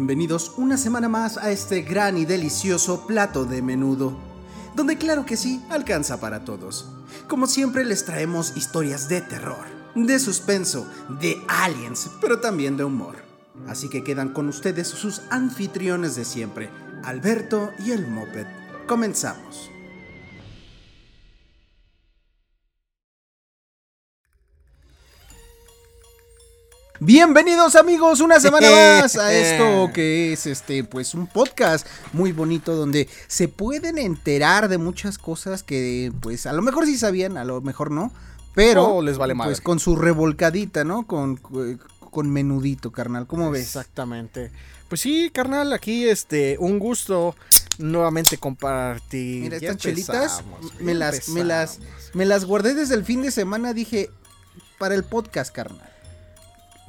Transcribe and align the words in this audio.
Bienvenidos 0.00 0.54
una 0.56 0.78
semana 0.78 1.10
más 1.10 1.36
a 1.36 1.50
este 1.50 1.82
gran 1.82 2.16
y 2.16 2.24
delicioso 2.24 3.06
plato 3.06 3.44
de 3.44 3.60
menudo, 3.60 4.16
donde 4.74 4.96
claro 4.96 5.26
que 5.26 5.36
sí, 5.36 5.62
alcanza 5.68 6.18
para 6.18 6.42
todos. 6.42 6.90
Como 7.28 7.46
siempre 7.46 7.84
les 7.84 8.06
traemos 8.06 8.56
historias 8.56 9.10
de 9.10 9.20
terror, 9.20 9.66
de 9.94 10.18
suspenso, 10.18 10.88
de 11.20 11.36
aliens, 11.48 12.08
pero 12.18 12.40
también 12.40 12.78
de 12.78 12.84
humor. 12.84 13.16
Así 13.68 13.90
que 13.90 14.02
quedan 14.02 14.32
con 14.32 14.48
ustedes 14.48 14.88
sus 14.88 15.20
anfitriones 15.28 16.16
de 16.16 16.24
siempre, 16.24 16.70
Alberto 17.04 17.68
y 17.84 17.90
el 17.90 18.08
Moped. 18.08 18.46
Comenzamos. 18.86 19.70
Bienvenidos 27.02 27.76
amigos 27.76 28.20
una 28.20 28.38
semana 28.40 28.68
más 29.00 29.16
a 29.16 29.32
esto 29.32 29.90
que 29.92 30.34
es 30.34 30.46
este 30.46 30.84
pues 30.84 31.14
un 31.14 31.26
podcast 31.26 31.86
muy 32.12 32.32
bonito 32.32 32.74
donde 32.76 33.08
se 33.26 33.48
pueden 33.48 33.96
enterar 33.96 34.68
de 34.68 34.76
muchas 34.76 35.16
cosas 35.16 35.62
que 35.62 36.12
pues 36.20 36.44
a 36.46 36.52
lo 36.52 36.60
mejor 36.60 36.84
sí 36.84 36.98
sabían, 36.98 37.38
a 37.38 37.44
lo 37.44 37.62
mejor 37.62 37.90
no, 37.90 38.12
pero 38.54 38.96
Oh, 38.96 39.02
les 39.02 39.16
vale 39.16 39.34
madre. 39.34 39.50
pues 39.50 39.60
con 39.62 39.78
su 39.78 39.96
revolcadita, 39.96 40.84
¿no? 40.84 41.06
Con 41.06 41.36
con 41.36 42.28
menudito, 42.28 42.90
carnal, 42.90 43.26
¿cómo 43.28 43.50
ves? 43.52 43.62
Exactamente. 43.62 44.50
Pues 44.88 45.00
sí, 45.00 45.30
carnal, 45.32 45.72
aquí 45.72 46.08
este, 46.08 46.56
un 46.58 46.80
gusto 46.80 47.36
nuevamente 47.78 48.36
compartir. 48.36 49.42
Mira, 49.44 49.56
estas 49.56 49.76
chelitas 49.76 50.42
me 50.80 50.92
las 50.94 51.28
me 51.28 51.44
las 51.44 51.78
me 52.12 52.26
las 52.26 52.44
guardé 52.44 52.74
desde 52.74 52.94
el 52.96 53.04
fin 53.04 53.22
de 53.22 53.30
semana, 53.30 53.72
dije 53.72 54.10
para 54.78 54.94
el 54.96 55.04
podcast, 55.04 55.54
carnal, 55.54 55.89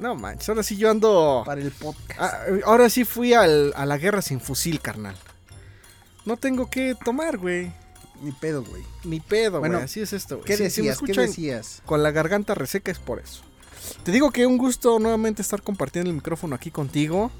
No 0.02 0.14
manches, 0.16 0.48
ahora 0.48 0.62
sí 0.62 0.76
yo 0.76 0.90
ando. 0.90 1.42
para 1.46 1.60
el 1.60 1.70
podcast. 1.70 2.20
Ah, 2.20 2.38
ahora 2.64 2.90
sí 2.90 3.04
fui 3.04 3.32
al- 3.34 3.72
a 3.76 3.86
la 3.86 3.96
guerra 3.98 4.20
sin 4.20 4.40
fusil, 4.40 4.80
carnal. 4.80 5.14
No 6.24 6.36
tengo 6.36 6.68
que 6.68 6.94
tomar, 7.04 7.38
güey. 7.38 7.72
Ni 8.22 8.32
pedo, 8.32 8.62
güey. 8.64 8.82
Ni 9.04 9.20
pedo, 9.20 9.58
güey. 9.58 9.70
Bueno, 9.70 9.84
Así 9.84 10.00
es 10.00 10.12
esto, 10.12 10.36
güey. 10.36 10.46
¿Qué 10.46 10.52
Si- 10.56 10.58
si 10.70 10.82
decías? 10.82 10.98
¿Qué 11.04 11.12
decías? 11.12 11.82
Con 11.86 12.02
la 12.02 12.10
garganta 12.10 12.54
reseca 12.54 12.90
es 12.92 12.98
por 12.98 13.18
eso. 13.20 13.42
Te 14.04 14.12
digo 14.12 14.30
que 14.30 14.46
un 14.46 14.58
gusto 14.58 14.98
nuevamente 15.00 15.42
estar 15.42 15.62
compartiendo 15.62 16.08
el 16.10 16.14
micrófono 16.16 16.54
aquí 16.54 16.70
contigo. 16.70 17.30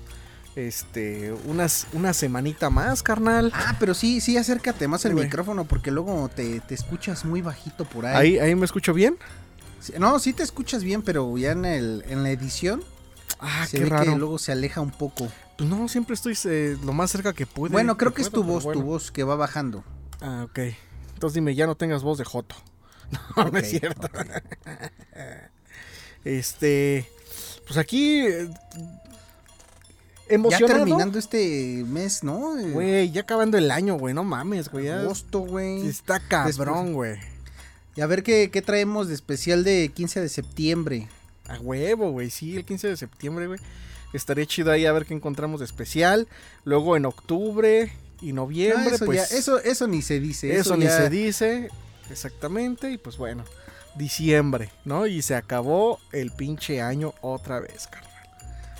Este, 0.57 1.33
unas, 1.47 1.87
una 1.95 2.13
semanita 2.13 2.69
más, 2.69 3.03
carnal. 3.03 3.51
Ah, 3.55 3.77
pero 3.81 3.95
sí, 3.95 4.21
sí, 4.21 4.37
acércate 4.37 4.87
más 4.87 5.01
Sí, 5.03 5.09
güey. 5.09 5.25
micrófono 5.25 5.65
porque 5.65 5.91
luego 5.91 6.29
te, 6.35 6.61
te 6.61 6.75
escuchas 6.75 7.25
muy 7.25 7.41
bajito 7.41 7.85
por 7.87 8.05
ahí. 8.05 8.17
Ahí, 8.35 8.39
ahí 8.39 8.55
me 8.55 8.67
escucho 8.67 8.93
bien. 8.93 9.17
No, 9.99 10.19
sí 10.19 10.33
te 10.33 10.43
escuchas 10.43 10.85
bien, 10.85 11.03
pero 11.03 11.37
ya 11.39 11.53
en, 11.53 11.65
el, 11.65 12.05
en 12.09 12.23
la 12.23 12.31
edición 12.31 12.83
Ah, 13.41 13.67
se 13.69 13.79
qué 13.79 13.85
ve 13.85 13.91
raro. 13.91 14.13
que 14.13 14.19
luego 14.19 14.39
se 14.39 14.53
aleja 14.53 14.81
un 14.81 14.91
poco. 14.93 15.29
Pues 15.59 15.69
no, 15.69 15.89
siempre 15.89 16.15
estoy 16.15 16.37
eh, 16.45 16.77
lo 16.85 16.93
más 16.93 17.11
cerca 17.11 17.33
que 17.33 17.47
pude. 17.47 17.73
bueno, 17.73 17.97
creo 17.97 18.15
que 18.15 18.23
es 18.23 18.31
puedo, 18.31 18.45
tu 18.45 18.49
voz, 18.53 18.73
tu 18.73 18.83
voz 18.83 19.11
que 19.11 19.25
va 19.25 19.35
bajando. 19.37 19.83
Ah, 20.21 20.47
ok. 20.49 20.59
Entonces 21.15 21.35
dime, 21.35 21.55
ya 21.55 21.67
no 21.67 21.75
tengas 21.77 22.03
voz 22.03 22.19
de 22.19 22.25
Joto. 22.25 22.55
No, 23.37 23.45
no 23.51 23.59
es 23.59 23.71
cierto. 23.71 24.09
Este. 26.25 27.09
Pues 27.67 27.79
aquí. 27.79 28.21
eh, 28.27 28.49
Ya 30.29 30.35
Emocionado. 30.37 30.85
terminando 30.85 31.19
este 31.19 31.85
mes, 31.87 32.23
¿no? 32.25 32.55
Güey, 32.73 33.11
ya 33.11 33.23
acabando 33.23 33.59
el 33.59 33.71
año, 33.71 33.97
güey. 33.99 34.15
No 34.15 34.25
mames, 34.25 34.71
güey. 34.71 34.87
ya 34.87 35.01
Agosto, 35.01 35.41
güey. 35.41 35.87
Está 35.87 36.21
cabrón, 36.21 36.95
güey. 36.95 37.17
Y 37.95 38.01
a 38.01 38.07
ver 38.07 38.23
qué, 38.23 38.51
qué 38.51 38.62
traemos 38.62 39.09
de 39.09 39.15
especial 39.15 39.65
de 39.65 39.91
15 39.95 40.21
de 40.21 40.29
septiembre. 40.29 41.09
A 41.48 41.59
huevo, 41.59 42.11
güey. 42.11 42.31
Sí, 42.31 42.57
el 42.57 42.65
15 42.65 42.89
de 42.89 42.97
septiembre, 42.97 43.47
güey. 43.47 43.61
Estaría 44.12 44.47
chido 44.47 44.71
ahí 44.71 44.87
a 44.87 44.93
ver 44.93 45.05
qué 45.07 45.15
encontramos 45.15 45.61
de 45.61 45.67
especial. 45.67 46.29
Luego 46.64 46.97
en 46.97 47.05
octubre 47.07 47.92
y 48.20 48.33
noviembre, 48.33 48.91
Ah, 48.92 48.95
eso, 48.95 49.05
pues. 49.07 49.30
ya- 49.30 49.36
eso, 49.36 49.58
eso 49.61 49.86
ni 49.89 50.01
se 50.03 50.20
dice. 50.20 50.57
Eso, 50.57 50.77
ni 50.77 50.85
ya- 50.85 50.97
se 50.97 51.11
dice. 51.11 51.69
Exactamente. 52.11 52.91
Y 52.91 52.98
pues 52.98 53.17
bueno. 53.17 53.45
Diciembre, 53.95 54.70
¿no? 54.86 55.07
Y 55.07 55.20
se 55.20 55.35
acabó 55.35 55.98
el 56.13 56.30
pinche 56.30 56.80
año 56.80 57.13
otra 57.20 57.61
vez, 57.61 57.86
carnal. 57.89 58.11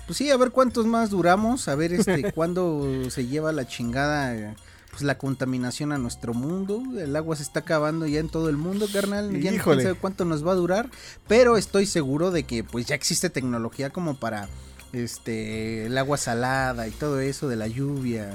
Pues 0.07 0.17
sí, 0.17 0.31
a 0.31 0.37
ver 0.37 0.49
cuántos 0.49 0.87
más 0.87 1.11
duramos, 1.11 1.67
a 1.67 1.75
ver 1.75 1.93
este 1.93 2.31
cuándo 2.33 3.09
se 3.11 3.27
lleva 3.27 3.51
la 3.51 3.67
chingada 3.67 4.35
eh, 4.35 4.55
pues 4.93 5.03
la 5.03 5.17
contaminación 5.17 5.91
a 5.91 5.97
nuestro 5.97 6.33
mundo. 6.33 6.81
El 6.97 7.15
agua 7.15 7.35
se 7.35 7.43
está 7.43 7.61
acabando 7.61 8.05
ya 8.07 8.19
en 8.19 8.29
todo 8.29 8.47
el 8.47 8.57
mundo, 8.57 8.87
carnal. 8.93 9.31
Ya 9.41 9.49
no 9.51 9.57
Híjole. 9.57 9.83
sé 9.83 9.93
cuánto 9.95 10.23
nos 10.23 10.45
va 10.47 10.51
a 10.51 10.55
durar, 10.55 10.89
pero 11.27 11.57
estoy 11.57 11.85
seguro 11.87 12.29
de 12.31 12.43
que 12.43 12.63
pues 12.63 12.85
ya 12.85 12.93
existe 12.95 13.29
tecnología 13.31 13.89
como 13.89 14.15
para 14.15 14.47
este 14.93 15.87
el 15.87 15.97
agua 15.97 16.17
salada 16.17 16.87
y 16.87 16.91
todo 16.91 17.19
eso 17.19 17.47
de 17.47 17.55
la 17.55 17.67
lluvia. 17.67 18.29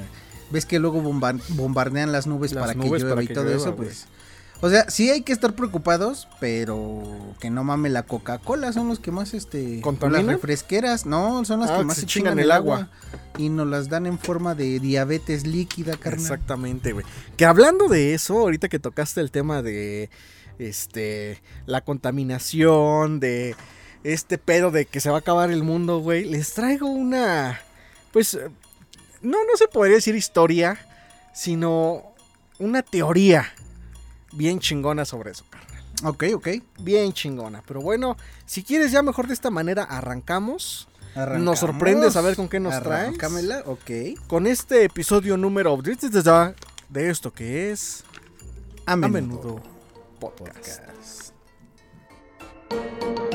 Ves 0.50 0.66
que 0.66 0.78
luego 0.78 1.00
bomba- 1.02 1.38
bombardean 1.50 2.10
las 2.10 2.26
nubes 2.26 2.52
Las 2.52 2.62
para 2.66 2.74
que 2.74 2.88
llueva 2.88 3.10
para 3.10 3.22
y 3.22 3.28
todo 3.28 3.44
llueva, 3.44 3.58
eso, 3.60 3.76
pues. 3.76 4.06
O 4.60 4.68
sea, 4.68 4.90
sí 4.90 5.08
hay 5.08 5.22
que 5.22 5.32
estar 5.32 5.54
preocupados, 5.54 6.26
pero 6.40 7.02
que 7.40 7.48
no 7.48 7.62
mame 7.62 7.90
la 7.90 8.02
Coca-Cola, 8.02 8.72
son 8.72 8.88
los 8.88 8.98
que 8.98 9.12
más 9.12 9.32
este 9.32 9.80
¿Contaminan? 9.80 10.26
las 10.26 10.34
refresqueras, 10.34 11.06
no, 11.06 11.44
son 11.44 11.60
las 11.60 11.70
Ah, 11.70 11.78
que 11.78 11.84
más 11.84 11.96
se 11.96 12.06
chingan 12.06 12.32
chingan 12.32 12.44
el 12.44 12.50
agua. 12.50 12.76
agua 12.76 12.90
y 13.38 13.50
nos 13.50 13.68
las 13.68 13.88
dan 13.88 14.06
en 14.06 14.18
forma 14.18 14.56
de 14.56 14.80
diabetes 14.80 15.46
líquida, 15.46 15.96
carnal. 15.96 16.20
Exactamente, 16.20 16.92
güey. 16.92 17.06
Que 17.36 17.44
hablando 17.44 17.86
de 17.86 18.14
eso, 18.14 18.36
ahorita 18.38 18.68
que 18.68 18.80
tocaste 18.80 19.20
el 19.20 19.30
tema 19.30 19.62
de 19.62 20.10
este 20.58 21.40
la 21.66 21.80
contaminación, 21.82 23.20
de 23.20 23.54
este 24.02 24.38
pedo 24.38 24.72
de 24.72 24.86
que 24.86 24.98
se 25.00 25.08
va 25.10 25.16
a 25.16 25.20
acabar 25.20 25.52
el 25.52 25.62
mundo, 25.62 26.00
güey, 26.00 26.24
les 26.24 26.52
traigo 26.54 26.88
una 26.88 27.60
pues 28.12 28.36
no 29.22 29.38
no 29.44 29.56
se 29.56 29.68
podría 29.68 29.96
decir 29.96 30.16
historia, 30.16 30.78
sino 31.32 32.02
una 32.58 32.82
teoría 32.82 33.52
bien 34.32 34.60
chingona 34.60 35.04
sobre 35.04 35.30
eso, 35.32 35.44
carnal. 35.50 35.84
Ok, 36.04 36.24
ok. 36.34 36.48
Bien 36.80 37.12
chingona, 37.12 37.62
pero 37.66 37.80
bueno, 37.80 38.16
si 38.46 38.62
quieres 38.62 38.92
ya 38.92 39.02
mejor 39.02 39.26
de 39.26 39.34
esta 39.34 39.50
manera 39.50 39.82
arrancamos 39.84 40.88
Arrancamos. 41.14 41.44
Nos 41.44 41.58
sorprendes 41.58 42.16
a 42.16 42.20
ver 42.20 42.36
con 42.36 42.48
qué 42.48 42.60
nos 42.60 42.80
traes. 42.82 43.08
Arrancámela, 43.08 43.62
ok. 43.66 43.90
con 44.28 44.46
este 44.46 44.84
episodio 44.84 45.36
número 45.36 45.72
de 46.88 47.10
esto 47.10 47.32
que 47.32 47.72
es 47.72 48.04
A 48.86 48.92
a 48.92 48.96
menudo. 48.96 49.20
menudo 49.20 49.62
podcast. 50.20 50.82
Podcast. 52.68 53.27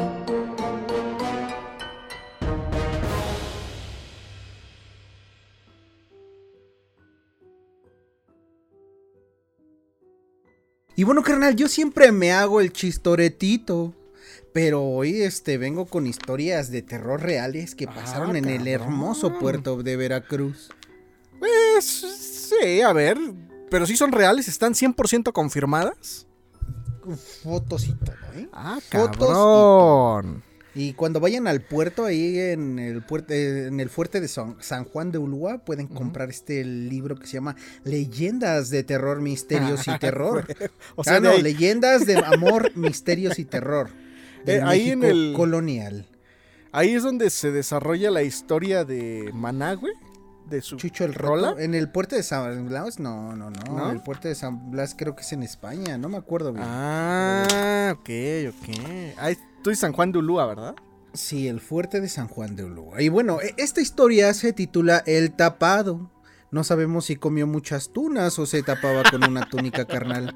Y 10.96 11.04
bueno, 11.04 11.24
carnal, 11.24 11.56
yo 11.56 11.68
siempre 11.68 12.12
me 12.12 12.32
hago 12.32 12.62
el 12.62 12.72
chistoretito. 12.72 13.94
Pero 14.54 14.84
hoy 14.84 15.22
este 15.24 15.58
vengo 15.58 15.88
con 15.88 16.06
historias 16.06 16.70
de 16.70 16.84
terror 16.84 17.20
reales 17.22 17.74
que 17.74 17.86
Ah, 17.86 17.94
pasaron 17.96 18.36
en 18.36 18.46
el 18.46 18.68
hermoso 18.68 19.40
puerto 19.40 19.82
de 19.82 19.96
Veracruz. 19.98 20.70
Pues 21.40 21.84
sí, 21.86 22.82
a 22.82 22.94
ver, 22.94 23.18
pero 23.72 23.88
si 23.88 23.98
son 23.98 24.12
reales, 24.12 24.48
están 24.48 24.76
100% 24.76 25.34
confirmadas. 25.34 26.28
Fotos 27.42 27.88
y 27.88 27.94
todo, 27.94 28.16
¿eh? 28.36 28.48
Ah, 28.54 28.78
Fotos 28.92 29.16
y 29.16 29.34
cabrón. 29.34 30.44
Y 30.76 30.94
cuando 30.94 31.20
vayan 31.20 31.48
al 31.48 31.62
puerto, 31.62 32.04
ahí 32.06 32.40
en 32.40 32.80
el, 32.80 33.04
puerto, 33.04 33.34
en 33.34 33.80
el 33.80 33.90
fuerte 33.90 34.20
de 34.22 34.28
San, 34.28 34.56
Juan 34.92 35.12
de 35.12 35.20
Ulúa, 35.20 35.60
pueden 35.60 35.88
comprar 35.88 36.30
este 36.32 36.64
libro 36.64 37.16
que 37.16 37.28
se 37.28 37.34
llama 37.34 37.56
Leyendas 37.84 38.70
de 38.72 38.84
Terror, 38.84 39.22
Misterios 39.22 39.88
y 39.88 39.98
Terror. 40.00 40.46
O 40.96 41.04
sea, 41.04 41.14
ah, 41.18 41.20
de 41.20 41.28
no, 41.28 41.30
ahí- 41.36 41.42
Leyendas 41.44 42.06
de 42.08 42.16
Amor, 42.26 42.72
Misterios 42.76 43.38
y 43.40 43.46
Terror. 43.46 43.90
del 44.46 44.62
Eh, 44.62 44.64
ahí 44.66 44.90
en 44.90 45.04
el- 45.04 45.34
colonial. 45.36 46.08
ahí 46.72 46.94
es 46.96 47.04
donde 47.04 47.30
se 47.30 47.52
desarrolla 47.52 48.10
la 48.10 48.24
historia 48.24 48.84
de 48.84 49.30
Maná, 49.32 49.74
güey, 49.76 49.94
de 50.50 50.62
su 50.62 50.76
Chucho 50.78 51.06
el 51.06 51.14
rola. 51.14 51.52
Rola. 51.52 51.64
En 51.64 51.76
el 51.76 51.90
puerto 51.92 52.16
de 52.16 52.24
San 52.24 52.68
Blas, 52.68 53.00
no, 53.00 53.36
no, 53.36 53.52
no, 53.52 53.64
¿No? 53.78 53.92
El 53.92 54.02
puerto 54.02 54.28
de 54.28 54.34
San 54.36 54.72
Blas 54.72 54.96
creo 54.98 55.16
que 55.16 55.22
es 55.22 55.32
en 55.34 55.44
España, 55.44 55.98
no 56.00 56.10
me 56.10 56.18
acuerdo 56.18 56.52
bien. 56.52 56.66
Ah, 56.68 57.96
ok, 57.96 58.10
ok. 58.50 58.78
Ahí, 59.18 59.38
tú 59.64 59.72
y 59.72 59.76
San 59.76 59.94
Juan 59.94 60.12
de 60.12 60.20
Ulúa, 60.20 60.46
¿verdad? 60.46 60.76
Sí, 61.14 61.48
el 61.48 61.60
fuerte 61.60 62.02
de 62.02 62.10
San 62.10 62.28
Juan 62.28 62.56
de 62.56 62.64
Ulúa. 62.66 63.02
Y 63.02 63.10
bueno, 63.10 63.40
e- 63.42 63.54
esta 63.58 63.82
historia 63.82 64.34
se 64.34 64.54
titula 64.54 65.04
El 65.06 65.32
tapado. 65.34 66.12
No 66.52 66.64
sabemos 66.64 67.06
si 67.06 67.16
comió 67.16 67.48
muchas 67.48 67.90
tunas 67.92 68.38
o 68.40 68.46
se 68.46 68.62
tapaba 68.64 69.04
con 69.10 69.24
una 69.28 69.48
túnica 69.50 69.86
carnal. 69.86 70.36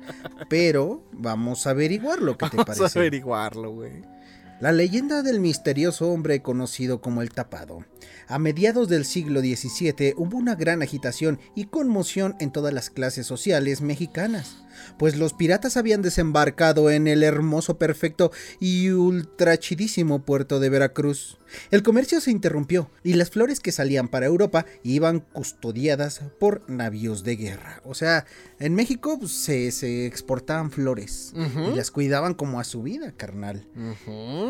Pero 0.50 1.04
vamos 1.12 1.68
a 1.68 1.72
averiguar 1.72 2.22
lo 2.22 2.38
que 2.38 2.50
te 2.50 2.58
Vamos 2.58 2.70
a 2.78 2.80
parece. 2.80 3.00
averiguarlo, 3.00 3.72
güey. 3.72 4.04
La 4.60 4.72
leyenda 4.72 5.22
del 5.22 5.40
misterioso 5.40 6.10
hombre 6.10 6.42
conocido 6.42 7.00
como 7.00 7.22
el 7.22 7.30
tapado. 7.30 7.86
A 8.28 8.40
mediados 8.40 8.90
del 8.90 9.06
siglo 9.06 9.42
XVII 9.42 10.16
hubo 10.18 10.36
una 10.36 10.56
gran 10.56 10.82
agitación 10.82 11.40
y 11.54 11.66
conmoción 11.66 12.36
en 12.40 12.52
todas 12.52 12.74
las 12.74 12.90
clases 12.90 13.28
sociales 13.28 13.82
mexicanas 13.82 14.64
pues 14.98 15.18
los 15.18 15.34
piratas 15.34 15.78
habían 15.78 16.02
desembarcado 16.02 16.90
en 16.90 17.08
el 17.08 17.24
hermoso, 17.24 17.78
perfecto 17.78 18.32
y 18.60 18.90
ultrachidísimo 18.90 20.24
puerto 20.24 20.60
de 20.60 20.70
Veracruz. 20.70 21.38
El 21.72 21.84
comercio 21.84 22.22
se 22.22 22.32
interrumpió 22.32 22.90
y 23.04 23.14
las 23.14 23.30
flores 23.30 23.60
que 23.60 23.72
salían 23.72 24.08
para 24.08 24.26
Europa 24.26 24.66
iban 24.84 25.20
custodiadas 25.20 26.22
por 26.40 26.70
navíos 26.70 27.24
de 27.24 27.36
guerra. 27.36 27.82
O 27.86 27.94
sea, 27.94 28.26
en 28.60 28.76
México 28.76 29.18
pues, 29.20 29.32
se, 29.32 30.06
exportaban 30.06 30.72
flores 30.72 31.34
y 31.36 31.76
las 31.76 31.92
cuidaban 31.92 32.34
como 32.34 32.60
a 32.60 32.64
su 32.64 32.84
vida, 32.84 33.12
carnal. 33.12 33.66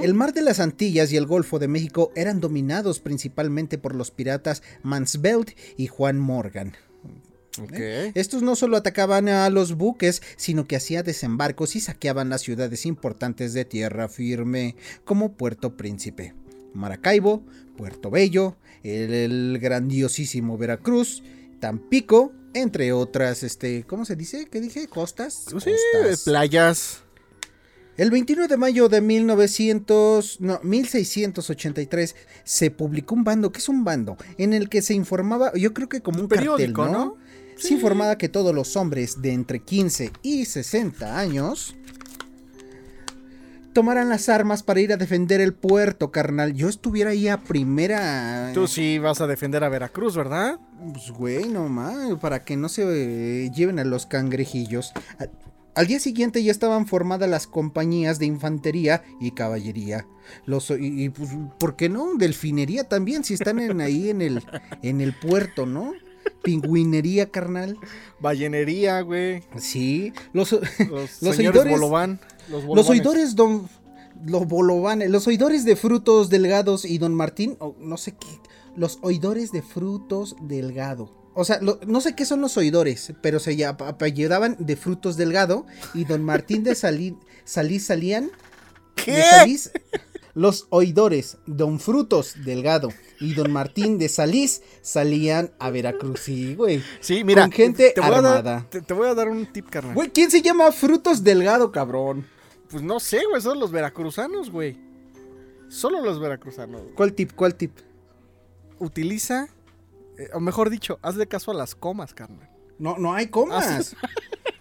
El 0.02 0.14
mar 0.14 0.34
de 0.34 0.42
las 0.42 0.60
Antillas 0.60 1.12
y 1.12 1.18
el 1.18 1.26
Golfo 1.26 1.60
de 1.60 1.68
México 1.68 2.12
eran 2.16 2.40
dominados 2.40 3.00
principalmente 3.00 3.78
por 3.78 3.96
los 3.96 4.12
piratas 4.12 4.64
Mansbelt 4.84 5.52
y 5.78 5.88
Juan 5.88 6.20
Morgan. 6.20 6.74
¿eh? 7.74 8.12
Estos 8.16 8.42
no 8.42 8.56
solo 8.56 8.78
atacaban 8.78 9.30
a 9.30 9.50
los 9.50 9.76
buques, 9.76 10.22
sino 10.36 10.68
que 10.68 10.76
hacían 10.76 11.06
desembarcos 11.06 11.76
y 11.76 11.80
saqueaban 11.80 12.30
las 12.30 12.42
ciudades 12.42 12.86
importantes 12.86 13.54
de 13.54 13.66
tierra 13.66 14.08
firme, 14.10 14.76
como 15.06 15.34
Puerto 15.34 15.76
Príncipe, 15.78 16.34
Maracaibo, 16.74 17.44
Puerto 17.76 18.10
Bello, 18.10 18.56
el, 18.84 19.58
grandiosísimo 19.60 20.58
Veracruz, 20.58 21.24
Tampico, 21.60 22.34
entre 22.54 22.94
otras, 22.94 23.44
este, 23.44 23.84
¿cómo 23.84 24.06
se 24.06 24.16
dice? 24.16 24.48
¿Qué 24.52 24.62
dije? 24.62 24.88
¿Costas? 24.88 25.46
Sí, 25.60 25.72
playas. 26.26 27.04
El 27.98 28.12
21 28.12 28.48
de 28.48 28.58
mayo 28.58 28.90
de 28.90 29.02
1900, 29.02 30.40
no, 30.42 30.60
1683 30.62 32.16
se 32.44 32.70
publicó 32.70 33.16
un 33.16 33.24
bando, 33.24 33.52
¿qué 33.52 33.58
es 33.58 33.70
un 33.70 33.84
bando? 33.84 34.18
En 34.38 34.54
el 34.54 34.70
que 34.70 34.84
se 34.84 34.94
informaba, 34.94 35.52
yo 35.56 35.74
creo 35.74 35.90
que 35.90 36.02
como 36.02 36.22
un, 36.22 36.28
periódico, 36.28 36.88
¿no? 36.88 37.18
se 37.58 37.74
informaba 37.74 38.18
que 38.20 38.30
todos 38.30 38.54
los 38.54 38.76
hombres 38.76 39.22
de 39.22 39.34
entre 39.34 39.60
15 39.60 40.12
y 40.22 40.46
60 40.46 41.18
años 41.18 41.76
tomaran 43.78 44.10
las 44.10 44.28
armas 44.28 44.64
para 44.64 44.80
ir 44.80 44.92
a 44.92 44.98
defender 44.98 45.40
el 45.40 45.54
puerto, 45.54 46.10
carnal. 46.10 46.56
Yo 46.56 46.68
estuviera 46.68 47.12
ahí 47.12 47.28
a 47.28 47.44
primera. 47.44 48.50
Tú 48.52 48.66
sí 48.68 48.98
vas 48.98 49.22
a 49.22 49.28
defender 49.28 49.64
a 49.64 49.70
Veracruz, 49.70 50.18
¿verdad? 50.18 50.60
Pues, 50.94 51.12
güey, 51.12 51.48
no 51.48 51.70
para 52.20 52.44
que 52.44 52.58
no 52.58 52.70
se 52.70 52.82
eh, 52.88 53.52
lleven 53.52 53.78
a 53.78 53.84
los 53.84 54.08
cangrejillos. 54.08 54.94
Al 55.76 55.86
día 55.86 56.00
siguiente 56.00 56.44
ya 56.44 56.50
estaban 56.50 56.88
formadas 56.88 57.30
las 57.30 57.46
compañías 57.46 58.18
de 58.18 58.26
infantería 58.26 59.04
y 59.22 59.30
caballería. 59.30 60.08
Los, 60.48 60.72
y, 60.72 61.10
pues, 61.10 61.30
¿por 61.60 61.76
qué 61.76 61.88
no? 61.88 62.16
Delfinería 62.16 62.86
también, 62.86 63.24
si 63.24 63.36
están 63.36 63.60
en, 63.60 63.80
ahí 63.80 64.10
en 64.10 64.24
el, 64.24 64.44
en 64.82 65.02
el 65.02 65.14
puerto, 65.14 65.68
¿no? 65.68 65.94
Pingüinería, 66.42 67.30
carnal. 67.30 67.78
Ballenería, 68.20 69.02
güey. 69.02 69.44
Sí. 69.60 70.14
Los, 70.34 70.52
los, 70.90 71.38
oidores. 71.38 71.80
Los, 72.50 72.90
oidores, 72.90 73.36
don. 73.36 73.68
Los 74.26 74.48
bolovanes. 74.48 75.10
Los 75.10 75.28
oidores 75.28 75.66
de 75.66 75.76
frutos 75.76 76.30
delgados 76.30 76.86
y 76.86 76.98
don 76.98 77.14
Martín. 77.14 77.58
no 77.80 77.98
sé 77.98 78.14
qué. 78.14 78.28
Los 78.76 79.00
oidores 79.02 79.52
de 79.52 79.62
frutos 79.62 80.36
delgado. 80.42 81.12
O 81.34 81.46
sea, 81.46 81.60
no 81.62 82.02
sé 82.02 82.16
qué 82.16 82.26
son 82.26 82.42
los 82.42 82.58
oidores, 82.58 83.14
pero 83.22 83.40
se 83.40 83.64
apellidaban 83.64 84.58
de 84.60 84.76
frutos 84.76 85.18
delgado 85.18 85.68
y 85.94 86.06
don 86.06 86.24
Martín 86.24 86.64
de 86.64 86.74
Salí, 86.74 87.16
Salí 87.46 87.80
salían. 87.80 88.32
¿Qué? 88.96 89.12
De 89.12 89.22
Salís, 89.22 89.72
los 90.38 90.68
oidores, 90.70 91.40
don 91.48 91.80
Frutos 91.80 92.36
Delgado 92.46 92.90
y 93.20 93.34
don 93.34 93.52
Martín 93.52 93.98
de 93.98 94.08
Salís 94.08 94.62
salían 94.84 95.50
a 95.58 95.72
Veracruz, 95.72 96.20
sí, 96.20 96.54
güey. 96.54 96.84
Sí, 97.00 97.24
mira. 97.24 97.42
Con 97.42 97.52
gente 97.52 97.92
te 97.96 98.02
voy 98.02 98.14
armada. 98.14 98.38
A 98.38 98.42
dar, 98.44 98.70
te, 98.70 98.94
voy 98.94 99.08
a 99.08 99.16
dar 99.16 99.30
un 99.30 99.48
tip, 99.48 99.68
carnal. 99.68 99.96
Güey, 99.96 100.12
¿quién 100.12 100.30
se 100.30 100.44
llama 100.44 100.72
Frutos 100.72 101.24
Delgado, 101.24 101.72
cabrón? 101.72 102.28
Pues 102.70 102.84
no 102.84 103.00
sé, 103.00 103.22
güey, 103.30 103.42
son 103.42 103.60
los 103.60 103.72
veracruzanos, 103.72 104.50
güey. 104.50 104.78
Solo 105.70 106.02
los 106.02 106.20
veracruzanos. 106.20 106.82
¿Cuál 106.96 107.14
tip? 107.14 107.32
¿Cuál 107.34 107.56
tip? 107.56 107.72
Utiliza, 108.80 109.50
eh, 110.18 110.30
o 110.34 110.40
mejor 110.40 110.70
dicho, 110.70 111.00
hazle 111.02 111.28
caso 111.28 111.52
a 111.52 111.54
las 111.54 111.76
comas, 111.76 112.14
carnal. 112.14 112.50
No, 112.80 112.98
no 112.98 113.14
hay 113.14 113.28
comas. 113.28 113.96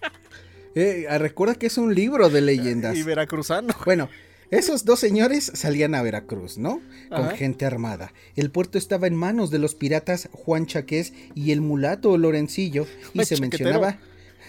eh, 0.75 1.05
recuerda 1.17 1.55
que 1.55 1.67
es 1.67 1.77
un 1.77 1.93
libro 1.93 2.29
de 2.29 2.41
leyendas. 2.41 2.97
Y 2.97 3.03
veracruzano. 3.03 3.73
Bueno, 3.85 4.09
esos 4.49 4.85
dos 4.85 4.99
señores 4.99 5.51
salían 5.53 5.93
a 5.93 6.01
Veracruz, 6.01 6.57
¿no? 6.57 6.81
Con 7.09 7.29
gente 7.31 7.65
armada. 7.65 8.13
El 8.35 8.49
puerto 8.49 8.77
estaba 8.77 9.07
en 9.07 9.15
manos 9.15 9.51
de 9.51 9.59
los 9.59 9.75
piratas 9.75 10.29
Juan 10.31 10.65
Chaqués 10.65 11.13
y 11.35 11.51
el 11.51 11.59
mulato 11.59 12.17
Lorencillo 12.17 12.87
y 13.13 13.25
se 13.25 13.41
mencionaba 13.41 13.99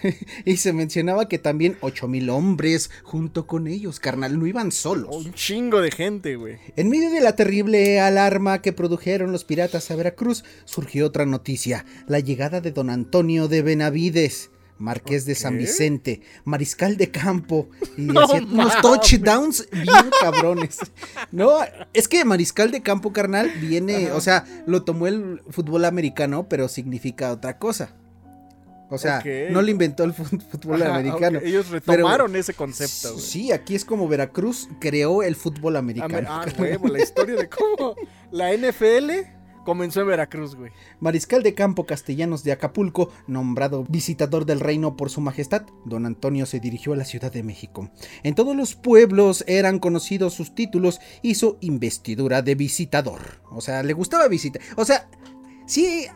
y 0.45 0.57
se 0.57 0.73
mencionaba 0.73 1.27
que 1.27 1.39
también 1.39 1.77
ocho 1.81 2.07
mil 2.07 2.29
hombres 2.29 2.89
junto 3.03 3.47
con 3.47 3.67
ellos, 3.67 3.99
carnal, 3.99 4.39
no 4.39 4.47
iban 4.47 4.71
solos. 4.71 5.15
Un 5.15 5.33
chingo 5.33 5.81
de 5.81 5.91
gente, 5.91 6.35
güey. 6.35 6.57
En 6.75 6.89
medio 6.89 7.11
de 7.11 7.21
la 7.21 7.35
terrible 7.35 7.99
alarma 7.99 8.61
que 8.61 8.73
produjeron 8.73 9.31
los 9.31 9.43
piratas 9.43 9.91
a 9.91 9.95
Veracruz, 9.95 10.43
surgió 10.65 11.05
otra 11.05 11.25
noticia, 11.25 11.85
la 12.07 12.19
llegada 12.19 12.61
de 12.61 12.71
don 12.71 12.89
Antonio 12.89 13.47
de 13.47 13.61
Benavides 13.61 14.51
Marqués 14.79 15.25
de 15.25 15.35
San 15.35 15.57
Vicente, 15.57 16.21
Mariscal 16.45 16.97
de 16.97 17.11
Campo, 17.11 17.69
y 17.97 18.09
unos 18.09 18.81
touchdowns 18.81 19.67
bien 19.71 20.09
cabrones. 20.21 20.79
No, 21.31 21.59
es 21.93 22.07
que 22.07 22.25
Mariscal 22.25 22.71
de 22.71 22.81
Campo, 22.81 23.13
carnal, 23.13 23.51
viene, 23.59 24.11
o 24.11 24.21
sea, 24.21 24.45
lo 24.65 24.83
tomó 24.83 25.07
el 25.07 25.41
fútbol 25.49 25.85
americano, 25.85 26.47
pero 26.47 26.67
significa 26.69 27.31
otra 27.31 27.59
cosa. 27.59 27.93
O 28.89 28.97
sea, 28.97 29.23
no 29.51 29.61
lo 29.61 29.69
inventó 29.69 30.03
el 30.03 30.13
fútbol 30.13 30.83
americano. 30.83 31.39
Ellos 31.43 31.69
retomaron 31.69 32.35
ese 32.35 32.53
concepto. 32.53 33.17
Sí, 33.19 33.51
aquí 33.51 33.75
es 33.75 33.85
como 33.85 34.07
Veracruz 34.07 34.67
creó 34.79 35.23
el 35.23 35.35
fútbol 35.35 35.75
americano. 35.75 36.27
Ah, 36.29 36.45
la 36.83 36.99
historia 36.99 37.35
de 37.35 37.49
cómo 37.49 37.95
la 38.31 38.51
NFL 38.55 39.39
Comenzó 39.69 40.01
en 40.01 40.07
Veracruz, 40.07 40.55
güey. 40.55 40.71
Mariscal 40.99 41.43
de 41.43 41.53
campo 41.53 41.85
castellanos 41.85 42.43
de 42.43 42.51
Acapulco, 42.51 43.11
nombrado 43.27 43.85
visitador 43.87 44.45
del 44.45 44.59
reino 44.59 44.95
por 44.95 45.11
su 45.11 45.21
majestad, 45.21 45.63
don 45.85 46.07
Antonio 46.07 46.47
se 46.47 46.59
dirigió 46.59 46.93
a 46.93 46.95
la 46.95 47.05
Ciudad 47.05 47.31
de 47.31 47.43
México. 47.43 47.91
En 48.23 48.33
todos 48.33 48.55
los 48.55 48.75
pueblos 48.75 49.43
eran 49.47 49.77
conocidos 49.77 50.33
sus 50.33 50.55
títulos 50.55 50.99
y 51.21 51.35
su 51.35 51.57
investidura 51.61 52.41
de 52.41 52.55
visitador. 52.55 53.41
O 53.51 53.61
sea, 53.61 53.83
le 53.83 53.93
gustaba 53.93 54.27
visitar. 54.27 54.59
O 54.75 54.85
sea, 54.85 55.07
si, 55.67 56.07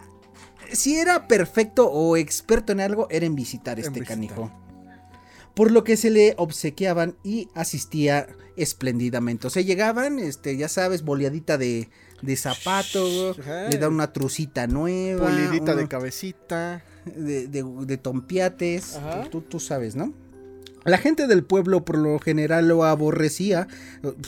si 0.76 0.96
era 0.96 1.28
perfecto 1.28 1.90
o 1.90 2.18
experto 2.18 2.72
en 2.72 2.82
algo, 2.82 3.08
era 3.10 3.26
en 3.26 3.36
visitar 3.36 3.80
este 3.80 4.02
canijo 4.02 4.52
por 5.54 5.72
lo 5.72 5.84
que 5.84 5.98
se 5.98 6.10
le 6.10 6.34
obsequiaban 6.38 7.16
y 7.24 7.48
asistía 7.54 8.28
espléndidamente. 8.56 9.48
O 9.48 9.50
sea, 9.50 9.62
llegaban, 9.62 10.20
este, 10.20 10.58
ya 10.58 10.68
sabes, 10.68 11.04
boleadita 11.04 11.58
de, 11.58 11.90
de 12.22 12.36
zapato, 12.36 13.36
le 13.70 13.78
da 13.78 13.90
una 13.90 14.14
trucita 14.14 14.68
nueva. 14.68 15.30
Boleadita 15.30 15.76
de 15.76 15.88
cabecita. 15.88 16.84
De, 17.06 17.48
de, 17.48 17.64
de 17.86 17.98
tompiates, 17.98 18.98
tú, 19.30 19.42
tú 19.42 19.60
sabes, 19.60 19.96
¿no? 19.96 20.14
La 20.86 20.98
gente 20.98 21.28
del 21.28 21.44
pueblo 21.44 21.84
por 21.84 21.98
lo 21.98 22.18
general 22.20 22.70
lo 22.70 22.86
aborrecía. 22.86 23.68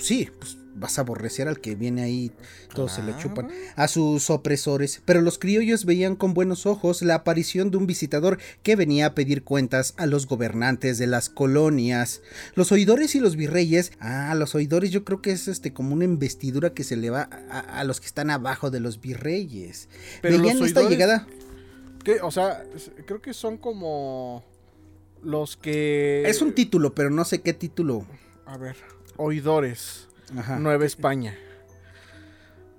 Sí, 0.01 0.29
pues 0.37 0.57
vas 0.75 0.98
a 0.98 1.01
aborrecer 1.01 1.48
al 1.48 1.60
que 1.60 1.75
viene 1.75 2.03
ahí, 2.03 2.32
todos 2.74 2.94
se 2.94 3.03
le 3.03 3.15
chupan, 3.17 3.50
a 3.75 3.88
sus 3.88 4.29
opresores, 4.29 5.01
pero 5.05 5.22
los 5.22 5.39
criollos 5.39 5.86
veían 5.86 6.15
con 6.15 6.34
buenos 6.34 6.65
ojos 6.65 7.01
la 7.01 7.15
aparición 7.15 7.72
de 7.72 7.77
un 7.77 7.88
visitador 7.88 8.38
que 8.62 8.75
venía 8.75 9.08
a 9.08 9.15
pedir 9.15 9.44
cuentas 9.44 9.94
a 9.98 10.05
los 10.05 10.27
gobernantes 10.27 10.98
de 10.98 11.08
las 11.08 11.29
colonias. 11.29 12.22
Los 12.55 12.72
oidores 12.72 13.15
y 13.15 13.20
los 13.20 13.36
virreyes, 13.36 13.94
ah, 14.00 14.36
los 14.36 14.53
oidores 14.55 14.91
yo 14.91 15.03
creo 15.03 15.22
que 15.22 15.32
es 15.32 15.48
este 15.48 15.74
como 15.74 15.94
una 15.94 16.05
investidura 16.05 16.74
que 16.74 16.84
se 16.84 16.98
le 16.98 17.10
va 17.10 17.24
a, 17.50 17.84
los 17.84 18.00
que 18.00 18.08
están 18.08 18.29
abajo 18.29 18.70
de 18.70 18.79
los 18.79 19.00
virreyes. 19.01 19.88
Pero 20.22 20.39
veían 20.39 20.62
esta 20.63 20.88
llegada. 20.88 21.27
¿Qué? 22.03 22.22
O 22.22 22.32
sea, 22.32 22.63
creo 23.05 23.22
que 23.22 23.34
son 23.34 23.58
como 23.58 24.44
los 25.24 25.58
que... 25.58 26.24
Es 26.27 26.41
un 26.41 26.53
título, 26.53 26.94
pero 26.94 27.10
no 27.10 27.25
sé 27.25 27.41
qué 27.41 27.53
título. 27.53 28.05
A 28.46 28.58
ver, 28.58 28.75
oidores. 29.17 30.08
Nueva 30.60 30.86
España. 30.86 31.36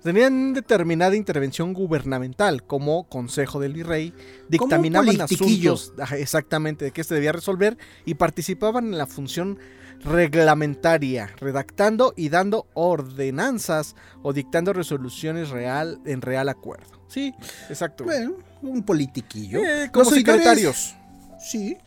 Tenían 0.03 0.53
determinada 0.53 1.15
intervención 1.15 1.73
gubernamental 1.73 2.63
como 2.63 3.09
Consejo 3.09 3.59
del 3.59 3.73
Virrey, 3.73 4.13
dictaminaban 4.47 5.19
asuntos 5.19 5.93
exactamente 6.11 6.85
de 6.85 6.91
qué 6.91 7.03
se 7.03 7.15
debía 7.15 7.31
resolver 7.31 7.77
y 8.05 8.13
participaban 8.13 8.85
en 8.85 8.97
la 8.97 9.07
función 9.07 9.59
reglamentaria, 10.03 11.31
redactando 11.39 12.13
y 12.15 12.29
dando 12.29 12.67
ordenanzas 12.73 13.95
o 14.21 14.33
dictando 14.33 14.71
resoluciones 14.71 15.49
real 15.49 15.99
en 16.05 16.21
real 16.21 16.49
acuerdo. 16.49 17.01
Sí, 17.07 17.33
exacto. 17.69 18.03
Bueno, 18.03 18.35
un 18.61 18.83
politiquillo. 18.83 19.59
Eh, 19.59 19.89
como 19.91 20.09
secretarios. 20.09 20.95
Sí. 21.39 21.77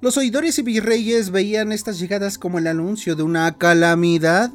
Los 0.00 0.16
oidores 0.16 0.58
y 0.58 0.62
virreyes 0.62 1.30
veían 1.30 1.72
estas 1.72 1.98
llegadas 1.98 2.38
como 2.38 2.58
el 2.58 2.66
anuncio 2.66 3.16
de 3.16 3.22
una 3.22 3.58
calamidad 3.58 4.50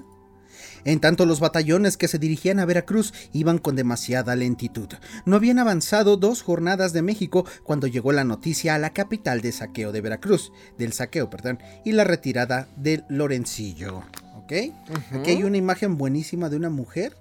En 0.86 1.00
tanto, 1.00 1.26
los 1.26 1.40
batallones 1.40 1.98
que 1.98 2.08
se 2.08 2.20
dirigían 2.20 2.60
a 2.60 2.66
Veracruz 2.66 3.14
iban 3.34 3.58
con 3.58 3.76
demasiada 3.76 4.36
lentitud. 4.36 4.90
No 5.26 5.36
habían 5.36 5.60
avanzado 5.60 6.18
dos 6.18 6.42
jornadas 6.42 6.94
de 6.94 7.02
México 7.02 7.46
cuando 7.64 7.88
llegó 7.88 8.12
la 8.12 8.24
noticia 8.24 8.76
a 8.76 8.80
la 8.80 8.92
capital 8.92 9.42
de 9.42 9.52
saqueo 9.52 9.92
de 9.92 10.02
Veracruz, 10.02 10.52
del 10.78 10.94
saqueo, 10.94 11.30
perdón, 11.30 11.60
y 11.86 11.92
la 11.92 12.04
retirada 12.04 12.68
del 12.76 13.04
Lorencillo. 13.10 14.04
¿Ok? 14.36 14.54
Aquí 15.14 15.32
hay 15.32 15.44
una 15.44 15.58
imagen 15.58 15.98
buenísima 15.98 16.50
de 16.50 16.58
una 16.58 16.70
mujer 16.70 17.16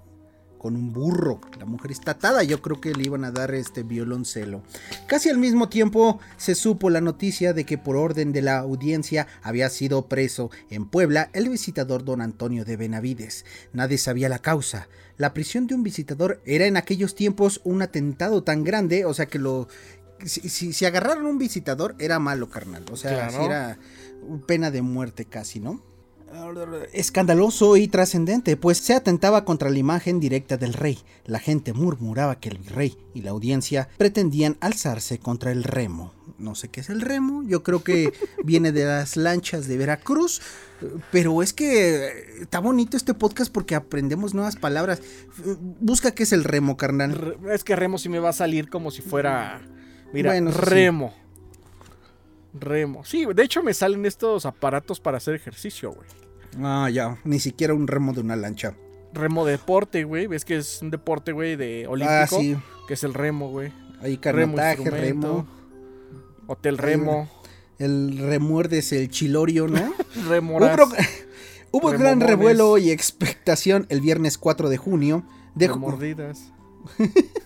con 0.61 0.75
un 0.75 0.93
burro. 0.93 1.41
La 1.57 1.65
mujer 1.65 1.89
está 1.89 2.11
atada, 2.11 2.43
yo 2.43 2.61
creo 2.61 2.79
que 2.79 2.93
le 2.93 3.03
iban 3.03 3.23
a 3.23 3.31
dar 3.31 3.51
este 3.55 3.81
violoncelo. 3.81 4.61
Casi 5.07 5.27
al 5.27 5.39
mismo 5.39 5.69
tiempo 5.69 6.19
se 6.37 6.53
supo 6.53 6.91
la 6.91 7.01
noticia 7.01 7.53
de 7.53 7.65
que 7.65 7.79
por 7.79 7.95
orden 7.95 8.31
de 8.31 8.43
la 8.43 8.59
audiencia 8.59 9.25
había 9.41 9.71
sido 9.71 10.05
preso 10.05 10.51
en 10.69 10.85
Puebla 10.85 11.31
el 11.33 11.49
visitador 11.49 12.05
don 12.05 12.21
Antonio 12.21 12.63
de 12.63 12.77
Benavides. 12.77 13.43
Nadie 13.73 13.97
sabía 13.97 14.29
la 14.29 14.37
causa. 14.37 14.87
La 15.17 15.33
prisión 15.33 15.65
de 15.65 15.73
un 15.73 15.81
visitador 15.81 16.43
era 16.45 16.67
en 16.67 16.77
aquellos 16.77 17.15
tiempos 17.15 17.59
un 17.63 17.81
atentado 17.81 18.43
tan 18.43 18.63
grande, 18.63 19.05
o 19.05 19.15
sea 19.15 19.25
que 19.25 19.39
lo... 19.39 19.67
Si, 20.23 20.47
si, 20.47 20.85
agarraron 20.85 21.25
un 21.25 21.39
visitador 21.39 21.95
era 21.97 22.19
malo, 22.19 22.51
carnal. 22.51 22.85
O 22.91 22.97
sea, 22.97 23.29
era 23.43 23.79
pena 24.45 24.69
de 24.69 24.83
muerte 24.83 25.25
casi, 25.25 25.59
¿no? 25.59 25.81
Escandaloso 26.93 27.77
y 27.77 27.87
trascendente, 27.87 28.57
pues 28.57 28.77
se 28.77 28.93
atentaba 28.93 29.45
contra 29.45 29.69
la 29.69 29.77
imagen 29.77 30.19
directa 30.19 30.57
del 30.57 30.73
rey. 30.73 30.99
La 31.25 31.39
gente 31.39 31.73
murmuraba 31.73 32.39
que 32.39 32.49
el 32.49 32.57
virrey 32.57 32.97
y 33.13 33.21
la 33.21 33.31
audiencia 33.31 33.89
pretendían 33.97 34.57
alzarse 34.59 35.19
contra 35.19 35.51
el 35.51 35.63
remo. 35.63 36.13
No 36.37 36.55
sé 36.55 36.69
qué 36.69 36.81
es 36.81 36.89
el 36.89 37.01
remo, 37.01 37.43
yo 37.43 37.63
creo 37.63 37.83
que 37.83 38.13
viene 38.43 38.71
de 38.71 38.85
las 38.85 39.15
lanchas 39.15 39.67
de 39.67 39.77
Veracruz, 39.77 40.41
pero 41.11 41.43
es 41.43 41.53
que 41.53 42.41
está 42.41 42.59
bonito 42.59 42.97
este 42.97 43.13
podcast 43.13 43.51
porque 43.51 43.75
aprendemos 43.75 44.33
nuevas 44.33 44.55
palabras. 44.55 45.01
Busca 45.79 46.11
qué 46.11 46.23
es 46.23 46.33
el 46.33 46.43
remo, 46.43 46.77
carnal. 46.77 47.37
Es 47.51 47.63
que 47.63 47.75
remo 47.75 47.97
sí 47.97 48.09
me 48.09 48.19
va 48.19 48.29
a 48.29 48.33
salir 48.33 48.69
como 48.69 48.91
si 48.91 49.01
fuera... 49.01 49.61
Mira, 50.13 50.37
remo. 50.51 51.13
Remo. 52.53 53.05
Sí, 53.05 53.25
de 53.25 53.43
hecho 53.43 53.63
me 53.63 53.73
salen 53.73 54.05
estos 54.05 54.45
aparatos 54.45 54.99
para 54.99 55.17
hacer 55.17 55.35
ejercicio, 55.35 55.91
güey. 55.93 56.07
Ah, 56.61 56.89
ya. 56.91 57.17
Ni 57.23 57.39
siquiera 57.39 57.73
un 57.73 57.87
remo 57.87 58.13
de 58.13 58.21
una 58.21 58.35
lancha. 58.35 58.75
Remo 59.13 59.45
deporte, 59.45 60.03
güey. 60.03 60.27
Ves 60.27 60.45
que 60.45 60.57
es 60.57 60.81
un 60.81 60.91
deporte, 60.91 61.31
güey, 61.31 61.55
de 61.55 61.87
olímpico. 61.87 62.19
Ah, 62.19 62.27
sí. 62.27 62.57
Que 62.87 62.95
es 62.95 63.03
el 63.03 63.13
remo, 63.13 63.49
güey. 63.49 63.71
Ahí 64.01 64.17
carnotaje, 64.17 64.89
remo, 64.89 65.47
Hotel 66.47 66.77
remo. 66.77 67.29
El, 67.77 68.17
remuerdes 68.17 68.91
el 68.91 69.09
chilorio, 69.09 69.67
¿no? 69.67 69.93
Remoras. 70.27 70.79
Hubo, 71.71 71.89
gran 71.91 72.19
revuelo 72.19 72.77
y 72.77 72.91
expectación 72.91 73.85
el 73.89 74.01
viernes 74.01 74.37
4 74.37 74.69
de 74.69 74.77
junio. 74.77 75.23
De 75.55 75.69
mordidas. 75.69 76.51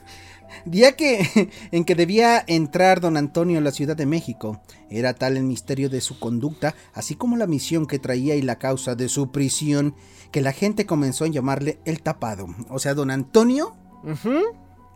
Día 0.65 0.95
que, 0.95 1.49
en 1.71 1.85
que 1.85 1.95
debía 1.95 2.43
entrar 2.47 2.99
don 2.99 3.17
Antonio 3.17 3.59
a 3.59 3.61
la 3.61 3.71
Ciudad 3.71 3.95
de 3.95 4.05
México. 4.05 4.61
Era 4.89 5.13
tal 5.13 5.37
el 5.37 5.43
misterio 5.43 5.89
de 5.89 6.01
su 6.01 6.19
conducta, 6.19 6.75
así 6.93 7.15
como 7.15 7.37
la 7.37 7.47
misión 7.47 7.85
que 7.85 7.99
traía 7.99 8.35
y 8.35 8.41
la 8.41 8.57
causa 8.57 8.95
de 8.95 9.09
su 9.09 9.31
prisión, 9.31 9.95
que 10.31 10.41
la 10.41 10.51
gente 10.51 10.85
comenzó 10.85 11.25
a 11.25 11.29
llamarle 11.29 11.79
el 11.85 12.01
tapado. 12.01 12.47
O 12.69 12.79
sea, 12.79 12.93
don 12.93 13.11
Antonio 13.11 13.75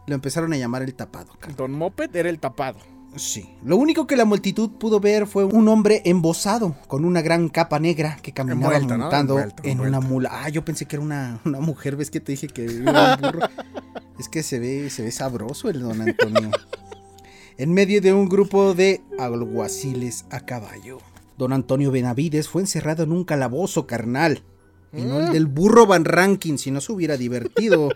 lo 0.07 0.15
empezaron 0.15 0.53
a 0.53 0.57
llamar 0.57 0.81
el 0.83 0.95
tapado. 0.95 1.31
Don 1.55 1.71
Moped 1.71 2.15
era 2.15 2.29
el 2.29 2.39
tapado. 2.39 2.79
Sí. 3.15 3.49
Lo 3.63 3.77
único 3.77 4.07
que 4.07 4.15
la 4.15 4.25
multitud 4.25 4.69
pudo 4.71 4.99
ver 4.99 5.27
fue 5.27 5.43
un 5.43 5.67
hombre 5.67 6.01
embosado 6.05 6.75
con 6.87 7.05
una 7.05 7.21
gran 7.21 7.49
capa 7.49 7.79
negra 7.79 8.17
que 8.21 8.33
caminaba 8.33 8.79
montando 8.79 9.39
en 9.63 9.79
una 9.79 9.99
mula. 9.99 10.29
Ah, 10.31 10.49
yo 10.49 10.63
pensé 10.63 10.85
que 10.85 10.95
era 10.95 11.03
una, 11.03 11.39
mujer. 11.43 11.95
¿Ves 11.95 12.11
que 12.11 12.19
te 12.19 12.33
dije 12.33 12.47
que 12.47 12.65
era 12.65 13.15
un 13.15 13.21
burro? 13.21 13.49
es 14.19 14.29
que 14.29 14.43
se 14.43 14.59
ve, 14.59 14.89
se 14.89 15.03
ve 15.03 15.11
sabroso 15.11 15.69
el 15.69 15.81
don 15.81 16.01
Antonio. 16.01 16.51
en 17.57 17.73
medio 17.73 18.01
de 18.01 18.13
un 18.13 18.29
grupo 18.29 18.73
de 18.73 19.01
alguaciles 19.17 20.25
a 20.29 20.41
caballo. 20.41 20.99
Don 21.37 21.53
Antonio 21.53 21.91
Benavides 21.91 22.47
fue 22.47 22.61
encerrado 22.61 23.03
en 23.03 23.11
un 23.11 23.23
calabozo 23.23 23.87
carnal. 23.87 24.43
Y 24.91 25.01
no 25.01 25.19
el 25.19 25.29
mm. 25.29 25.33
del 25.33 25.45
burro 25.47 25.85
Van 25.85 26.05
Ranking, 26.05 26.57
si 26.57 26.71
no 26.71 26.81
se 26.81 26.91
hubiera 26.91 27.17
divertido. 27.17 27.89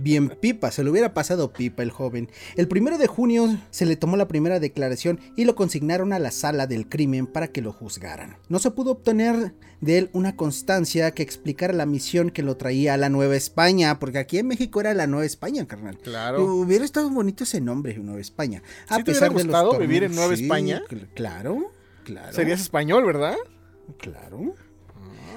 Bien 0.00 0.28
pipa, 0.28 0.70
se 0.70 0.84
le 0.84 0.90
hubiera 0.90 1.14
pasado 1.14 1.52
pipa 1.52 1.82
el 1.82 1.90
joven. 1.90 2.30
El 2.56 2.68
primero 2.68 2.98
de 2.98 3.06
junio 3.06 3.58
se 3.70 3.86
le 3.86 3.96
tomó 3.96 4.16
la 4.16 4.28
primera 4.28 4.60
declaración 4.60 5.20
y 5.36 5.44
lo 5.44 5.54
consignaron 5.54 6.12
a 6.12 6.18
la 6.18 6.30
sala 6.30 6.66
del 6.66 6.88
crimen 6.88 7.26
para 7.26 7.48
que 7.48 7.62
lo 7.62 7.72
juzgaran. 7.72 8.36
No 8.48 8.58
se 8.58 8.70
pudo 8.70 8.92
obtener 8.92 9.54
de 9.80 9.98
él 9.98 10.10
una 10.12 10.36
constancia 10.36 11.10
que 11.12 11.22
explicara 11.22 11.72
la 11.72 11.86
misión 11.86 12.30
que 12.30 12.42
lo 12.42 12.56
traía 12.56 12.94
a 12.94 12.96
la 12.98 13.08
Nueva 13.08 13.36
España, 13.36 13.98
porque 13.98 14.18
aquí 14.18 14.38
en 14.38 14.48
México 14.48 14.80
era 14.80 14.94
la 14.94 15.06
Nueva 15.06 15.26
España, 15.26 15.66
carnal. 15.66 15.98
Claro. 15.98 16.44
Hubiera 16.44 16.84
estado 16.84 17.10
bonito 17.10 17.44
ese 17.44 17.60
nombre, 17.60 17.96
Nueva 17.98 18.20
España. 18.20 18.62
A 18.88 18.96
¿Sí 18.96 19.04
pesar 19.04 19.28
te 19.28 19.34
gustado 19.34 19.78
vivir 19.78 20.04
en 20.04 20.14
Nueva 20.14 20.34
España? 20.34 20.82
Claro, 21.14 21.72
claro. 22.04 22.32
Serías 22.32 22.60
español, 22.60 23.04
¿verdad? 23.04 23.36
Claro 23.98 24.54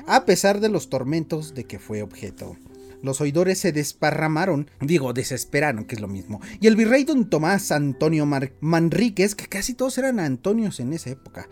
a 0.07 0.25
pesar 0.25 0.59
de 0.59 0.69
los 0.69 0.89
tormentos 0.89 1.53
de 1.53 1.65
que 1.65 1.79
fue 1.79 2.01
objeto. 2.01 2.57
Los 3.01 3.19
oidores 3.19 3.59
se 3.59 3.73
desparramaron, 3.73 4.69
digo, 4.79 5.11
desesperaron, 5.11 5.83
que 5.83 5.95
es 5.95 6.01
lo 6.01 6.07
mismo. 6.07 6.39
Y 6.61 6.67
el 6.67 6.77
virrey 6.77 7.03
don 7.03 7.29
Tomás 7.29 7.71
Antonio 7.71 8.25
Manríquez, 8.61 9.35
que 9.35 9.47
casi 9.47 9.73
todos 9.73 9.97
eran 9.97 10.21
Antonios 10.21 10.79
en 10.79 10.93
esa 10.93 11.09
época, 11.09 11.49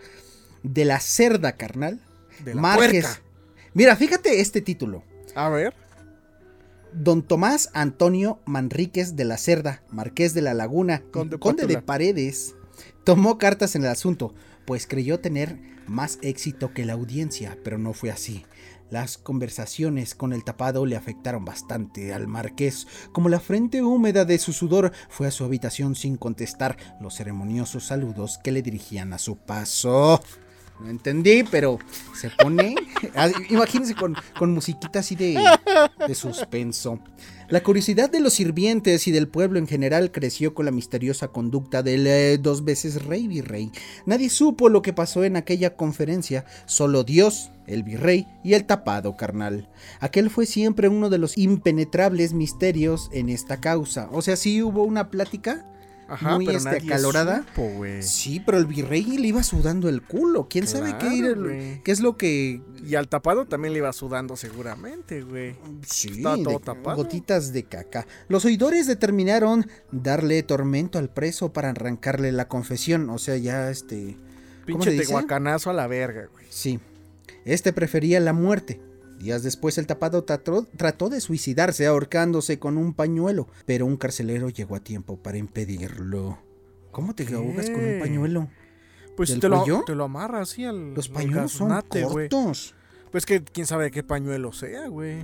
de 0.62 0.86
la 0.86 0.98
cerda 0.98 1.52
carnal, 1.56 2.00
de 2.42 2.54
la 2.54 2.62
Márquez. 2.62 3.20
Mira, 3.74 3.96
fíjate 3.96 4.40
este 4.40 4.62
título. 4.62 5.04
A 5.34 5.50
ver. 5.50 5.74
Don 6.94 7.22
Tomás 7.22 7.68
Antonio 7.74 8.40
Manríquez 8.46 9.14
de 9.16 9.24
la 9.24 9.36
Cerda, 9.36 9.82
Marqués 9.90 10.34
de 10.34 10.42
la 10.42 10.54
Laguna, 10.54 11.02
conde, 11.10 11.38
conde 11.38 11.66
de 11.66 11.80
Paredes, 11.80 12.54
tomó 13.04 13.38
cartas 13.38 13.74
en 13.76 13.82
el 13.82 13.88
asunto, 13.88 14.34
pues 14.66 14.86
creyó 14.86 15.20
tener 15.20 15.58
más 15.86 16.18
éxito 16.22 16.72
que 16.72 16.84
la 16.84 16.94
audiencia, 16.94 17.58
pero 17.62 17.78
no 17.78 17.92
fue 17.92 18.10
así. 18.10 18.44
Las 18.90 19.16
conversaciones 19.16 20.14
con 20.14 20.34
el 20.34 20.44
tapado 20.44 20.84
le 20.84 20.96
afectaron 20.96 21.46
bastante 21.46 22.12
al 22.12 22.28
marqués, 22.28 22.86
como 23.12 23.30
la 23.30 23.40
frente 23.40 23.82
húmeda 23.82 24.26
de 24.26 24.38
su 24.38 24.52
sudor 24.52 24.92
fue 25.08 25.26
a 25.26 25.30
su 25.30 25.44
habitación 25.44 25.94
sin 25.94 26.18
contestar 26.18 26.76
los 27.00 27.14
ceremoniosos 27.14 27.86
saludos 27.86 28.38
que 28.44 28.52
le 28.52 28.60
dirigían 28.60 29.14
a 29.14 29.18
su 29.18 29.36
paso. 29.36 30.20
No 30.78 30.90
entendí, 30.90 31.42
pero 31.44 31.78
se 32.14 32.30
pone. 32.30 32.74
Ah, 33.16 33.28
imagínense 33.50 33.96
con, 33.96 34.16
con 34.38 34.54
musiquita 34.54 35.00
así 35.00 35.16
de, 35.16 35.36
de 36.06 36.14
suspenso. 36.14 37.00
La 37.52 37.62
curiosidad 37.62 38.10
de 38.10 38.20
los 38.20 38.32
sirvientes 38.32 39.06
y 39.06 39.12
del 39.12 39.28
pueblo 39.28 39.58
en 39.58 39.66
general 39.66 40.10
creció 40.10 40.54
con 40.54 40.64
la 40.64 40.70
misteriosa 40.70 41.28
conducta 41.28 41.82
del 41.82 42.06
eh, 42.06 42.38
dos 42.38 42.64
veces 42.64 43.04
rey 43.04 43.28
virrey. 43.28 43.70
Nadie 44.06 44.30
supo 44.30 44.70
lo 44.70 44.80
que 44.80 44.94
pasó 44.94 45.22
en 45.22 45.36
aquella 45.36 45.76
conferencia, 45.76 46.46
solo 46.64 47.04
Dios, 47.04 47.50
el 47.66 47.82
virrey 47.82 48.26
y 48.42 48.54
el 48.54 48.64
tapado 48.64 49.18
carnal. 49.18 49.68
Aquel 50.00 50.30
fue 50.30 50.46
siempre 50.46 50.88
uno 50.88 51.10
de 51.10 51.18
los 51.18 51.36
impenetrables 51.36 52.32
misterios 52.32 53.10
en 53.12 53.28
esta 53.28 53.60
causa. 53.60 54.08
O 54.12 54.22
sea, 54.22 54.36
sí 54.36 54.62
hubo 54.62 54.84
una 54.84 55.10
plática 55.10 55.66
Ajá, 56.12 56.36
muy 56.36 56.46
este, 56.46 56.76
acalorada. 56.76 57.46
sí, 58.02 58.42
pero 58.44 58.58
el 58.58 58.66
virrey 58.66 59.02
le 59.02 59.28
iba 59.28 59.42
sudando 59.42 59.88
el 59.88 60.02
culo. 60.02 60.46
¿Quién 60.46 60.66
sabe 60.66 60.94
qué, 60.98 61.80
qué, 61.82 61.90
es 61.90 62.00
lo 62.00 62.18
que. 62.18 62.60
Y 62.86 62.96
al 62.96 63.08
tapado 63.08 63.46
también 63.46 63.72
le 63.72 63.78
iba 63.78 63.90
sudando 63.94 64.36
seguramente, 64.36 65.22
güey. 65.22 65.56
Sí, 65.86 66.22
todo 66.22 66.60
tapado. 66.60 66.98
gotitas 66.98 67.54
de 67.54 67.64
caca. 67.64 68.06
Los 68.28 68.44
oidores 68.44 68.86
determinaron 68.86 69.66
darle 69.90 70.42
tormento 70.42 70.98
al 70.98 71.08
preso 71.08 71.54
para 71.54 71.70
arrancarle 71.70 72.30
la 72.30 72.46
confesión. 72.46 73.08
O 73.08 73.16
sea, 73.16 73.38
ya 73.38 73.70
este. 73.70 74.18
Pinche 74.66 74.94
tehuacanazo 74.94 75.70
a 75.70 75.72
la 75.72 75.86
verga, 75.86 76.28
güey. 76.30 76.44
Sí. 76.50 76.78
Este 77.46 77.72
prefería 77.72 78.20
la 78.20 78.34
muerte 78.34 78.80
Días 79.22 79.44
después 79.44 79.78
el 79.78 79.86
tapado 79.86 80.24
trató, 80.24 81.08
de 81.08 81.20
suicidarse 81.20 81.86
ahorcándose 81.86 82.58
con 82.58 82.76
un 82.76 82.92
pañuelo, 82.92 83.46
pero 83.66 83.86
un 83.86 83.96
carcelero 83.96 84.48
llegó 84.48 84.74
a 84.74 84.80
tiempo 84.80 85.16
para 85.16 85.38
impedirlo. 85.38 86.38
¿Cómo 86.90 87.14
te 87.14 87.32
ahogas 87.32 87.70
con 87.70 87.84
un 87.84 88.00
pañuelo? 88.00 88.48
Pues 89.16 89.38
te 89.38 89.48
lo, 89.48 89.84
te 89.86 89.94
lo 89.94 90.04
amarras 90.04 90.50
así 90.50 90.64
al 90.64 90.94
Los 90.94 91.08
pañuelos 91.08 91.52
son 91.52 91.70
cortos. 92.02 92.74
Pues 93.12 93.24
que 93.24 93.44
quién 93.44 93.64
sabe 93.64 93.92
qué 93.92 94.02
pañuelo 94.02 94.52
sea, 94.52 94.88
güey. 94.88 95.20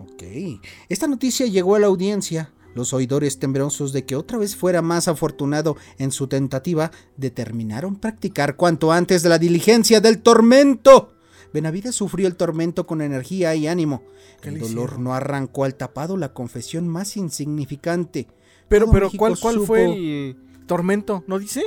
Ok. 0.00 0.60
Esta 0.88 1.06
noticia 1.06 1.46
llegó 1.46 1.76
a 1.76 1.78
la 1.78 1.86
audiencia. 1.86 2.52
Los 2.74 2.92
oidores 2.92 3.38
temerosos 3.38 3.92
de 3.92 4.04
que 4.04 4.16
otra 4.16 4.38
vez 4.38 4.56
fuera 4.56 4.82
más 4.82 5.06
afortunado 5.06 5.76
en 5.98 6.10
su 6.10 6.26
tentativa, 6.26 6.90
determinaron 7.16 7.94
practicar 7.94 8.56
cuanto 8.56 8.90
antes 8.90 9.22
de 9.22 9.28
la 9.28 9.38
diligencia 9.38 10.00
del 10.00 10.20
tormento. 10.20 11.14
Benavides 11.52 11.94
sufrió 11.94 12.26
el 12.26 12.36
tormento 12.36 12.86
con 12.86 13.02
energía 13.02 13.54
y 13.54 13.66
ánimo. 13.66 14.02
El 14.42 14.58
dolor 14.58 14.98
no 14.98 15.14
arrancó 15.14 15.64
al 15.64 15.74
tapado 15.74 16.16
la 16.16 16.32
confesión 16.32 16.88
más 16.88 17.16
insignificante. 17.16 18.28
Pero, 18.68 18.90
pero 18.90 19.10
¿cuál, 19.16 19.38
¿cuál 19.38 19.60
fue 19.60 19.84
el 19.84 20.36
tormento? 20.66 21.24
¿No 21.26 21.38
dice? 21.38 21.62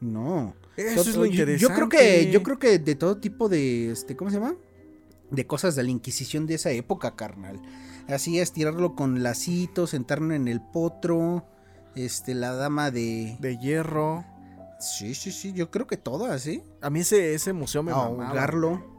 No. 0.00 0.54
Eso 0.76 1.00
es 1.02 1.16
lo 1.16 1.26
interesante. 1.26 1.60
Yo 1.60 1.74
creo 1.74 1.88
que, 1.88 2.30
yo 2.30 2.42
creo 2.42 2.58
que 2.58 2.78
de 2.78 2.94
todo 2.94 3.18
tipo 3.18 3.48
de, 3.48 3.90
este, 3.90 4.16
¿cómo 4.16 4.30
se 4.30 4.38
llama? 4.38 4.54
de 5.30 5.46
cosas 5.46 5.76
de 5.76 5.82
la 5.82 5.90
Inquisición 5.90 6.46
de 6.46 6.54
esa 6.54 6.70
época, 6.70 7.16
carnal. 7.16 7.60
Así 8.08 8.38
es, 8.38 8.52
tirarlo 8.52 8.94
con 8.96 9.22
lacitos, 9.22 9.90
sentarlo 9.90 10.34
en 10.34 10.48
el 10.48 10.60
potro, 10.60 11.46
este, 11.94 12.34
la 12.34 12.52
dama 12.54 12.90
de... 12.90 13.36
De 13.40 13.56
hierro. 13.58 14.24
Sí, 14.80 15.14
sí, 15.14 15.30
sí, 15.30 15.52
yo 15.52 15.70
creo 15.70 15.86
que 15.86 15.96
todas, 15.96 16.42
¿sí? 16.42 16.62
A 16.80 16.90
mí 16.90 17.00
ese, 17.00 17.34
ese 17.34 17.52
museo 17.52 17.82
me 17.82 17.92
mamaba, 17.92 18.28
Ahogarlo. 18.28 18.70
güey. 18.70 18.89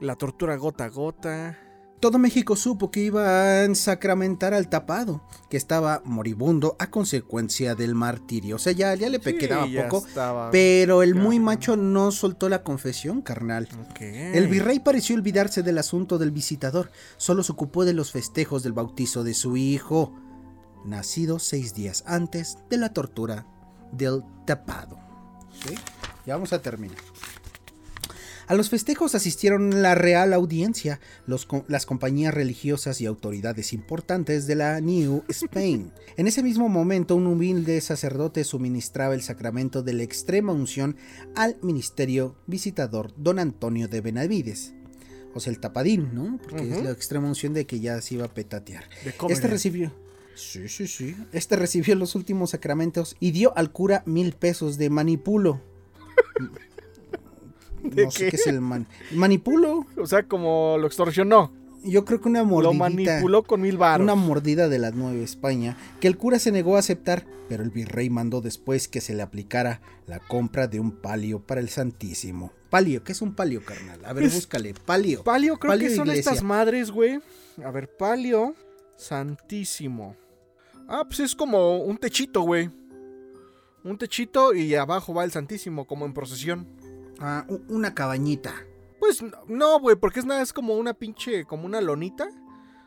La 0.00 0.16
tortura 0.16 0.56
gota 0.56 0.84
a 0.84 0.88
gota. 0.88 1.58
Todo 2.00 2.18
México 2.18 2.56
supo 2.56 2.90
que 2.90 3.00
iban 3.00 3.70
a 3.72 3.74
sacramentar 3.74 4.52
al 4.52 4.68
tapado, 4.68 5.22
que 5.48 5.56
estaba 5.56 6.02
moribundo 6.04 6.76
a 6.78 6.90
consecuencia 6.90 7.74
del 7.74 7.94
martirio. 7.94 8.56
O 8.56 8.58
sea, 8.58 8.72
ya, 8.74 8.94
ya 8.94 9.08
le 9.08 9.18
Sí, 9.18 9.38
quedaba 9.38 9.66
ya 9.66 9.88
poco, 9.88 10.06
estaba- 10.06 10.50
pero 10.50 11.02
el 11.02 11.14
muy 11.14 11.40
macho 11.40 11.74
no 11.76 12.12
soltó 12.12 12.50
la 12.50 12.62
confesión, 12.62 13.22
carnal. 13.22 13.66
El 13.98 14.46
virrey 14.48 14.78
pareció 14.80 15.16
olvidarse 15.16 15.62
del 15.62 15.78
asunto 15.78 16.18
del 16.18 16.32
visitador, 16.32 16.90
solo 17.16 17.42
se 17.42 17.52
ocupó 17.52 17.86
de 17.86 17.94
los 17.94 18.12
festejos 18.12 18.62
del 18.62 18.74
bautizo 18.74 19.24
de 19.24 19.32
su 19.32 19.56
hijo, 19.56 20.12
nacido 20.84 21.38
seis 21.38 21.72
días 21.72 22.04
antes 22.06 22.58
de 22.68 22.76
la 22.76 22.90
tortura 22.92 23.46
del 23.90 24.22
tapado. 24.44 24.98
¿Sí? 25.66 25.74
Ya 26.26 26.34
vamos 26.34 26.52
a 26.52 26.60
terminar. 26.60 26.98
A 28.48 28.54
los 28.54 28.70
festejos 28.70 29.16
asistieron 29.16 29.82
la 29.82 29.96
Real 29.96 30.32
Audiencia, 30.32 31.00
los 31.26 31.48
las 31.66 31.84
compañías 31.84 32.32
religiosas 32.32 33.00
y 33.00 33.06
autoridades 33.06 33.72
importantes 33.72 34.46
de 34.46 34.54
la 34.54 34.80
New 34.80 35.24
Spain. 35.28 35.90
En 36.16 36.28
ese 36.28 36.44
mismo 36.44 36.68
momento, 36.68 37.16
un 37.16 37.26
humilde 37.26 37.80
sacerdote 37.80 38.44
suministraba 38.44 39.14
el 39.14 39.22
sacramento 39.22 39.82
de 39.82 39.94
la 39.94 40.04
extrema 40.04 40.52
unción 40.52 40.96
al 41.34 41.56
ministerio 41.62 42.36
visitador 42.46 43.12
don 43.16 43.40
Antonio 43.40 43.88
de 43.88 44.00
Benavides. 44.00 44.74
O 45.34 45.40
sea, 45.40 45.52
el 45.52 45.58
tapadín, 45.58 46.14
¿no? 46.14 46.38
Porque 46.38 46.70
es 46.70 46.84
la 46.84 46.92
extrema 46.92 47.26
unción 47.26 47.52
de 47.52 47.66
que 47.66 47.80
ya 47.80 48.00
se 48.00 48.14
iba 48.14 48.26
a 48.26 48.32
petatear. 48.32 48.84
Este 49.28 49.48
recibió. 49.48 49.92
Sí, 50.36 50.68
sí, 50.68 50.86
sí. 50.86 51.16
Este 51.32 51.56
recibió 51.56 51.96
los 51.96 52.14
últimos 52.14 52.50
sacramentos 52.50 53.16
y 53.18 53.32
dio 53.32 53.56
al 53.56 53.72
cura 53.72 54.04
mil 54.06 54.34
pesos 54.34 54.78
de 54.78 54.88
manipulo. 54.88 55.60
¿De 57.94 58.04
no 58.04 58.10
sé 58.10 58.30
qué? 58.30 58.36
es 58.36 58.46
el 58.46 58.60
man- 58.60 58.86
manipulo. 59.12 59.86
O 59.96 60.06
sea, 60.06 60.22
como 60.24 60.76
lo 60.78 60.86
extorsionó. 60.86 61.52
Yo 61.84 62.04
creo 62.04 62.20
que 62.20 62.28
una 62.28 62.40
Lo 62.40 62.46
mordidita. 62.46 62.78
manipuló 63.12 63.44
con 63.44 63.60
mil 63.60 63.76
baros. 63.76 64.02
Una 64.02 64.16
mordida 64.16 64.68
de 64.68 64.78
la 64.80 64.90
Nueva 64.90 65.22
España 65.22 65.76
que 66.00 66.08
el 66.08 66.16
cura 66.16 66.40
se 66.40 66.50
negó 66.50 66.74
a 66.74 66.80
aceptar, 66.80 67.24
pero 67.48 67.62
el 67.62 67.70
virrey 67.70 68.10
mandó 68.10 68.40
después 68.40 68.88
que 68.88 69.00
se 69.00 69.14
le 69.14 69.22
aplicara 69.22 69.80
la 70.06 70.18
compra 70.18 70.66
de 70.66 70.80
un 70.80 70.90
palio 70.90 71.38
para 71.38 71.60
el 71.60 71.68
Santísimo. 71.68 72.50
Palio, 72.70 73.04
¿qué 73.04 73.12
es 73.12 73.22
un 73.22 73.34
palio, 73.36 73.64
carnal? 73.64 74.04
A 74.04 74.12
ver, 74.12 74.24
Es- 74.24 74.34
búscale. 74.34 74.74
Palio. 74.84 75.22
Palio, 75.22 75.58
creo 75.58 75.70
Palio 75.72 75.88
que 75.88 75.94
son 75.94 76.10
estas 76.10 76.42
madres, 76.42 76.90
güey. 76.90 77.20
A 77.64 77.70
ver, 77.70 77.88
palio 77.96 78.54
santísimo. 78.96 80.16
Ah, 80.88 81.04
pues 81.06 81.20
es 81.20 81.34
como 81.36 81.78
un 81.78 81.96
techito, 81.98 82.42
güey. 82.42 82.68
Un 83.84 83.96
techito 83.96 84.52
y 84.54 84.74
abajo 84.74 85.14
va 85.14 85.22
el 85.24 85.30
santísimo, 85.30 85.86
como 85.86 86.04
en 86.06 86.12
procesión. 86.14 86.66
Ah, 87.20 87.46
una 87.68 87.94
cabañita. 87.94 88.54
Pues 89.00 89.22
no, 89.48 89.78
güey, 89.80 89.96
porque 89.96 90.20
es 90.20 90.26
nada, 90.26 90.42
es 90.42 90.52
como 90.52 90.76
una 90.76 90.94
pinche, 90.94 91.44
como 91.44 91.66
una 91.66 91.80
lonita 91.80 92.28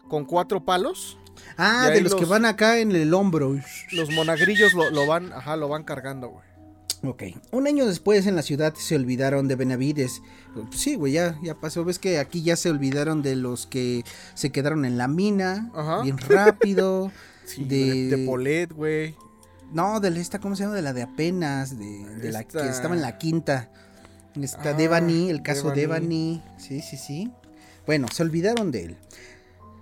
con 0.07 0.25
cuatro 0.25 0.65
palos. 0.65 1.17
Ah, 1.57 1.89
de 1.93 2.01
los, 2.01 2.15
que 2.15 2.25
van 2.25 2.45
acá 2.45 2.79
en 2.79 2.91
el 2.91 3.13
hombro. 3.13 3.57
Los 3.91 4.09
monagrillos 4.11 4.73
lo, 4.73 4.89
lo 4.89 5.07
van, 5.07 5.31
ajá, 5.31 5.55
lo 5.55 5.69
van 5.69 5.83
cargando, 5.83 6.29
güey. 6.29 6.49
Ok. 7.03 7.23
Un 7.51 7.65
año 7.67 7.85
después 7.85 8.27
en 8.27 8.35
la 8.35 8.41
ciudad 8.41 8.73
se 8.75 8.95
olvidaron 8.95 9.47
de 9.47 9.55
Benavides. 9.55 10.21
Sí, 10.71 10.95
güey, 10.95 11.13
ya, 11.13 11.39
ya 11.41 11.55
pasó. 11.55 11.85
Ves 11.85 11.97
que 11.97 12.19
aquí 12.19 12.43
ya 12.43 12.57
se 12.57 12.69
olvidaron 12.69 13.21
de 13.21 13.37
los 13.37 13.67
que 13.67 14.03
se 14.33 14.51
quedaron 14.51 14.83
en 14.83 14.97
la 14.97 15.07
mina. 15.07 15.71
Ajá. 15.73 16.01
Bien 16.01 16.17
rápido. 16.17 17.11
Sí, 17.45 17.63
De- 17.63 18.15
de, 18.15 18.25
Polet, 18.27 18.71
güey. 18.71 19.15
No, 19.73 19.99
de 19.99 20.11
la 20.11 20.19
esta, 20.19 20.37
¿cómo 20.37 20.55
se 20.55 20.61
llama? 20.61 20.75
De 20.75 20.83
la 20.83 20.93
de 20.93 21.01
apenas. 21.01 21.79
De, 21.79 22.05
de 22.17 22.31
la 22.31 22.43
que 22.43 22.59
estaba 22.59 22.93
en 22.93 23.01
la 23.01 23.17
quinta. 23.17 23.71
Esta 24.41 24.71
Ah, 24.71 24.73
Devani, 24.73 25.29
el 25.29 25.41
caso 25.41 25.71
Devani. 25.71 26.39
Devani. 26.39 26.43
Sí, 26.57 26.81
sí, 26.81 26.97
sí. 26.97 27.31
Bueno, 27.85 28.07
se 28.13 28.23
olvidaron 28.23 28.71
de 28.71 28.83
él. 28.85 28.97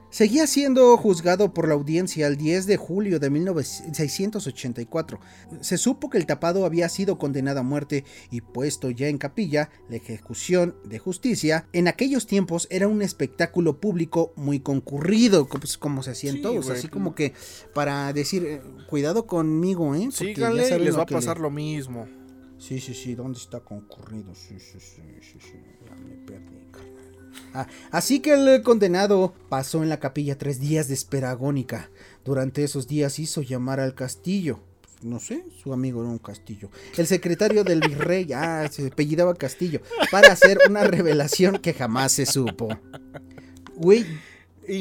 Seguía 0.09 0.47
siendo 0.47 0.95
juzgado 0.97 1.53
por 1.53 1.67
la 1.67 1.73
audiencia 1.73 2.27
el 2.27 2.37
10 2.37 2.65
de 2.65 2.77
julio 2.77 3.19
de 3.19 3.29
1684. 3.29 5.19
Se 5.61 5.77
supo 5.77 6.09
que 6.09 6.17
el 6.17 6.25
tapado 6.25 6.65
había 6.65 6.87
sido 6.89 7.17
condenado 7.17 7.59
a 7.59 7.63
muerte 7.63 8.05
y 8.31 8.41
puesto 8.41 8.89
ya 8.89 9.09
en 9.09 9.17
capilla, 9.17 9.69
la 9.89 9.97
ejecución 9.97 10.75
de 10.85 10.97
justicia 10.99 11.67
en 11.73 11.87
aquellos 11.87 12.25
tiempos 12.25 12.67
era 12.71 12.87
un 12.87 13.01
espectáculo 13.01 13.79
público 13.81 14.33
muy 14.37 14.59
concurrido, 14.61 15.47
co- 15.49 15.59
pues, 15.59 15.77
como 15.77 16.01
se 16.03 16.11
hacían 16.11 16.35
Sí, 16.35 16.41
todos, 16.41 16.65
güey. 16.67 16.77
así 16.77 16.87
como 16.87 17.13
que 17.13 17.33
para 17.73 18.11
decir, 18.13 18.43
eh, 18.45 18.61
cuidado 18.89 19.27
conmigo, 19.27 19.93
¿eh? 19.93 20.09
Porque 20.17 20.35
ya 20.35 20.51
y 20.51 20.55
les 20.55 20.97
va 20.97 21.03
a 21.03 21.05
le- 21.05 21.11
pasar 21.11 21.39
lo 21.39 21.51
mismo. 21.51 22.07
Sí, 22.59 22.79
sí, 22.79 22.93
sí, 22.93 23.15
¿dónde 23.15 23.37
está 23.39 23.59
concurrido? 23.59 24.33
Sí, 24.33 24.59
sí, 24.59 24.79
sí, 24.79 25.01
sí, 25.21 25.37
sí, 25.39 25.53
ya 25.85 25.95
me 25.95 26.15
perdí, 26.25 26.65
carnal. 26.71 26.93
Ah, 27.53 27.67
así 27.91 28.19
que 28.19 28.33
el 28.33 28.63
condenado 28.63 29.33
pasó 29.49 29.83
en 29.83 29.89
la 29.89 29.99
capilla 29.99 30.37
tres 30.37 30.59
días 30.59 30.87
de 30.87 30.95
espera 30.95 31.31
agónica. 31.31 31.89
Durante 32.25 32.63
esos 32.63 32.87
días 32.87 33.19
hizo 33.19 33.41
llamar 33.41 33.79
al 33.79 33.93
castillo. 33.93 34.59
No 35.03 35.19
sé, 35.19 35.45
su 35.61 35.71
amigo 35.73 36.01
era 36.01 36.09
un 36.09 36.17
castillo. 36.17 36.71
El 36.97 37.05
secretario 37.05 37.63
del 37.63 37.81
virrey, 37.81 38.27
ah, 38.35 38.67
se 38.71 38.87
apellidaba 38.87 39.35
Castillo, 39.35 39.81
para 40.09 40.31
hacer 40.33 40.57
una 40.67 40.83
revelación 40.83 41.59
que 41.59 41.73
jamás 41.73 42.13
se 42.13 42.25
supo. 42.25 42.69
Güey, 43.75 44.03
¿Y, 44.67 44.73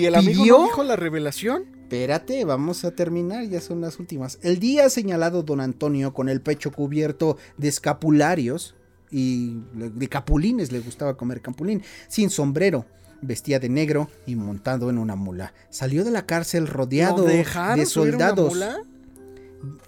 y 0.00 0.06
el 0.06 0.14
amigo 0.14 0.42
¿Pidió? 0.42 0.58
no 0.58 0.64
dijo 0.66 0.84
la 0.84 0.94
revelación? 0.96 1.64
Espérate, 1.88 2.44
vamos 2.44 2.84
a 2.84 2.90
terminar, 2.90 3.48
ya 3.48 3.62
son 3.62 3.80
las 3.80 3.98
últimas. 3.98 4.38
El 4.42 4.58
día 4.58 4.90
señalado 4.90 5.42
don 5.42 5.58
Antonio 5.58 6.12
con 6.12 6.28
el 6.28 6.42
pecho 6.42 6.70
cubierto 6.70 7.38
de 7.56 7.68
escapularios 7.68 8.74
y 9.10 9.56
de 9.72 10.06
capulines, 10.06 10.70
le 10.70 10.80
gustaba 10.80 11.16
comer 11.16 11.40
capulín, 11.40 11.82
sin 12.08 12.28
sombrero, 12.28 12.84
vestía 13.22 13.58
de 13.58 13.70
negro 13.70 14.10
y 14.26 14.36
montado 14.36 14.90
en 14.90 14.98
una 14.98 15.16
mula. 15.16 15.54
Salió 15.70 16.04
de 16.04 16.10
la 16.10 16.26
cárcel 16.26 16.66
rodeado 16.66 17.22
¿Lo 17.22 17.24
dejaron 17.24 17.78
de 17.78 17.86
subir 17.86 18.16
una 18.16 18.26
soldados, 18.26 18.52
mula? 18.52 18.82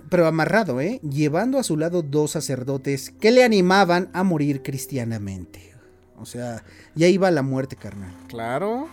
pero 0.09 0.27
amarrado, 0.27 0.81
¿eh? 0.81 1.01
Llevando 1.03 1.59
a 1.59 1.63
su 1.63 1.77
lado 1.77 2.01
dos 2.01 2.31
sacerdotes 2.31 3.11
que 3.21 3.31
le 3.31 3.45
animaban 3.45 4.09
a 4.15 4.23
morir 4.23 4.63
cristianamente. 4.63 5.75
O 6.17 6.25
sea, 6.25 6.65
ya 6.95 7.09
iba 7.09 7.29
a 7.29 7.31
la 7.31 7.43
muerte, 7.43 7.77
carnal. 7.77 8.15
Claro. 8.27 8.89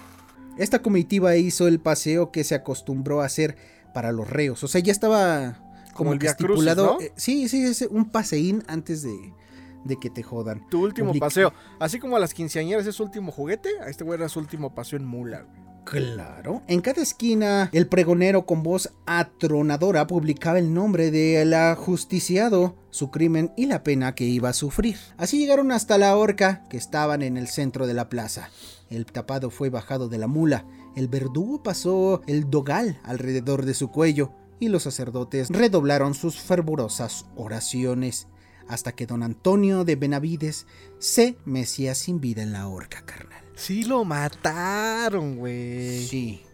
Esta 0.57 0.81
comitiva 0.81 1.35
hizo 1.35 1.67
el 1.67 1.79
paseo 1.79 2.31
que 2.31 2.43
se 2.43 2.55
acostumbró 2.55 3.21
a 3.21 3.25
hacer 3.25 3.55
para 3.93 4.11
los 4.11 4.29
reos. 4.29 4.63
O 4.63 4.67
sea, 4.67 4.81
ya 4.81 4.91
estaba 4.91 5.59
como, 5.93 5.95
Como 5.95 6.13
el 6.13 6.19
que 6.19 6.27
estipulado. 6.27 6.97
¿no? 6.99 7.01
eh, 7.01 7.11
sí, 7.15 7.47
sí, 7.49 7.63
es 7.63 7.81
un 7.89 8.09
paseín 8.09 8.63
antes 8.67 9.01
de, 9.03 9.33
de 9.85 9.99
que 9.99 10.09
te 10.09 10.23
jodan. 10.23 10.67
Tu 10.69 10.83
último 10.83 11.13
paseo. 11.13 11.53
Así 11.79 11.99
como 11.99 12.15
a 12.15 12.19
las 12.19 12.33
quinceañeras 12.33 12.85
es 12.85 12.95
su 12.95 13.03
último 13.03 13.31
juguete, 13.31 13.69
a 13.81 13.89
este 13.89 14.03
güey 14.03 14.19
era 14.19 14.29
su 14.29 14.39
último 14.39 14.75
paseo 14.75 14.99
en 14.99 15.05
mula, 15.05 15.41
güey. 15.41 15.67
Claro. 15.87 16.63
En 16.67 16.81
cada 16.81 17.01
esquina, 17.01 17.69
el 17.71 17.87
pregonero 17.87 18.45
con 18.45 18.61
voz 18.61 18.91
atronadora 19.05 20.05
publicaba 20.05 20.59
el 20.59 20.73
nombre 20.73 21.11
del 21.11 21.53
ajusticiado, 21.53 22.75
su 22.89 23.09
crimen 23.09 23.53
y 23.55 23.67
la 23.67 23.83
pena 23.83 24.13
que 24.13 24.25
iba 24.25 24.49
a 24.49 24.53
sufrir. 24.53 24.97
Así 25.15 25.37
llegaron 25.39 25.71
hasta 25.71 25.97
la 25.97 26.17
horca, 26.17 26.63
que 26.69 26.75
estaban 26.75 27.21
en 27.21 27.37
el 27.37 27.47
centro 27.47 27.87
de 27.87 27.93
la 27.93 28.09
plaza. 28.09 28.49
El 28.89 29.05
tapado 29.05 29.49
fue 29.49 29.69
bajado 29.69 30.07
de 30.09 30.17
la 30.17 30.27
mula. 30.27 30.65
El 30.95 31.07
verdugo 31.07 31.61
pasó 31.63 32.21
el 32.27 32.49
dogal 32.49 32.99
alrededor 33.03 33.65
de 33.65 33.73
su 33.73 33.89
cuello 33.89 34.31
y 34.59 34.69
los 34.69 34.83
sacerdotes 34.83 35.49
redoblaron 35.49 36.13
sus 36.13 36.39
fervorosas 36.39 37.25
oraciones 37.35 38.27
hasta 38.67 38.91
que 38.91 39.05
don 39.05 39.23
Antonio 39.23 39.83
de 39.83 39.95
Benavides 39.95 40.65
se 40.99 41.37
mecía 41.45 41.95
sin 41.95 42.19
vida 42.19 42.43
en 42.43 42.53
la 42.53 42.67
horca, 42.67 43.05
carnal. 43.05 43.43
Sí 43.55 43.83
lo 43.83 44.05
mataron, 44.05 45.37
güey. 45.37 46.05
Sí. 46.05 46.46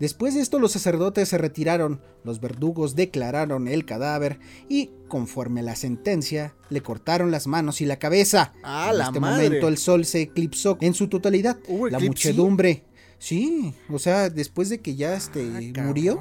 Después 0.00 0.34
de 0.34 0.40
esto 0.40 0.58
los 0.58 0.72
sacerdotes 0.72 1.28
se 1.28 1.38
retiraron, 1.38 2.00
los 2.24 2.40
verdugos 2.40 2.96
declararon 2.96 3.68
el 3.68 3.84
cadáver 3.84 4.40
y, 4.68 4.90
conforme 5.08 5.60
a 5.60 5.62
la 5.62 5.76
sentencia, 5.76 6.54
le 6.68 6.80
cortaron 6.82 7.30
las 7.30 7.46
manos 7.46 7.80
y 7.80 7.86
la 7.86 7.98
cabeza. 7.98 8.52
¡Ah, 8.64 8.88
en 8.90 8.98
la 8.98 9.04
este 9.04 9.20
madre! 9.20 9.44
momento 9.44 9.68
el 9.68 9.78
sol 9.78 10.04
se 10.04 10.22
eclipsó 10.22 10.78
en 10.80 10.94
su 10.94 11.08
totalidad. 11.08 11.58
¿Hubo 11.68 11.88
la 11.88 11.98
eclipse? 11.98 12.28
muchedumbre. 12.30 12.84
Sí, 13.18 13.72
o 13.88 13.98
sea, 13.98 14.28
después 14.30 14.68
de 14.68 14.80
que 14.80 14.96
ya 14.96 15.14
este 15.14 15.72
Ah, 15.78 15.82
murió, 15.84 16.18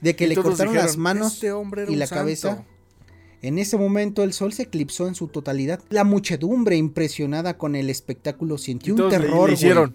de 0.00 0.16
que 0.16 0.24
Y 0.24 0.28
le 0.28 0.36
cortaron 0.36 0.74
las 0.74 0.96
manos 0.96 1.34
"Este 1.44 1.92
y 1.92 1.96
la 1.96 2.06
santo". 2.06 2.20
cabeza. 2.20 2.64
En 3.42 3.58
ese 3.58 3.76
momento 3.76 4.22
el 4.22 4.32
sol 4.32 4.52
se 4.52 4.62
eclipsó 4.64 5.08
en 5.08 5.14
su 5.14 5.28
totalidad. 5.28 5.80
La 5.90 6.04
muchedumbre, 6.04 6.76
impresionada 6.76 7.56
con 7.56 7.74
el 7.76 7.88
espectáculo, 7.90 8.58
sintió 8.58 8.94
un 8.94 8.98
todos 8.98 9.12
le- 9.12 9.18
terror. 9.18 9.92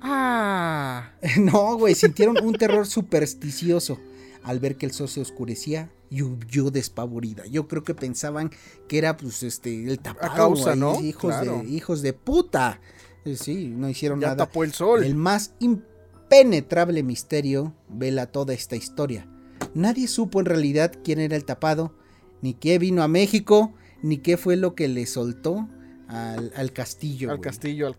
Ah. 0.00 1.12
No, 1.40 1.76
güey, 1.76 1.94
sintieron 1.94 2.36
un 2.42 2.54
terror 2.54 2.86
supersticioso 2.86 3.98
al 4.42 4.60
ver 4.60 4.76
que 4.76 4.86
el 4.86 4.92
sol 4.92 5.08
se 5.08 5.20
oscurecía 5.20 5.90
y 6.08 6.22
huyó 6.22 6.70
despavorida. 6.70 7.44
Yo 7.46 7.66
creo 7.66 7.82
que 7.82 7.94
pensaban 7.94 8.50
que 8.88 8.98
era, 8.98 9.16
pues, 9.16 9.42
este, 9.42 9.84
el 9.90 9.98
tapado. 9.98 10.34
causa, 10.36 10.64
güey, 10.76 10.78
¿no? 10.78 11.00
Hijos, 11.00 11.34
Claro. 11.34 11.62
de, 11.62 11.68
hijos 11.70 12.02
de 12.02 12.12
puta. 12.12 12.80
Eh, 13.24 13.36
Sí, 13.36 13.66
no 13.76 13.88
hicieron 13.88 14.20
Ya 14.20 14.28
nada. 14.28 14.36
tapó 14.46 14.62
el 14.62 14.72
sol. 14.72 15.02
El 15.02 15.16
más 15.16 15.52
impenetrable 15.58 17.02
misterio 17.02 17.74
vela 17.88 18.26
toda 18.26 18.54
esta 18.54 18.76
historia. 18.76 19.26
Nadie 19.74 20.06
supo 20.06 20.38
en 20.40 20.46
realidad 20.46 20.92
quién 21.02 21.18
era 21.18 21.34
el 21.36 21.44
tapado, 21.44 21.94
ni 22.40 22.54
qué 22.54 22.78
vino 22.78 23.02
a 23.02 23.08
México, 23.08 23.74
ni 24.02 24.18
qué 24.18 24.36
fue 24.36 24.54
lo 24.56 24.74
que 24.76 24.86
le 24.86 25.06
soltó 25.06 25.68
al, 26.08 26.52
al 26.54 26.72
castillo. 26.72 27.32
al 27.32 27.40
castillo, 27.40 27.88
al, 27.88 27.96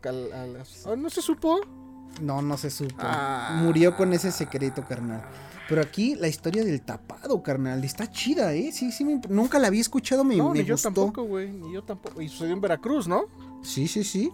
a 0.87 0.95
¿No 0.95 1.09
se 1.09 1.21
supo? 1.21 1.59
No, 2.21 2.41
no 2.41 2.57
se 2.57 2.69
supo. 2.69 2.95
Ah. 2.99 3.59
Murió 3.63 3.95
con 3.95 4.13
ese 4.13 4.31
secreto, 4.31 4.83
carnal. 4.87 5.21
Pero 5.69 5.81
aquí 5.81 6.15
la 6.15 6.27
historia 6.27 6.63
del 6.63 6.81
tapado, 6.81 7.43
carnal, 7.43 7.83
está 7.83 8.09
chida, 8.09 8.53
¿eh? 8.53 8.71
Sí, 8.71 8.91
sí, 8.91 9.03
me 9.03 9.19
nunca 9.29 9.59
la 9.59 9.67
había 9.67 9.81
escuchado, 9.81 10.23
me, 10.23 10.37
No, 10.37 10.51
me 10.51 10.59
ni 10.59 10.65
yo 10.65 10.77
tampoco, 10.77 11.23
güey. 11.23 11.51
Ni 11.51 11.73
yo 11.73 11.83
tampoco. 11.83 12.21
Y 12.21 12.29
sucedió 12.29 12.53
en 12.53 12.61
Veracruz, 12.61 13.07
¿no? 13.07 13.25
Sí, 13.61 13.87
sí, 13.87 14.03
sí. 14.03 14.31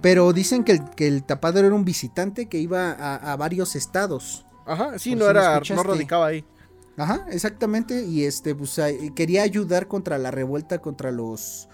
Pero 0.00 0.32
dicen 0.32 0.64
que 0.64 0.72
el, 0.72 0.90
que 0.90 1.06
el 1.06 1.22
tapado 1.24 1.60
era 1.60 1.72
un 1.72 1.84
visitante 1.84 2.46
que 2.46 2.58
iba 2.58 2.90
a, 2.90 3.32
a 3.32 3.36
varios 3.36 3.76
estados. 3.76 4.44
Ajá, 4.66 4.98
sí, 4.98 5.10
Por 5.10 5.18
no 5.20 5.24
si 5.26 5.30
era, 5.30 5.60
no 5.76 5.82
radicaba 5.82 6.26
ahí. 6.26 6.44
Ajá, 6.96 7.24
exactamente. 7.30 8.04
Y 8.04 8.24
este, 8.24 8.54
pues 8.54 8.78
quería 9.14 9.42
ayudar 9.42 9.86
contra 9.88 10.18
la 10.18 10.30
revuelta 10.30 10.78
contra 10.80 11.10
los, 11.12 11.68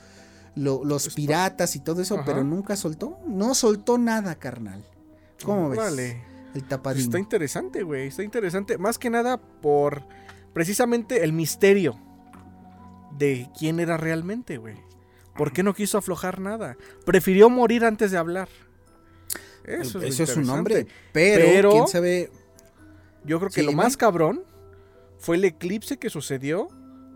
lo- 0.54 0.84
los 0.84 1.08
Espa- 1.08 1.14
piratas 1.14 1.74
y 1.74 1.80
todo 1.80 2.02
eso, 2.02 2.16
Ajá. 2.16 2.24
pero 2.26 2.44
nunca 2.44 2.76
soltó. 2.76 3.18
No 3.26 3.54
soltó 3.54 3.96
nada, 3.98 4.34
carnal. 4.36 4.84
¿Cómo 5.44 5.70
ves? 5.70 5.78
Órale. 5.78 6.10
El 6.10 6.52
Pues 6.52 6.68
tapadín. 6.68 7.02
está 7.04 7.18
interesante, 7.18 7.82
güey. 7.82 8.08
Está 8.08 8.22
interesante. 8.22 8.76
Más 8.78 8.98
que 8.98 9.08
nada 9.10 9.36
por 9.38 10.02
precisamente 10.52 11.22
el 11.22 11.32
misterio 11.32 11.96
de 13.16 13.48
quién 13.58 13.78
era 13.80 13.96
realmente, 13.96 14.58
güey. 14.58 14.76
¿Por 15.36 15.52
qué 15.52 15.62
no 15.62 15.74
quiso 15.74 15.98
aflojar 15.98 16.40
nada? 16.40 16.76
Prefirió 17.06 17.48
morir 17.50 17.84
antes 17.84 18.10
de 18.10 18.18
hablar. 18.18 18.48
Eso, 19.64 19.98
Eso, 20.00 20.02
es, 20.02 20.20
es 20.20 20.30
su 20.30 20.40
nombre. 20.42 20.86
Pero, 21.12 21.44
Pero- 21.46 21.70
quién 21.70 21.88
sabe. 21.88 22.30
Yo 23.24 23.38
creo 23.38 23.50
que 23.50 23.60
Sí, 23.60 23.66
lo 23.66 23.72
más 23.72 23.96
cabrón 23.96 24.42
fue 25.18 25.36
el 25.36 25.44
eclipse 25.44 25.98
que 25.98 26.08
sucedió 26.10 26.68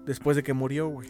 después 0.05 0.37
de 0.37 0.43
que 0.43 0.53
murió, 0.53 0.89
güey. 0.89 1.09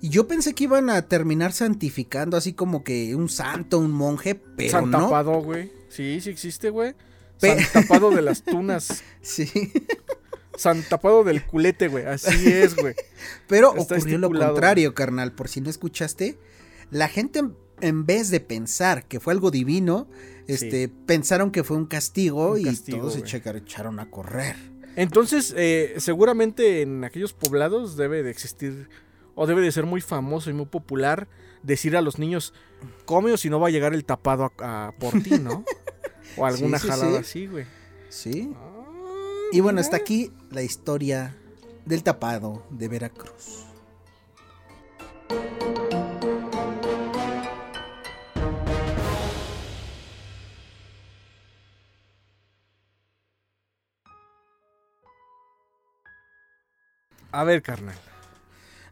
Y 0.00 0.08
yo 0.08 0.26
pensé 0.26 0.52
que 0.52 0.64
iban 0.64 0.90
a 0.90 1.02
terminar 1.02 1.52
santificando 1.52 2.36
así 2.36 2.52
como 2.52 2.82
que 2.82 3.14
un 3.14 3.28
santo, 3.28 3.78
un 3.78 3.92
monje, 3.92 4.34
pero 4.34 4.72
San 4.72 4.90
no. 4.90 5.04
Tapado, 5.04 5.40
güey. 5.40 5.70
Sí, 5.92 6.20
sí 6.20 6.30
existe, 6.30 6.70
güey. 6.70 6.94
Pe- 7.40 7.62
San 7.64 7.82
Tapado 7.82 8.10
de 8.10 8.22
las 8.22 8.42
tunas. 8.42 9.02
Sí. 9.22 9.48
San 10.56 10.82
Tapado 10.82 11.24
del 11.24 11.44
culete, 11.44 11.88
güey. 11.88 12.04
Así 12.06 12.46
es, 12.50 12.74
güey. 12.76 12.94
Pero 13.46 13.74
Está 13.76 13.94
ocurrió 13.96 14.18
lo 14.18 14.30
contrario, 14.30 14.94
carnal. 14.94 15.32
Por 15.32 15.48
si 15.48 15.60
no 15.60 15.70
escuchaste, 15.70 16.38
la 16.90 17.08
gente 17.08 17.42
en- 17.80 18.06
vez 18.06 18.30
de 18.30 18.40
pensar 18.40 19.06
que 19.06 19.18
fue 19.20 19.32
algo 19.32 19.50
divino, 19.50 20.08
este, 20.46 20.88
pensaron 20.88 21.50
que 21.50 21.64
fue 21.64 21.76
un 21.76 21.86
castigo 21.86 22.52
Un 22.52 22.60
y 22.60 22.76
todos 22.76 23.14
se 23.14 23.20
echaron 23.56 23.98
a 24.00 24.10
correr. 24.10 24.56
Entonces, 24.96 25.54
eh, 25.56 25.94
seguramente 25.98 26.82
en 26.82 27.02
aquellos 27.04 27.32
poblados 27.32 27.96
debe 27.96 28.22
de 28.22 28.30
existir, 28.30 28.88
o 29.34 29.46
debe 29.46 29.62
de 29.62 29.72
ser 29.72 29.86
muy 29.86 30.00
famoso 30.02 30.50
y 30.50 30.52
muy 30.52 30.66
popular 30.66 31.26
decir 31.62 31.96
a 31.96 32.00
los 32.02 32.18
niños, 32.18 32.52
come 33.04 33.32
o 33.32 33.36
si 33.36 33.50
no 33.50 33.60
va 33.60 33.68
a 33.68 33.70
llegar 33.70 33.94
el 33.94 34.04
tapado 34.04 34.52
a, 34.58 34.88
a 34.88 34.92
por 34.92 35.12
ti, 35.22 35.30
¿no? 35.38 35.64
O 36.36 36.46
alguna 36.46 36.78
Sí, 36.78 36.84
sí, 36.84 36.90
jalada 36.90 37.10
sí. 37.18 37.18
así, 37.18 37.46
güey. 37.46 37.66
Sí. 38.08 38.50
Ah, 38.56 38.84
Y 39.52 39.60
bueno, 39.60 39.80
hasta 39.80 39.96
aquí 39.98 40.32
la 40.50 40.62
historia 40.62 41.36
del 41.84 42.02
tapado 42.02 42.64
de 42.70 42.88
Veracruz. 42.88 43.66
A 57.32 57.44
ver, 57.44 57.62
carnal. 57.62 57.96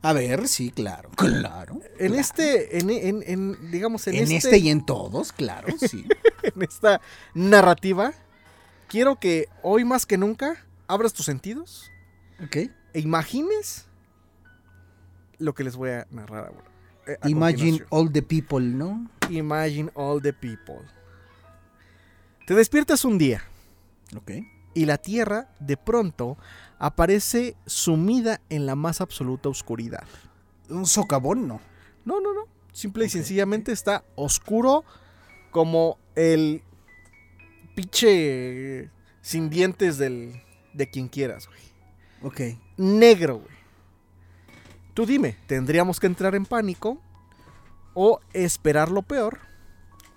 A 0.03 0.13
ver, 0.15 0.49
sí, 0.49 0.71
claro. 0.71 1.11
Claro. 1.17 1.81
En 1.99 2.09
claro. 2.13 2.15
este, 2.21 2.79
en, 2.79 2.89
en- 2.91 3.23
en, 3.27 3.71
digamos, 3.71 4.07
en, 4.07 4.15
En 4.15 4.23
este, 4.23 4.37
este 4.37 4.59
y 4.59 4.71
en 4.71 4.85
todos, 4.87 5.33
claro, 5.33 5.69
sí. 5.79 6.07
en 6.43 6.63
esta 6.63 7.01
narrativa, 7.35 8.13
quiero 8.89 9.17
que 9.21 9.49
hoy 9.63 9.85
más 9.85 10.07
que 10.07 10.17
nunca 10.17 10.65
abras 10.89 11.13
tus 11.13 11.27
sentidos 11.27 11.91
ok. 12.43 12.57
e 12.57 12.71
imagines 13.01 13.87
lo 15.39 15.55
que 15.55 15.65
les 15.65 15.77
voy 15.77 15.91
a 15.91 16.07
narrar 16.11 16.47
ahora. 16.47 16.65
eh, 17.07 17.17
a 17.21 17.29
Imagine 17.29 17.85
all 17.91 18.11
the 18.11 18.23
people, 18.23 18.61
¿no? 18.65 19.09
Imagine 19.29 19.91
all 19.95 20.21
the 20.23 20.33
people. 20.33 20.81
Te 22.47 22.55
despiertas 22.55 23.05
un 23.05 23.19
día 23.19 23.43
Ok. 24.17 24.33
y 24.75 24.85
la 24.87 24.99
Tierra 24.99 25.49
de 25.61 25.77
pronto 25.77 26.37
aparece 26.81 27.57
sumida 27.67 28.41
en 28.49 28.67
la 28.67 28.75
más 28.75 29.01
absoluta 29.01 29.49
oscuridad. 29.49 30.05
Un 30.69 30.87
socavón, 30.87 31.47
no. 31.47 31.61
No, 32.05 32.21
no, 32.21 32.33
no. 32.35 32.47
Simple 32.73 33.05
y 33.05 33.11
sencillamente 33.11 33.71
está 33.71 34.03
oscuro 34.17 34.85
como 35.51 35.99
el 36.17 36.63
pinche 37.75 38.91
sin 39.21 39.51
dientes 39.51 39.99
del, 39.99 40.43
de 40.73 40.89
quien 40.89 41.09
quieras, 41.09 41.47
güey. 41.47 41.61
Ok. 42.23 42.59
Negro, 42.79 43.37
güey. 43.39 43.61
Tú 44.95 45.05
dime, 45.05 45.37
¿tendríamos 45.47 46.01
que 46.01 46.07
entrar 46.07 46.35
en 46.35 46.47
pánico 46.47 46.99
o 47.95 48.21
esperar 48.33 48.91
lo 48.91 49.03
peor? 49.03 49.39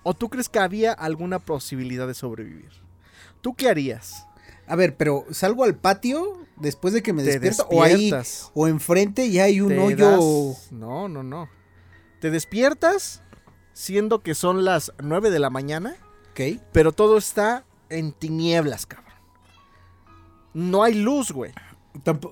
¿O 0.02 0.14
tú 0.14 0.30
crees 0.30 0.48
que 0.48 0.58
había 0.58 0.92
alguna 0.92 1.38
posibilidad 1.38 2.06
de 2.06 2.14
sobrevivir? 2.14 2.70
¿Tú 3.42 3.54
qué 3.54 3.68
harías? 3.68 4.26
A 4.66 4.76
ver, 4.76 4.96
pero 4.96 5.24
salgo 5.30 5.64
al 5.64 5.74
patio 5.76 6.38
después 6.56 6.94
de 6.94 7.02
que 7.02 7.12
me 7.12 7.22
despierto 7.22 7.66
o 7.70 7.82
ahí 7.82 8.10
o 8.54 8.66
enfrente 8.68 9.30
ya 9.30 9.44
hay 9.44 9.60
un 9.60 9.68
te 9.68 9.78
hoyo. 9.78 10.10
das- 10.10 10.72
No, 10.72 11.08
no, 11.08 11.22
no. 11.22 11.48
Te 12.20 12.30
despiertas 12.30 13.22
siendo 13.74 14.22
que 14.22 14.34
son 14.34 14.64
las 14.64 14.92
9 15.02 15.30
de 15.30 15.38
la 15.38 15.50
mañana, 15.50 15.96
Ok. 16.30 16.60
pero 16.72 16.92
todo 16.92 17.18
está 17.18 17.64
en 17.90 18.12
tinieblas, 18.12 18.86
cabrón. 18.86 19.12
No 20.54 20.82
hay 20.82 20.94
luz, 20.94 21.32
güey. 21.32 21.52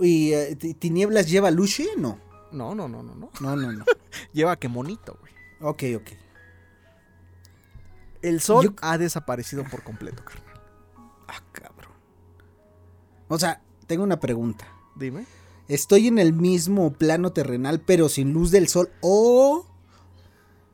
¿Y 0.01 0.33
eh, 0.33 0.57
ti- 0.57 0.75
tinieblas 0.75 1.29
lleva 1.29 1.51
luche? 1.51 1.87
No. 1.99 2.18
No, 2.53 2.75
no, 2.75 2.88
no, 2.88 3.03
no, 3.03 3.14
no. 3.14 3.31
No, 3.40 3.57
no, 3.57 3.73
no. 3.73 3.85
Lleva 4.33 4.57
que 4.57 4.68
monito, 4.68 5.16
güey. 5.21 5.33
ok, 5.61 6.01
ok. 6.03 6.16
El 8.23 8.40
sol 8.40 8.64
Yo- 8.66 8.75
ha 8.83 8.99
desaparecido 8.99 9.64
por 9.64 9.83
completo, 9.83 10.25
carnal. 10.25 10.61
Ah, 11.29 11.42
cabrón. 11.53 11.72
O 13.33 13.38
sea, 13.38 13.62
tengo 13.87 14.03
una 14.05 14.21
pregunta. 14.21 14.68
Dime. 14.95 15.25
¿Estoy 15.66 16.07
en 16.07 16.18
el 16.18 16.35
mismo 16.35 16.92
plano 16.92 17.33
terrenal 17.33 17.81
pero 17.81 18.11
sin 18.11 18.35
luz 18.35 18.51
del 18.51 18.68
sol 18.68 18.90
o 19.01 19.64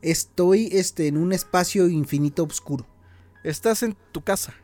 estoy 0.01 0.67
este, 0.73 1.07
en 1.07 1.15
un 1.15 1.31
espacio 1.31 1.87
infinito 1.87 2.43
oscuro? 2.43 2.85
Estás 3.45 3.81
en 3.81 3.95
tu 4.11 4.25
casa. 4.25 4.55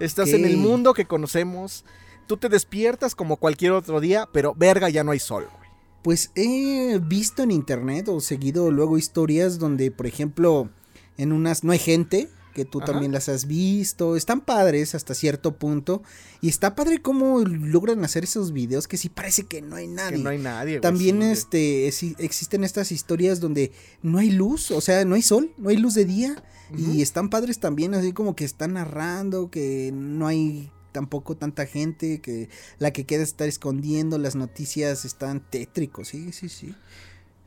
Estás 0.00 0.34
en 0.34 0.44
el 0.44 0.58
mundo 0.58 0.92
que 0.92 1.06
conocemos. 1.06 1.86
Tú 2.26 2.36
te 2.36 2.50
despiertas 2.50 3.14
como 3.14 3.38
cualquier 3.38 3.72
otro 3.72 4.00
día, 4.00 4.28
pero 4.30 4.54
verga, 4.54 4.90
ya 4.90 5.02
no 5.02 5.12
hay 5.12 5.18
sol, 5.18 5.48
güey. 5.56 5.70
Pues 6.02 6.30
he 6.34 7.00
visto 7.02 7.42
en 7.42 7.52
internet 7.52 8.06
o 8.08 8.20
seguido 8.20 8.70
luego 8.70 8.98
historias 8.98 9.58
donde, 9.58 9.90
por 9.90 10.06
ejemplo, 10.06 10.68
en 11.16 11.32
unas 11.32 11.64
no 11.64 11.72
hay 11.72 11.78
gente, 11.78 12.28
que 12.58 12.64
tú 12.64 12.78
Ajá. 12.78 12.92
también 12.92 13.12
las 13.12 13.28
has 13.28 13.46
visto, 13.46 14.16
están 14.16 14.40
padres 14.40 14.96
hasta 14.96 15.14
cierto 15.14 15.56
punto, 15.56 16.02
y 16.40 16.48
está 16.48 16.74
padre 16.74 17.00
cómo 17.00 17.38
logran 17.38 18.04
hacer 18.04 18.24
esos 18.24 18.52
videos 18.52 18.88
que 18.88 18.96
sí 18.96 19.08
parece 19.08 19.44
que 19.44 19.62
no 19.62 19.76
hay 19.76 19.86
nadie. 19.86 20.16
Que 20.16 20.22
no 20.24 20.30
hay 20.30 20.38
nadie. 20.38 20.80
También 20.80 21.18
güey. 21.18 21.30
este 21.30 21.86
existen 21.86 22.64
estas 22.64 22.90
historias 22.90 23.38
donde 23.38 23.70
no 24.02 24.18
hay 24.18 24.30
luz, 24.30 24.72
o 24.72 24.80
sea, 24.80 25.04
no 25.04 25.14
hay 25.14 25.22
sol, 25.22 25.52
no 25.56 25.68
hay 25.68 25.76
luz 25.76 25.94
de 25.94 26.04
día 26.04 26.42
y 26.76 27.00
están 27.00 27.30
padres 27.30 27.60
también 27.60 27.94
así 27.94 28.12
como 28.12 28.34
que 28.34 28.44
están 28.44 28.74
narrando 28.74 29.50
que 29.50 29.90
no 29.94 30.26
hay 30.26 30.70
tampoco 30.90 31.36
tanta 31.36 31.64
gente, 31.64 32.20
que 32.20 32.48
la 32.78 32.90
que 32.90 33.04
queda 33.06 33.22
está 33.22 33.44
escondiendo, 33.44 34.18
las 34.18 34.34
noticias 34.34 35.04
están 35.04 35.40
tétricos, 35.40 36.08
sí, 36.08 36.32
sí, 36.32 36.48
sí. 36.48 36.74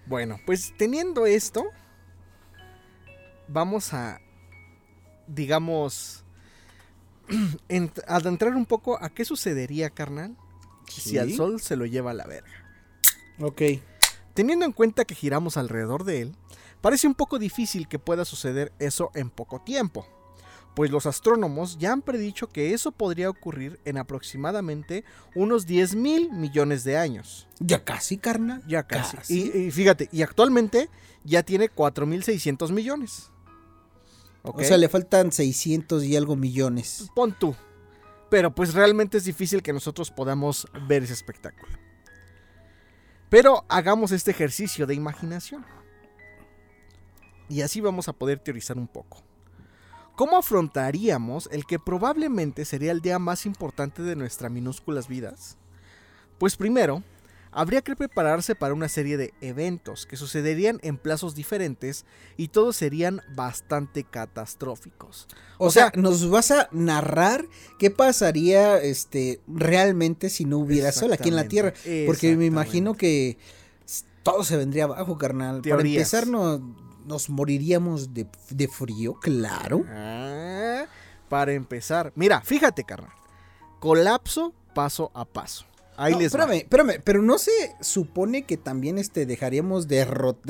Bueno, 0.06 0.40
pues 0.46 0.74
teniendo 0.78 1.26
esto, 1.26 1.66
vamos 3.50 3.94
a, 3.94 4.22
digamos, 5.28 6.24
ent- 7.70 8.04
adentrar 8.08 8.56
un 8.56 8.66
poco 8.66 9.02
a 9.02 9.10
qué 9.10 9.26
sucedería, 9.26 9.90
carnal, 9.90 10.36
si 10.88 11.18
al 11.18 11.32
sol 11.34 11.62
se 11.62 11.76
lo 11.76 11.86
lleva 11.86 12.12
a 12.12 12.16
la 12.16 12.26
verga. 12.28 12.52
Ok. 13.40 13.62
Teniendo 14.34 14.66
en 14.66 14.72
cuenta 14.72 15.06
que 15.06 15.16
giramos 15.16 15.58
alrededor 15.58 16.04
de 16.04 16.22
él, 16.22 16.36
parece 16.82 17.08
un 17.08 17.16
poco 17.16 17.40
difícil 17.40 17.88
que 17.88 18.00
pueda 18.00 18.26
suceder 18.26 18.72
eso 18.80 19.12
en 19.14 19.30
poco 19.30 19.62
tiempo, 19.62 20.08
pues 20.74 20.90
los 20.90 21.06
astrónomos 21.06 21.78
ya 21.80 21.92
han 21.92 22.02
predicho 22.02 22.48
que 22.48 22.74
eso 22.74 22.94
podría 22.94 23.30
ocurrir 23.30 23.80
en 23.84 23.98
aproximadamente 23.98 25.04
unos 25.36 25.66
10 25.66 25.96
mil 25.96 26.32
millones 26.32 26.86
de 26.86 26.98
años. 26.98 27.48
Ya 27.60 27.84
casi, 27.84 28.18
carnal. 28.18 28.64
Ya 28.68 28.84
casi. 28.84 29.18
Y, 29.54 29.58
y 29.68 29.72
fíjate, 29.72 30.08
y 30.14 30.22
actualmente 30.22 30.90
ya 31.26 31.44
tiene 31.44 31.70
4.600 31.70 32.72
millones. 32.72 33.31
O 34.44 34.64
sea, 34.64 34.78
le 34.78 34.90
faltan 34.90 35.32
600 35.32 36.04
y 36.04 36.16
algo 36.16 36.36
millones. 36.36 37.10
Pon 37.16 37.36
tú. 37.38 37.56
Pero 38.30 38.56
pues 38.56 38.74
realmente 38.74 39.18
es 39.18 39.26
difícil 39.26 39.62
que 39.62 39.74
nosotros 39.74 40.10
podamos 40.10 40.68
ver 40.88 41.04
ese 41.04 41.14
espectáculo. 41.14 41.78
Pero 43.30 43.66
hagamos 43.70 44.12
este 44.12 44.32
ejercicio 44.32 44.88
de 44.88 44.96
imaginación. 44.96 45.66
Y 47.50 47.62
así 47.62 47.82
vamos 47.82 48.08
a 48.08 48.14
poder 48.14 48.40
teorizar 48.40 48.78
un 48.78 48.88
poco. 48.88 49.22
¿Cómo 50.16 50.38
afrontaríamos 50.38 51.50
el 51.52 51.66
que 51.66 51.80
probablemente 51.80 52.66
sería 52.66 52.92
el 52.92 53.02
día 53.02 53.20
más 53.20 53.46
importante 53.46 54.02
de 54.02 54.16
nuestras 54.16 54.52
minúsculas 54.52 55.08
vidas? 55.08 55.58
Pues 56.38 56.56
primero, 56.56 57.04
habría 57.52 57.82
que 57.82 57.96
prepararse 57.96 58.56
para 58.56 58.74
una 58.74 58.88
serie 58.88 59.18
de 59.18 59.34
eventos 59.42 60.06
que 60.06 60.18
sucederían 60.18 60.80
en 60.84 60.98
plazos 60.98 61.36
diferentes 61.36 62.06
y 62.38 62.48
todos 62.48 62.76
serían 62.76 63.22
bastante 63.36 64.04
catastróficos. 64.04 65.28
O, 65.58 65.70
sea, 65.70 65.92
nos 65.96 66.30
vas 66.30 66.52
a 66.52 66.70
narrar 66.72 67.46
qué 67.78 67.92
pasaría 67.92 68.78
este 68.78 69.42
realmente 69.48 70.30
si 70.30 70.46
no 70.46 70.60
hubiera 70.60 70.92
sol 70.92 71.14
aquí 71.14 71.30
en 71.30 71.36
la 71.36 71.48
Tierra, 71.48 71.74
porque 72.06 72.36
me 72.36 72.46
imagino 72.46 72.96
que 72.96 73.38
todo 74.24 74.44
se 74.44 74.58
vendría 74.58 74.86
abajo, 74.86 75.18
carnal. 75.18 75.62
Para 75.62 75.82
empezar 75.82 76.28
no, 76.28 76.60
nos 77.06 77.30
moriríamos 77.30 78.14
de, 78.14 78.28
de 78.50 78.68
frío, 78.68 79.16
claro. 79.16 79.86
Ah, 79.90 80.86
para 81.30 81.54
empezar, 81.54 82.12
mira, 82.16 82.42
fíjate, 82.42 82.84
carnal. 82.84 83.14
Colapso 83.80 84.54
paso 84.74 85.12
a 85.14 85.26
paso. 85.26 85.66
Ahí 86.04 86.14
No, 86.14 86.20
les 86.20 86.28
espérame, 86.28 86.54
espérame, 86.58 87.02
pero 87.04 87.22
no 87.22 87.38
se 87.38 87.52
supone 87.80 88.44
que 88.44 88.58
también 88.58 88.98
este 88.98 89.28
dejaríamos 89.28 89.88
de, 89.88 90.04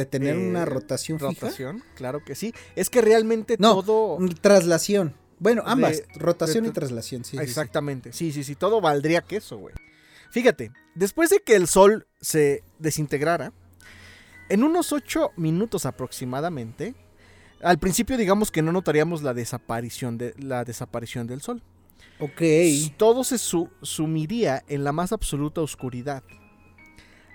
tener 0.09 0.35
Eh, 0.37 0.47
una 0.49 0.63
rotación, 0.63 1.19
fija. 1.19 1.29
Rotación, 1.31 1.83
claro 1.95 2.23
que 2.23 2.35
sí. 2.35 2.53
Es 2.77 2.89
que 2.89 3.01
realmente 3.01 3.57
No, 3.59 3.83
todo. 3.83 4.17
mm, 4.19 4.29
traslación. 4.41 5.13
Bueno, 5.39 5.63
De- 5.63 5.71
ambas, 5.71 6.03
rotación 6.15 6.63
de- 6.63 6.69
y 6.69 6.73
traslación, 6.73 7.25
sí. 7.25 7.31
sí, 7.31 7.37
sí. 7.37 7.43
Exactamente. 7.43 8.13
Sí, 8.13 8.31
sí, 8.31 8.43
sí. 8.45 8.55
Todo 8.55 8.79
valdría 8.79 9.21
queso, 9.21 9.57
güey. 9.57 9.75
Fíjate, 10.29 10.71
después 10.95 11.29
de 11.29 11.39
que 11.41 11.55
el 11.55 11.67
sol 11.67 12.07
se 12.21 12.63
desintegrara, 12.79 13.51
en 14.47 14.63
unos 14.63 14.93
8 14.93 15.31
minutos 15.35 15.85
aproximadamente, 15.85 16.95
al 17.61 17.77
principio 17.77 18.15
digamos 18.17 18.51
que 18.51 18.61
no 18.61 18.71
notaríamos 18.71 19.21
la 19.21 19.33
desaparición, 19.33 20.17
de, 20.17 20.33
la 20.37 20.63
desaparición 20.63 21.27
del 21.27 21.41
sol. 21.41 21.61
Ok. 22.19 22.41
Todo 22.97 23.23
se 23.23 23.37
su- 23.37 23.69
sumiría 23.81 24.63
en 24.67 24.83
la 24.83 24.91
más 24.91 25.11
absoluta 25.11 25.61
oscuridad. 25.61 26.23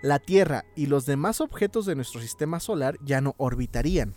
La 0.03 0.19
Tierra 0.19 0.65
y 0.77 0.87
los 0.87 1.07
demás 1.07 1.41
objetos 1.41 1.87
de 1.87 1.95
nuestro 1.97 2.21
sistema 2.21 2.61
solar 2.61 2.97
ya 3.03 3.21
no 3.21 3.35
orbitarían, 3.39 4.15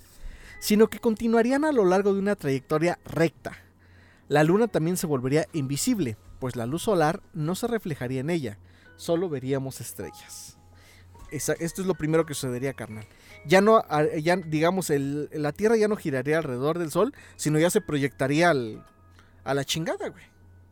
sino 0.60 0.90
que 0.90 1.00
continuarían 1.00 1.66
a 1.66 1.72
lo 1.72 1.86
largo 1.86 2.14
de 2.14 2.20
una 2.20 2.36
trayectoria 2.36 3.00
recta. 3.06 3.58
La 4.28 4.44
Luna 4.44 4.68
también 4.68 4.98
se 4.98 5.08
volvería 5.08 5.48
invisible, 5.54 6.18
pues 6.40 6.56
la 6.56 6.68
luz 6.68 6.84
solar 6.84 7.24
no 7.34 7.56
se 7.56 7.66
reflejaría 7.68 8.20
en 8.20 8.30
ella, 8.30 8.60
solo 8.98 9.28
veríamos 9.30 9.82
estrellas. 9.82 10.58
Esto 11.32 11.54
es 11.60 11.88
lo 11.88 11.94
primero 11.96 12.26
que 12.26 12.34
sucedería, 12.34 12.74
carnal. 12.74 13.08
Ya 13.46 13.62
no, 13.62 13.78
a- 13.78 14.16
ya, 14.18 14.36
digamos, 14.36 14.90
la 14.92 15.52
Tierra 15.54 15.78
ya 15.78 15.88
no 15.88 15.96
giraría 15.96 16.38
alrededor 16.38 16.78
del 16.78 16.92
Sol, 16.92 17.14
sino 17.36 17.58
ya 17.58 17.70
se 17.70 17.82
proyectaría 17.82 18.50
al- 18.52 18.86
a 19.44 19.54
la 19.54 19.64
chingada, 19.64 20.10
güey. 20.10 20.24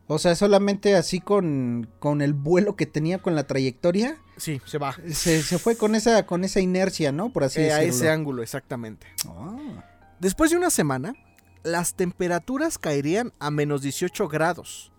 O 0.07 0.19
sea, 0.19 0.35
solamente 0.35 0.95
así 0.95 1.19
con, 1.19 1.89
con 1.99 2.21
el 2.21 2.33
vuelo 2.33 2.75
que 2.75 2.85
tenía 2.85 3.17
con 3.19 3.35
la 3.35 3.45
trayectoria, 3.45 4.17
Sí, 4.37 4.61
se 4.65 4.77
va. 4.77 4.95
se, 5.11 5.41
se 5.43 5.57
fue 5.59 5.75
con 5.75 5.95
esa, 5.95 6.25
con 6.25 6.43
esa 6.45 6.59
inercia, 6.61 7.11
¿no? 7.11 7.29
Por 7.33 7.43
así 7.43 7.59
Eh, 7.61 7.71
a 7.73 7.77
decirlo. 7.77 7.95
ese 7.95 8.09
ángulo, 8.09 8.43
exactamente. 8.43 9.07
Ah. 9.27 9.83
Después 10.19 10.51
de 10.51 10.57
una 10.57 10.69
semana, 10.69 11.13
las 11.63 11.93
temperaturas 11.95 12.77
caerían 12.77 13.33
a 13.39 13.51
menos 13.51 13.81
18 13.81 14.27
grados 14.29 14.91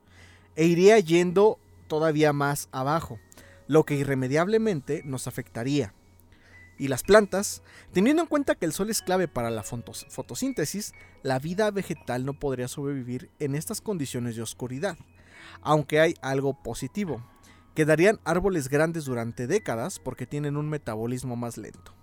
e 0.57 0.67
iría 0.67 0.99
yendo 0.99 1.59
todavía 1.87 2.33
más 2.35 2.69
abajo, 2.73 3.19
lo 3.67 3.85
que 3.85 3.95
irremediablemente 3.95 5.03
nos 5.05 5.27
afectaría. 5.27 5.95
Y 6.79 6.89
las 6.89 7.03
plantas, 7.03 7.63
teniendo 7.93 8.23
en 8.23 8.29
cuenta 8.29 8.55
que 8.55 8.65
el 8.65 8.73
sol 8.73 8.89
es 8.91 9.03
clave 9.03 9.27
para 9.27 9.51
la 9.51 9.63
fotos- 9.65 10.07
fotosíntesis, 10.11 10.93
la 11.23 11.39
vida 11.39 11.71
vegetal 11.71 12.25
no 12.25 12.35
podría 12.35 12.69
sobrevivir 12.69 13.31
en 13.41 13.55
estas 13.57 13.81
condiciones 13.81 14.37
de 14.37 14.43
oscuridad. 14.43 14.97
Aunque 15.61 15.99
hay 15.99 16.15
algo 16.23 16.55
positivo, 16.63 17.23
quedarían 17.75 18.21
árboles 18.25 18.69
grandes 18.69 19.05
durante 19.07 19.47
décadas 19.47 19.99
porque 19.99 20.27
tienen 20.27 20.57
un 20.57 20.69
metabolismo 20.69 21.35
más 21.35 21.57
lento. 21.57 21.95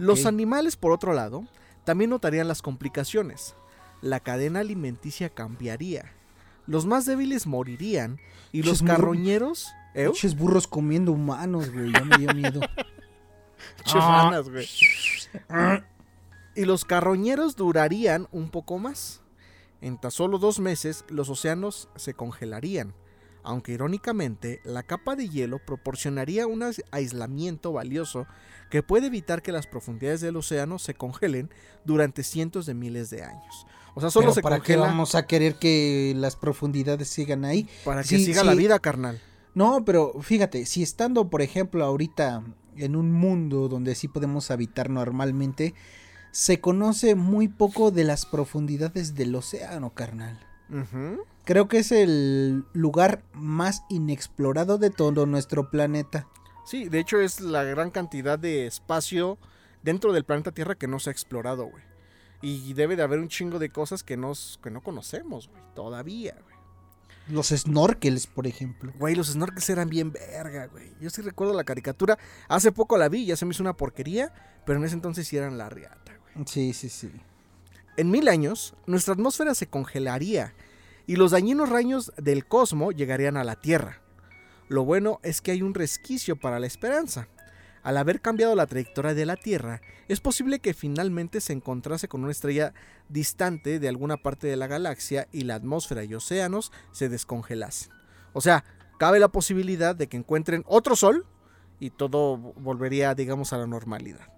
Los 0.00 0.26
animales, 0.26 0.76
por 0.76 0.92
otro 0.92 1.12
lado, 1.12 1.44
también 1.84 2.10
notarían 2.10 2.48
las 2.48 2.62
complicaciones. 2.62 3.54
La 4.00 4.20
cadena 4.20 4.60
alimenticia 4.60 5.30
cambiaría. 5.30 6.12
Los 6.66 6.86
más 6.86 7.06
débiles 7.06 7.46
morirían 7.46 8.20
y 8.52 8.62
los 8.62 8.82
carroñeros... 8.82 9.72
¿Eh? 9.94 10.10
Burros 10.36 10.66
comiendo 10.66 11.12
humanos, 11.12 11.70
güey. 11.70 11.92
Ya 11.92 12.04
me 12.04 12.16
dio 12.16 12.32
miedo. 12.34 12.60
Che, 13.84 13.98
ranas, 13.98 14.48
güey. 14.48 14.66
Y 16.54 16.64
los 16.64 16.84
carroñeros 16.84 17.56
durarían 17.56 18.28
un 18.30 18.50
poco 18.50 18.78
más. 18.78 19.20
En 19.80 19.98
tan 19.98 20.10
solo 20.10 20.38
dos 20.38 20.60
meses 20.60 21.04
los 21.08 21.28
océanos 21.28 21.88
se 21.96 22.14
congelarían, 22.14 22.94
aunque 23.42 23.72
irónicamente 23.72 24.60
la 24.64 24.82
capa 24.84 25.16
de 25.16 25.28
hielo 25.28 25.58
proporcionaría 25.58 26.46
un 26.46 26.60
ais- 26.60 26.84
aislamiento 26.92 27.72
valioso 27.72 28.26
que 28.70 28.82
puede 28.82 29.08
evitar 29.08 29.42
que 29.42 29.50
las 29.50 29.66
profundidades 29.66 30.20
del 30.20 30.36
océano 30.36 30.78
se 30.78 30.94
congelen 30.94 31.50
durante 31.84 32.22
cientos 32.22 32.66
de 32.66 32.74
miles 32.74 33.10
de 33.10 33.24
años. 33.24 33.66
O 33.94 34.00
sea, 34.00 34.10
solo 34.10 34.26
Pero 34.26 34.34
se 34.34 34.42
¿Para 34.42 34.60
qué 34.60 34.76
vamos 34.76 35.14
a 35.14 35.26
querer 35.26 35.56
que 35.56 36.14
las 36.16 36.36
profundidades 36.36 37.08
sigan 37.08 37.44
ahí? 37.44 37.68
para 37.84 38.02
que 38.02 38.08
Sí, 38.08 38.24
siga 38.24 38.42
sí. 38.42 38.46
la 38.46 38.54
vida, 38.54 38.78
carnal. 38.78 39.20
No, 39.54 39.84
pero 39.84 40.14
fíjate, 40.22 40.64
si 40.64 40.82
estando, 40.82 41.28
por 41.28 41.42
ejemplo, 41.42 41.84
ahorita 41.84 42.42
en 42.76 42.96
un 42.96 43.12
mundo 43.12 43.68
donde 43.68 43.94
sí 43.94 44.08
podemos 44.08 44.50
habitar 44.50 44.90
normalmente, 44.90 45.74
se 46.30 46.60
conoce 46.60 47.14
muy 47.14 47.48
poco 47.48 47.90
de 47.90 48.04
las 48.04 48.26
profundidades 48.26 49.14
del 49.14 49.34
océano, 49.34 49.90
carnal. 49.90 50.38
Creo 51.44 51.68
que 51.68 51.78
es 51.78 51.92
el 51.92 52.64
lugar 52.72 53.22
más 53.34 53.84
inexplorado 53.90 54.78
de 54.78 54.90
todo 54.90 55.26
nuestro 55.26 55.70
planeta. 55.70 56.26
Sí, 56.64 56.88
de 56.88 57.00
hecho 57.00 57.20
es 57.20 57.40
la 57.40 57.64
gran 57.64 57.90
cantidad 57.90 58.38
de 58.38 58.66
espacio 58.66 59.38
dentro 59.82 60.12
del 60.12 60.24
planeta 60.24 60.52
Tierra 60.52 60.76
que 60.76 60.86
no 60.86 60.98
se 60.98 61.10
ha 61.10 61.12
explorado, 61.12 61.66
güey. 61.66 61.82
Y 62.40 62.72
debe 62.72 62.96
de 62.96 63.02
haber 63.02 63.18
un 63.18 63.28
chingo 63.28 63.58
de 63.58 63.70
cosas 63.70 64.02
que, 64.02 64.16
nos, 64.16 64.58
que 64.62 64.70
no 64.70 64.80
conocemos, 64.80 65.48
güey. 65.48 65.62
Todavía, 65.74 66.36
güey. 66.42 66.51
Los 67.28 67.48
snorkels, 67.48 68.26
por 68.26 68.46
ejemplo. 68.46 68.92
Güey, 68.98 69.14
los 69.14 69.28
snorkels 69.28 69.70
eran 69.70 69.88
bien 69.88 70.12
verga, 70.12 70.66
güey. 70.66 70.92
Yo 71.00 71.10
sí 71.10 71.22
recuerdo 71.22 71.54
la 71.54 71.64
caricatura. 71.64 72.18
Hace 72.48 72.72
poco 72.72 72.98
la 72.98 73.08
vi, 73.08 73.26
ya 73.26 73.36
se 73.36 73.44
me 73.46 73.52
hizo 73.52 73.62
una 73.62 73.76
porquería. 73.76 74.32
Pero 74.66 74.78
en 74.78 74.84
ese 74.84 74.94
entonces 74.94 75.26
sí 75.26 75.36
eran 75.36 75.58
la 75.58 75.68
riata, 75.68 76.12
güey. 76.34 76.46
Sí, 76.46 76.72
sí, 76.72 76.88
sí. 76.88 77.10
En 77.96 78.10
mil 78.10 78.28
años, 78.28 78.74
nuestra 78.86 79.14
atmósfera 79.14 79.54
se 79.54 79.66
congelaría. 79.66 80.54
Y 81.06 81.16
los 81.16 81.32
dañinos 81.32 81.68
rayos 81.68 82.12
del 82.16 82.46
cosmos 82.46 82.94
llegarían 82.94 83.36
a 83.36 83.44
la 83.44 83.56
Tierra. 83.56 84.00
Lo 84.68 84.84
bueno 84.84 85.20
es 85.22 85.40
que 85.40 85.50
hay 85.50 85.62
un 85.62 85.74
resquicio 85.74 86.36
para 86.36 86.58
la 86.58 86.66
esperanza. 86.66 87.28
Al 87.82 87.96
haber 87.96 88.20
cambiado 88.20 88.54
la 88.54 88.66
trayectoria 88.66 89.14
de 89.14 89.26
la 89.26 89.36
Tierra, 89.36 89.80
es 90.08 90.20
posible 90.20 90.60
que 90.60 90.72
finalmente 90.72 91.40
se 91.40 91.52
encontrase 91.52 92.06
con 92.06 92.22
una 92.22 92.30
estrella 92.30 92.74
distante 93.08 93.80
de 93.80 93.88
alguna 93.88 94.16
parte 94.16 94.46
de 94.46 94.56
la 94.56 94.68
galaxia 94.68 95.26
y 95.32 95.42
la 95.42 95.56
atmósfera 95.56 96.04
y 96.04 96.14
océanos 96.14 96.70
se 96.92 97.08
descongelasen. 97.08 97.92
O 98.32 98.40
sea, 98.40 98.64
cabe 98.98 99.18
la 99.18 99.28
posibilidad 99.28 99.96
de 99.96 100.06
que 100.06 100.16
encuentren 100.16 100.64
otro 100.66 100.94
sol 100.94 101.26
y 101.80 101.90
todo 101.90 102.36
volvería, 102.36 103.14
digamos, 103.16 103.52
a 103.52 103.58
la 103.58 103.66
normalidad. 103.66 104.28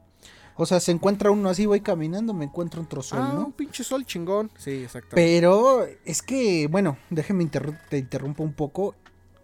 O 0.57 0.67
sea, 0.67 0.81
se 0.81 0.93
encuentra 0.93 1.31
uno 1.31 1.49
así, 1.51 1.67
voy 1.67 1.81
caminando, 1.81 2.33
me 2.33 2.45
encuentro 2.45 2.81
otro 2.81 3.03
sol, 3.03 3.19
ah, 3.21 3.33
¿no? 3.35 3.47
un 3.47 3.53
pinche 3.53 3.83
sol 3.83 4.07
chingón. 4.07 4.51
Sí, 4.57 4.85
exactamente. 4.85 5.17
Pero 5.17 5.85
es 6.05 6.23
que, 6.23 6.69
bueno, 6.71 6.97
déjeme 7.11 7.45
te 7.91 7.99
interrumpo 7.99 8.43
un 8.43 8.55
poco. 8.55 8.95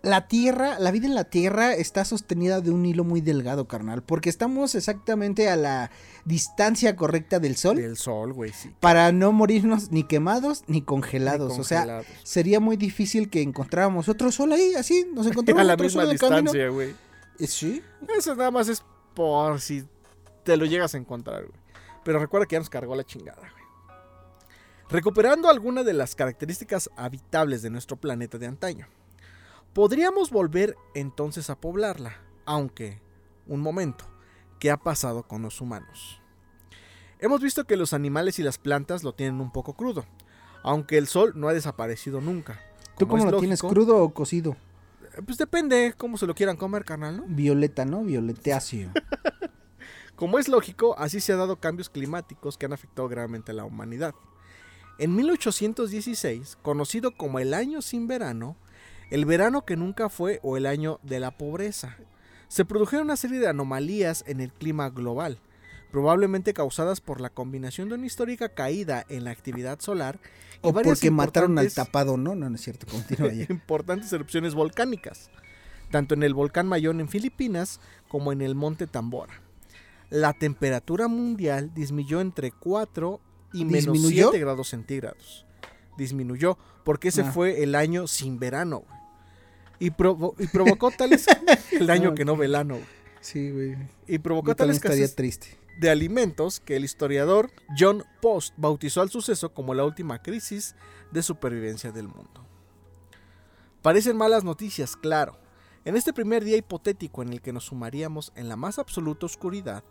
La 0.02 0.28
Tierra, 0.28 0.78
la 0.78 0.90
vida 0.92 1.06
en 1.06 1.14
la 1.14 1.24
Tierra 1.24 1.74
está 1.74 2.06
sostenida 2.06 2.62
de 2.62 2.70
un 2.70 2.86
hilo 2.86 3.04
muy 3.04 3.20
delgado, 3.20 3.68
carnal, 3.68 4.02
porque 4.02 4.30
estamos 4.30 4.74
exactamente 4.74 5.50
a 5.50 5.56
la 5.56 5.90
distancia 6.24 6.96
correcta 6.96 7.38
del 7.38 7.56
Sol 7.56 7.76
Del 7.76 7.96
sol, 7.98 8.32
güey, 8.32 8.50
sí. 8.52 8.74
para 8.80 9.12
no 9.12 9.32
morirnos 9.32 9.90
ni 9.90 10.04
quemados 10.04 10.64
ni 10.68 10.80
congelados. 10.80 11.52
Ni 11.52 11.60
O 11.60 11.64
sea, 11.64 11.80
congelados. 11.80 12.06
sería 12.22 12.60
muy 12.60 12.76
difícil 12.78 13.28
que 13.28 13.42
encontráramos 13.42 14.08
otro 14.08 14.32
sol 14.32 14.52
ahí, 14.52 14.74
así, 14.74 15.06
nos 15.12 15.26
encontramos 15.30 15.60
a 15.60 15.64
la 15.64 15.74
otro 15.74 15.84
misma 15.84 16.02
sol 16.02 16.10
distancia, 16.12 16.68
güey. 16.68 16.94
Eh, 17.38 17.46
Sí. 17.46 17.82
Eso 18.16 18.34
nada 18.34 18.50
más 18.50 18.68
es 18.68 18.82
por 19.14 19.60
si 19.60 19.84
te 20.44 20.56
lo 20.56 20.64
llegas 20.66 20.94
a 20.94 20.98
encontrar, 20.98 21.44
güey. 21.44 21.58
Pero 22.04 22.18
recuerda 22.18 22.46
que 22.46 22.54
ya 22.54 22.60
nos 22.60 22.70
cargó 22.70 22.94
la 22.94 23.04
chingada, 23.04 23.40
güey. 23.40 23.64
Recuperando 24.90 25.48
algunas 25.48 25.84
de 25.84 25.92
las 25.92 26.14
características 26.14 26.90
habitables 26.96 27.62
de 27.62 27.70
nuestro 27.70 27.96
planeta 27.96 28.38
de 28.38 28.46
antaño. 28.46 28.88
Podríamos 29.72 30.30
volver 30.30 30.76
entonces 30.94 31.48
a 31.48 31.60
poblarla, 31.60 32.16
aunque, 32.44 33.00
un 33.46 33.60
momento, 33.60 34.04
¿qué 34.58 34.70
ha 34.70 34.76
pasado 34.76 35.22
con 35.22 35.42
los 35.42 35.60
humanos? 35.60 36.20
Hemos 37.20 37.40
visto 37.40 37.64
que 37.64 37.76
los 37.76 37.92
animales 37.92 38.38
y 38.38 38.42
las 38.42 38.58
plantas 38.58 39.04
lo 39.04 39.14
tienen 39.14 39.40
un 39.40 39.52
poco 39.52 39.74
crudo, 39.74 40.06
aunque 40.62 40.98
el 40.98 41.06
sol 41.06 41.34
no 41.36 41.48
ha 41.48 41.52
desaparecido 41.52 42.20
nunca. 42.20 42.60
¿Tú 42.98 43.06
cómo 43.06 43.24
lo 43.24 43.38
tienes, 43.38 43.62
crudo 43.62 44.02
o 44.02 44.12
cocido? 44.12 44.56
eh, 45.16 45.22
Pues 45.24 45.38
depende 45.38 45.94
cómo 45.96 46.18
se 46.18 46.26
lo 46.26 46.34
quieran 46.34 46.56
comer, 46.56 46.84
carnal, 46.84 47.18
¿no? 47.18 47.24
Violeta, 47.28 47.84
¿no? 47.84 48.02
Violetáceo. 48.02 48.90
Como 50.16 50.38
es 50.38 50.48
lógico, 50.48 50.98
así 50.98 51.20
se 51.20 51.32
han 51.32 51.38
dado 51.38 51.56
cambios 51.56 51.88
climáticos 51.88 52.58
que 52.58 52.66
han 52.66 52.74
afectado 52.74 53.08
gravemente 53.08 53.52
a 53.52 53.54
la 53.54 53.64
humanidad. 53.64 54.14
En 54.98 55.16
1816, 55.16 56.58
conocido 56.60 57.12
como 57.16 57.38
el 57.38 57.54
año 57.54 57.80
sin 57.80 58.06
verano, 58.06 58.54
el 59.10 59.24
verano 59.24 59.64
que 59.64 59.76
nunca 59.76 60.08
fue 60.08 60.40
o 60.42 60.56
el 60.56 60.66
año 60.66 60.98
de 61.02 61.20
la 61.20 61.30
pobreza, 61.36 61.96
se 62.48 62.64
produjeron 62.64 63.06
una 63.06 63.16
serie 63.16 63.38
de 63.38 63.48
anomalías 63.48 64.24
en 64.26 64.40
el 64.40 64.52
clima 64.52 64.88
global, 64.90 65.38
probablemente 65.92 66.52
causadas 66.54 67.00
por 67.00 67.20
la 67.20 67.30
combinación 67.30 67.88
de 67.88 67.96
una 67.96 68.06
histórica 68.06 68.48
caída 68.50 69.04
en 69.08 69.24
la 69.24 69.30
actividad 69.30 69.80
solar 69.80 70.18
y 70.54 70.58
o 70.62 70.72
varias 70.72 70.98
porque 70.98 71.10
mataron 71.10 71.58
al 71.58 71.66
importantes- 71.66 71.74
tapado, 71.74 72.16
¿no? 72.16 72.34
No, 72.34 72.48
no 72.48 72.54
es 72.54 72.60
cierto. 72.62 72.86
Continúa 72.90 73.32
ya. 73.32 73.46
importantes 73.50 74.12
erupciones 74.12 74.54
volcánicas, 74.54 75.30
tanto 75.90 76.14
en 76.14 76.22
el 76.22 76.34
volcán 76.34 76.66
Mayón 76.68 77.00
en 77.00 77.08
Filipinas 77.08 77.80
como 78.08 78.32
en 78.32 78.40
el 78.42 78.54
monte 78.54 78.86
Tambora. 78.86 79.34
La 80.10 80.32
temperatura 80.32 81.06
mundial 81.08 81.72
disminuyó 81.74 82.20
entre 82.20 82.50
4 82.52 83.20
y 83.52 83.64
menos 83.64 83.92
¿Disminuyó? 83.92 84.30
7 84.30 84.38
grados 84.44 84.68
centígrados. 84.68 85.46
Disminuyó 85.96 86.58
porque 86.84 87.08
ese 87.08 87.22
Ah. 87.22 87.32
fue 87.32 87.62
el 87.62 87.74
año 87.74 88.06
sin 88.06 88.38
verano. 88.38 88.80
güey. 88.80 88.99
Y, 89.80 89.90
provo- 89.90 90.34
y 90.38 90.46
provocó 90.46 90.90
tales 90.92 91.26
el 91.72 91.90
año 91.90 92.10
Ah, 92.10 92.14
que 92.14 92.24
no 92.24 92.36
verano. 92.36 92.74
güey. 92.74 92.86
Sí, 93.20 93.50
güey. 93.50 93.76
Y 94.06 94.18
provocó 94.18 94.48
Yo 94.48 94.54
tal 94.56 94.68
también 94.68 94.76
estaría 94.76 95.04
escasez 95.04 95.16
triste. 95.16 95.58
de 95.80 95.90
alimentos 95.90 96.60
que 96.60 96.76
el 96.76 96.84
historiador 96.84 97.50
John 97.78 98.04
Post 98.22 98.54
bautizó 98.56 99.00
al 99.00 99.10
suceso 99.10 99.52
como 99.52 99.74
la 99.74 99.84
última 99.84 100.20
crisis 100.22 100.74
de 101.10 101.22
supervivencia 101.22 101.90
del 101.92 102.08
mundo. 102.08 102.46
Parecen 103.82 104.16
malas 104.16 104.44
noticias, 104.44 104.96
claro. 104.96 105.38
En 105.84 105.96
este 105.96 106.12
primer 106.12 106.44
día 106.44 106.58
hipotético 106.58 107.22
en 107.22 107.32
el 107.32 107.40
que 107.40 107.52
nos 107.52 107.64
sumaríamos 107.64 108.32
en 108.36 108.48
la 108.48 108.56
más 108.56 108.78
absoluta 108.78 109.24
oscuridad, 109.26 109.82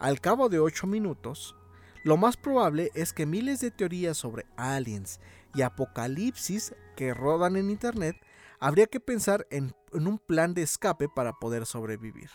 al 0.00 0.20
cabo 0.20 0.48
de 0.48 0.58
8 0.58 0.86
minutos, 0.88 1.54
lo 2.02 2.16
más 2.16 2.36
probable 2.36 2.90
es 2.94 3.12
que 3.12 3.26
miles 3.26 3.60
de 3.60 3.70
teorías 3.70 4.16
sobre 4.16 4.46
aliens 4.56 5.20
y 5.54 5.62
apocalipsis 5.62 6.74
que 6.96 7.14
rodan 7.14 7.56
en 7.56 7.70
internet 7.70 8.16
habría 8.60 8.86
que 8.86 9.00
pensar 9.00 9.46
en, 9.50 9.74
un 9.92 10.18
plan 10.18 10.54
de 10.54 10.62
escape 10.62 11.08
para 11.08 11.32
poder 11.32 11.66
sobrevivir. 11.66 12.30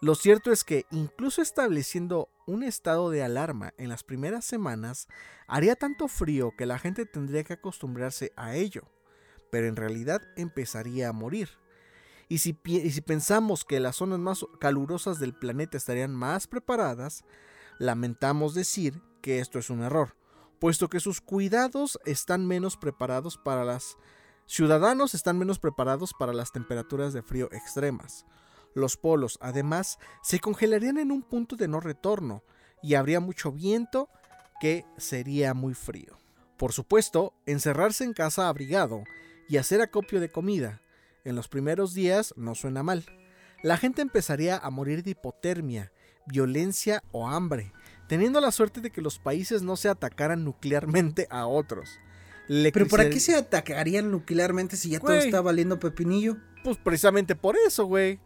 Lo 0.00 0.14
cierto 0.14 0.50
es 0.50 0.64
que 0.64 0.86
incluso 0.90 1.42
estableciendo 1.42 2.30
un 2.46 2.62
estado 2.62 3.10
de 3.10 3.22
alarma 3.22 3.74
en 3.76 3.90
las 3.90 4.02
primeras 4.02 4.46
semanas, 4.46 5.08
haría 5.46 5.76
tanto 5.76 6.08
frío 6.08 6.54
que 6.56 6.64
la 6.64 6.78
gente 6.78 7.04
tendría 7.04 7.44
que 7.44 7.52
acostumbrarse 7.52 8.32
a 8.36 8.54
ello, 8.54 8.84
pero 9.50 9.66
en 9.66 9.76
realidad 9.76 10.22
empezaría 10.36 11.10
a 11.10 11.12
morir. 11.12 11.50
Y 12.28 12.38
si, 12.38 12.56
y 12.64 12.90
si 12.92 13.00
pensamos 13.02 13.64
que 13.64 13.80
las 13.80 13.96
zonas 13.96 14.20
más 14.20 14.46
calurosas 14.58 15.18
del 15.18 15.34
planeta 15.34 15.76
estarían 15.76 16.14
más 16.14 16.46
preparadas, 16.46 17.24
lamentamos 17.78 18.54
decir 18.54 19.02
que 19.20 19.40
esto 19.40 19.58
es 19.58 19.68
un 19.68 19.82
error, 19.82 20.16
puesto 20.60 20.88
que 20.88 21.00
sus 21.00 21.20
cuidados 21.20 21.98
están 22.06 22.46
menos 22.46 22.76
preparados 22.76 23.36
para 23.36 23.64
las 23.64 23.98
ciudadanos 24.50 25.14
están 25.14 25.38
menos 25.38 25.60
preparados 25.60 26.12
para 26.12 26.32
las 26.32 26.50
temperaturas 26.50 27.12
de 27.12 27.22
frío 27.22 27.48
extremas. 27.52 28.26
Los 28.74 28.96
polos, 28.96 29.38
además, 29.40 29.98
se 30.22 30.40
congelarían 30.40 30.98
en 30.98 31.12
un 31.12 31.22
punto 31.22 31.54
de 31.54 31.68
no 31.68 31.78
retorno 31.78 32.42
y 32.82 32.94
habría 32.94 33.20
mucho 33.20 33.52
viento 33.52 34.08
que 34.60 34.84
sería 34.96 35.54
muy 35.54 35.74
frío. 35.74 36.18
Por 36.56 36.72
supuesto, 36.72 37.32
encerrarse 37.46 38.02
en 38.02 38.12
casa 38.12 38.48
abrigado 38.48 39.04
y 39.48 39.56
hacer 39.56 39.80
acopio 39.80 40.20
de 40.20 40.30
comida 40.30 40.82
en 41.24 41.36
los 41.36 41.46
primeros 41.46 41.94
días 41.94 42.34
no 42.36 42.56
suena 42.56 42.82
mal. 42.82 43.06
La 43.62 43.76
gente 43.76 44.02
empezaría 44.02 44.56
a 44.56 44.70
morir 44.70 45.04
de 45.04 45.10
hipotermia, 45.10 45.92
violencia 46.26 47.04
o 47.12 47.28
hambre, 47.28 47.72
teniendo 48.08 48.40
la 48.40 48.50
suerte 48.50 48.80
de 48.80 48.90
que 48.90 49.00
los 49.00 49.20
países 49.20 49.62
no 49.62 49.76
se 49.76 49.88
atacaran 49.88 50.44
nuclearmente 50.44 51.28
a 51.30 51.46
otros. 51.46 51.98
Pero 52.72 52.88
¿para 52.88 53.08
qué 53.08 53.20
se 53.20 53.36
atacarían 53.36 54.10
nuclearmente 54.10 54.76
si 54.76 54.90
ya 54.90 54.98
todo 54.98 55.14
está 55.14 55.40
valiendo 55.40 55.78
pepinillo? 55.78 56.36
Pues 56.64 56.78
precisamente 56.78 57.36
por 57.36 57.56
eso, 57.56 57.84
güey. 57.84 58.18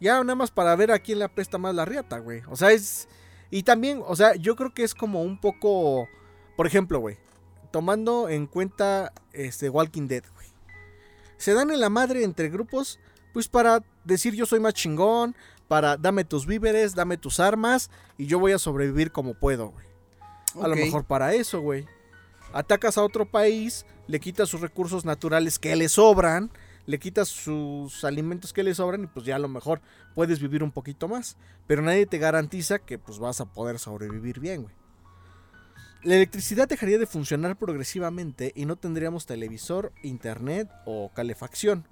Ya 0.00 0.14
nada 0.22 0.36
más 0.36 0.50
para 0.50 0.74
ver 0.74 0.90
a 0.90 0.98
quién 1.00 1.18
le 1.18 1.26
apesta 1.26 1.58
más 1.58 1.74
la 1.74 1.84
riata, 1.84 2.18
güey. 2.18 2.42
O 2.48 2.56
sea, 2.56 2.72
es... 2.72 3.08
Y 3.50 3.64
también, 3.64 4.02
o 4.06 4.16
sea, 4.16 4.34
yo 4.36 4.56
creo 4.56 4.72
que 4.72 4.84
es 4.84 4.94
como 4.94 5.22
un 5.22 5.38
poco... 5.38 6.08
Por 6.56 6.66
ejemplo, 6.66 6.98
güey. 7.00 7.18
Tomando 7.70 8.30
en 8.30 8.46
cuenta 8.46 9.12
este 9.32 9.68
Walking 9.68 10.08
Dead, 10.08 10.24
güey. 10.34 10.46
Se 11.36 11.52
dan 11.52 11.70
en 11.70 11.80
la 11.80 11.90
madre 11.90 12.24
entre 12.24 12.48
grupos, 12.48 12.98
pues 13.34 13.48
para 13.48 13.84
decir 14.04 14.34
yo 14.34 14.46
soy 14.46 14.60
más 14.60 14.72
chingón, 14.74 15.36
para 15.68 15.98
dame 15.98 16.24
tus 16.24 16.46
víveres, 16.46 16.94
dame 16.94 17.18
tus 17.18 17.38
armas 17.38 17.90
y 18.16 18.26
yo 18.26 18.38
voy 18.38 18.52
a 18.52 18.58
sobrevivir 18.58 19.12
como 19.12 19.34
puedo, 19.34 19.68
güey. 19.68 19.86
A 20.62 20.68
lo 20.68 20.74
mejor 20.74 21.04
para 21.04 21.34
eso, 21.34 21.60
güey. 21.60 21.86
Atacas 22.52 22.98
a 22.98 23.04
otro 23.04 23.30
país, 23.30 23.84
le 24.06 24.20
quitas 24.20 24.48
sus 24.48 24.60
recursos 24.60 25.04
naturales 25.04 25.58
que 25.58 25.76
le 25.76 25.88
sobran, 25.88 26.50
le 26.86 26.98
quitas 26.98 27.28
sus 27.28 28.04
alimentos 28.04 28.54
que 28.54 28.62
le 28.62 28.74
sobran 28.74 29.04
y 29.04 29.06
pues 29.06 29.26
ya 29.26 29.36
a 29.36 29.38
lo 29.38 29.48
mejor 29.48 29.82
puedes 30.14 30.40
vivir 30.40 30.62
un 30.62 30.72
poquito 30.72 31.08
más. 31.08 31.36
Pero 31.66 31.82
nadie 31.82 32.06
te 32.06 32.18
garantiza 32.18 32.78
que 32.78 32.98
pues 32.98 33.18
vas 33.18 33.40
a 33.40 33.52
poder 33.52 33.78
sobrevivir 33.78 34.40
bien, 34.40 34.62
güey. 34.62 34.74
La 36.02 36.14
electricidad 36.14 36.68
dejaría 36.68 36.96
de 36.96 37.06
funcionar 37.06 37.58
progresivamente 37.58 38.52
y 38.54 38.64
no 38.64 38.76
tendríamos 38.76 39.26
televisor, 39.26 39.92
internet 40.02 40.70
o 40.86 41.10
calefacción. 41.12 41.86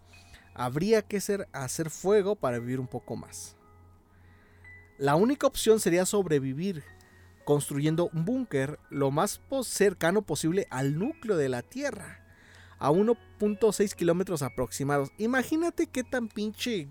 Habría 0.54 1.02
que 1.02 1.20
hacer 1.52 1.90
fuego 1.90 2.36
para 2.36 2.58
vivir 2.58 2.80
un 2.80 2.86
poco 2.86 3.16
más. 3.16 3.56
La 4.96 5.16
única 5.16 5.46
opción 5.46 5.80
sería 5.80 6.06
sobrevivir 6.06 6.82
construyendo 7.46 8.10
un 8.12 8.26
búnker 8.26 8.78
lo 8.90 9.10
más 9.10 9.40
cercano 9.62 10.20
posible 10.20 10.66
al 10.68 10.98
núcleo 10.98 11.36
de 11.38 11.48
la 11.48 11.62
Tierra, 11.62 12.20
a 12.78 12.90
1.6 12.90 13.94
kilómetros 13.94 14.42
aproximados. 14.42 15.10
Imagínate 15.16 15.86
qué 15.86 16.04
tan 16.04 16.28
pinche 16.28 16.88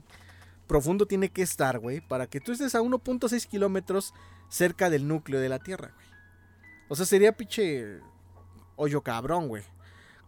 profundo 0.65 1.06
tiene 1.06 1.30
que 1.30 1.44
estar, 1.44 1.78
güey, 1.78 2.02
para 2.02 2.26
que 2.26 2.39
tú 2.39 2.52
estés 2.54 2.74
a 2.74 2.82
1.6 2.82 3.46
kilómetros 3.48 4.13
cerca 4.50 4.89
del 4.89 5.08
núcleo 5.08 5.39
de 5.39 5.50
la 5.50 5.60
Tierra, 5.60 5.91
güey. 5.94 6.08
O 6.88 6.96
sea, 6.96 7.06
sería 7.06 7.36
pinche 7.36 8.00
hoyo 8.78 9.02
cabrón, 9.02 9.48
güey. 9.50 9.63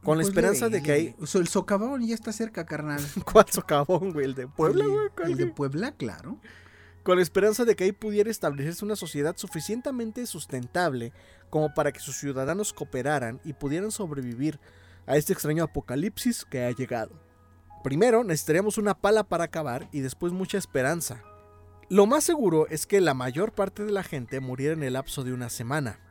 Con 0.03 0.17
la 0.17 0.23
Pues 0.23 0.27
esperanza 0.29 0.69
de 0.69 0.83
que 0.83 0.91
hay... 0.91 1.15
O 1.19 1.25
sea, 1.25 1.41
el 1.41 1.47
socavón 1.47 2.05
ya 2.05 2.13
está 2.13 2.31
cerca, 2.33 2.65
carnal. 2.65 3.01
¿Cuál 3.31 3.45
socavón, 3.49 4.11
güey? 4.11 4.25
¿El 4.25 4.35
de 4.35 4.47
Puebla, 4.47 4.83
El 4.83 4.89
de- 4.91 4.95
güey? 4.97 5.09
¿Cuál, 5.15 5.31
El 5.31 5.37
de 5.37 5.43
güey? 5.45 5.55
Puebla, 5.55 5.91
claro. 5.93 6.37
Con 7.07 7.15
la 7.15 7.23
esperanza 7.23 7.63
de 7.63 7.77
que 7.77 7.85
ahí 7.85 7.93
pudiera 7.93 8.29
establecerse 8.29 8.83
una 8.83 8.97
sociedad 8.97 9.37
suficientemente 9.37 10.25
sustentable 10.25 11.13
como 11.49 11.73
para 11.73 11.93
que 11.93 12.01
sus 12.01 12.17
ciudadanos 12.17 12.73
cooperaran 12.73 13.39
y 13.45 13.53
pudieran 13.53 13.91
sobrevivir 13.91 14.59
a 15.05 15.15
este 15.15 15.31
extraño 15.31 15.63
apocalipsis 15.63 16.43
que 16.43 16.65
ha 16.65 16.71
llegado. 16.71 17.17
Primero 17.81 18.25
necesitaríamos 18.25 18.77
una 18.77 18.93
pala 18.93 19.23
para 19.23 19.45
acabar 19.45 19.87
y 19.93 20.01
después 20.01 20.33
mucha 20.33 20.57
esperanza. 20.57 21.23
Lo 21.87 22.07
más 22.07 22.25
seguro 22.25 22.67
es 22.67 22.85
que 22.85 22.99
la 22.99 23.13
mayor 23.13 23.53
parte 23.53 23.85
de 23.85 23.93
la 23.93 24.03
gente 24.03 24.41
muriera 24.41 24.73
en 24.73 24.83
el 24.83 24.91
lapso 24.91 25.23
de 25.23 25.31
una 25.31 25.49
semana. 25.49 26.01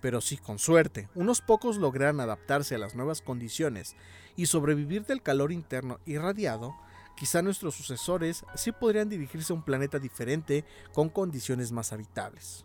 Pero 0.00 0.20
sí, 0.20 0.38
con 0.38 0.58
suerte, 0.58 1.08
unos 1.14 1.40
pocos 1.40 1.76
lograran 1.76 2.18
adaptarse 2.18 2.74
a 2.74 2.78
las 2.78 2.96
nuevas 2.96 3.22
condiciones 3.22 3.94
y 4.34 4.46
sobrevivir 4.46 5.06
del 5.06 5.22
calor 5.22 5.52
interno 5.52 6.00
irradiado, 6.04 6.74
quizá 7.22 7.40
nuestros 7.40 7.76
sucesores 7.76 8.44
sí 8.56 8.72
podrían 8.72 9.08
dirigirse 9.08 9.52
a 9.52 9.54
un 9.54 9.62
planeta 9.62 10.00
diferente 10.00 10.64
con 10.92 11.08
condiciones 11.08 11.70
más 11.70 11.92
habitables. 11.92 12.64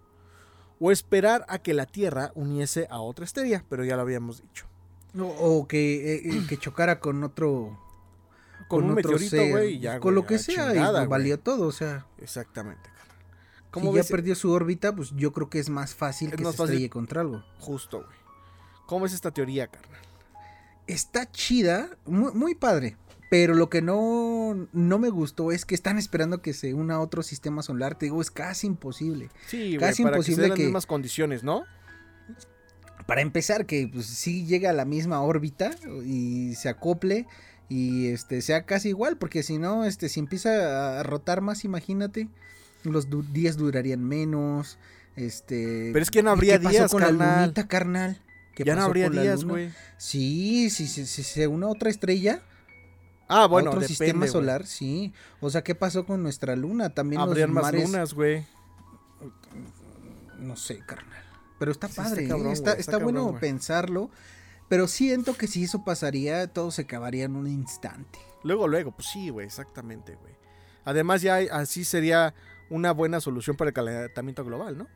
O 0.80 0.91
esperar 0.91 1.46
a 1.48 1.60
que 1.60 1.76
la 1.76 1.86
Tierra 1.86 2.32
uniese 2.34 2.88
a 2.89 3.00
otra 3.00 3.24
estrella, 3.24 3.63
pero 3.70 3.86
ya 3.86 3.96
lo 3.96 4.02
habíamos 4.02 4.41
dicho. 4.41 4.65
O, 5.15 5.26
o 5.28 5.67
que, 5.67 6.15
eh, 6.15 6.22
eh, 6.24 6.46
que 6.50 6.58
chocara 6.58 7.00
con 7.00 7.24
otro. 7.24 7.80
Con, 8.67 8.86
un 8.86 8.98
otro 8.98 9.12
meteorito, 9.12 9.48
güey. 9.48 10.00
Con 10.00 10.15
lo 10.15 10.26
que 10.26 10.39
sea, 10.39 10.74
chingada, 10.74 11.04
y 11.04 11.08
valió 11.08 11.39
todo. 11.39 11.67
O 11.67 11.72
sea, 11.72 12.08
Exactamente, 12.18 12.89
carnal. 12.89 13.18
si 13.20 13.70
¿Cómo 13.70 13.95
ya 13.95 14.03
perdió 14.05 14.34
su 14.34 14.51
órbita, 14.51 14.95
pues 14.95 15.12
yo 15.16 15.34
creo 15.34 15.51
que 15.51 15.60
es 15.60 15.70
más 15.70 15.93
fácil 15.93 16.30
Es 16.30 16.36
que 16.38 16.43
más 16.43 16.53
se 16.53 16.58
fácil. 16.58 16.74
estrelle 16.74 16.89
contra 16.89 17.22
algo. 17.22 17.43
Justo, 17.60 17.99
güey. 17.99 18.18
¿Cómo 18.88 19.05
es 19.05 19.14
esta 19.14 19.30
teoría, 19.30 19.68
carnal? 19.68 20.01
Está 20.88 21.30
chida, 21.30 21.95
muy, 22.05 22.32
muy 22.34 22.55
padre. 22.55 22.97
Pero 23.30 23.55
lo 23.55 23.69
que 23.69 23.82
no, 23.82 24.67
no 24.71 24.99
me 24.99 25.09
gustó 25.09 25.51
es 25.51 25.65
que 25.65 25.75
están 25.75 25.97
esperando 25.97 26.41
que 26.41 26.53
se 26.53 26.73
una 26.73 26.95
a 26.95 26.99
otro 27.01 27.23
sistema 27.23 27.61
solar. 27.61 27.97
Te 27.97 28.05
digo, 28.05 28.21
es 28.21 28.32
casi 28.32 28.67
imposible. 28.67 29.30
Sí, 29.47 29.75
Casi 29.80 30.03
para 30.03 30.15
que 30.17 30.23
se 30.23 30.32
imposible 30.32 30.41
den 30.43 30.49
las 30.51 30.57
que- 30.57 30.63
mismas 30.63 30.86
condiciones, 30.86 31.43
¿no? 31.43 31.63
Para 33.05 33.21
empezar, 33.21 33.65
que 33.65 33.89
pues 33.91 34.05
sí 34.05 34.45
llega 34.45 34.69
a 34.69 34.73
la 34.73 34.84
misma 34.86 35.21
órbita 35.21 35.71
y 36.05 36.55
se 36.55 36.67
acople 36.69 37.25
y 37.69 38.07
este 38.07 38.41
sea 38.41 38.65
casi 38.65 38.89
igual, 38.89 39.17
porque 39.17 39.43
si 39.43 39.57
no, 39.57 39.86
este, 39.86 40.09
si 40.09 40.19
empieza 40.19 40.99
a 40.99 41.03
rotar 41.03 41.41
más, 41.41 41.63
imagínate, 41.63 42.28
los 42.84 43.09
du- 43.09 43.23
días 43.23 43.57
durarían 43.57 44.03
menos, 44.03 44.78
Este. 45.15 45.89
Pero 45.93 46.03
es 46.03 46.11
que 46.11 46.21
no 46.21 46.30
habría 46.30 46.59
¿qué 46.59 46.65
pasó 46.65 46.78
días, 46.78 46.91
con 46.91 47.01
carnal? 47.01 47.17
la 47.28 47.41
lunita, 47.41 47.67
carnal? 47.67 48.21
¿Qué 48.53 48.63
Ya 48.63 48.73
no 48.73 48.80
pasó 48.82 48.88
habría 48.89 49.07
con 49.07 49.15
la 49.15 49.21
días, 49.23 49.43
güey. 49.45 49.71
Sí, 49.97 50.69
sí, 50.69 50.86
sí, 50.88 51.07
sí, 51.07 51.23
se 51.23 51.47
une 51.47 51.65
a 51.65 51.69
otra 51.69 51.89
estrella, 51.89 52.41
Ah, 53.28 53.43
a 53.43 53.47
bueno, 53.47 53.71
otro 53.71 53.82
depende, 53.82 53.88
sistema 54.05 54.28
solar, 54.28 54.65
sí. 54.65 55.13
O 55.41 55.49
sea, 55.49 55.63
¿qué 55.63 55.75
pasó 55.75 56.05
con 56.05 56.23
nuestra 56.23 56.55
luna? 56.55 56.89
También 56.91 57.21
Habrían 57.21 57.53
los 57.53 57.63
más 57.63 57.73
lunas, 57.73 58.13
güey. 58.13 58.45
no 60.39 60.55
sé, 60.55 60.80
carnal. 60.86 61.23
Pero 61.59 61.71
está 61.71 61.88
Sí, 61.88 61.95
padre, 61.95 62.25
¿eh? 62.25 62.28
cabrón, 62.28 62.51
está, 62.53 62.73
está 62.73 62.97
bueno 62.97 63.38
pensarlo. 63.39 64.09
Pero 64.69 64.88
siento 64.88 65.36
que 65.36 65.47
si 65.47 65.63
eso 65.63 65.84
pasaría, 65.84 66.47
todo 66.47 66.71
se 66.71 66.84
acabaría 66.84 67.25
en 67.25 67.36
un 67.36 67.47
instante. 67.47 68.19
Luego, 68.43 68.67
luego, 68.67 68.91
pues 68.91 69.07
sí, 69.07 69.30
güey, 69.30 69.45
exactamente, 69.47 70.15
güey. 70.15 70.34
Además, 70.84 71.21
ya 71.21 71.36
hay- 71.36 71.47
así 71.51 71.84
sería 71.86 72.34
una 72.69 72.91
buena 72.91 73.19
solución 73.21 73.55
para 73.55 73.69
el 73.69 73.73
calentamiento 73.73 74.43
global, 74.43 74.78
¿no? 74.78 74.88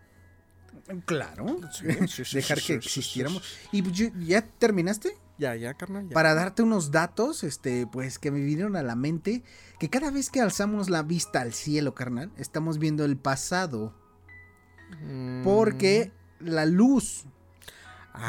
Claro. 1.05 1.59
Sí, 1.71 1.85
sí, 2.07 2.25
sí, 2.25 2.35
Dejar 2.35 2.61
que 2.61 2.73
existiéramos. 2.75 3.43
¿Y 3.71 3.81
ya 4.25 4.41
terminaste? 4.41 5.17
Ya, 5.41 5.55
ya, 5.55 5.73
carnal. 5.73 6.07
Ya. 6.07 6.13
Para 6.13 6.35
darte 6.35 6.61
unos 6.61 6.91
datos, 6.91 7.43
este, 7.43 7.87
pues 7.87 8.19
que 8.19 8.29
me 8.29 8.39
vinieron 8.41 8.75
a 8.75 8.83
la 8.83 8.95
mente, 8.95 9.41
que 9.79 9.89
cada 9.89 10.11
vez 10.11 10.29
que 10.29 10.39
alzamos 10.39 10.91
la 10.91 11.01
vista 11.01 11.41
al 11.41 11.51
cielo, 11.51 11.95
carnal, 11.95 12.31
estamos 12.37 12.77
viendo 12.77 13.03
el 13.05 13.17
pasado. 13.17 13.91
Mm. 15.01 15.43
Porque 15.43 16.11
la 16.39 16.67
luz 16.67 17.25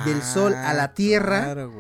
del 0.07 0.23
sol 0.23 0.55
a 0.55 0.73
la 0.73 0.95
tierra 0.95 1.41
Ah, 1.41 1.55
Claro, 1.55 1.73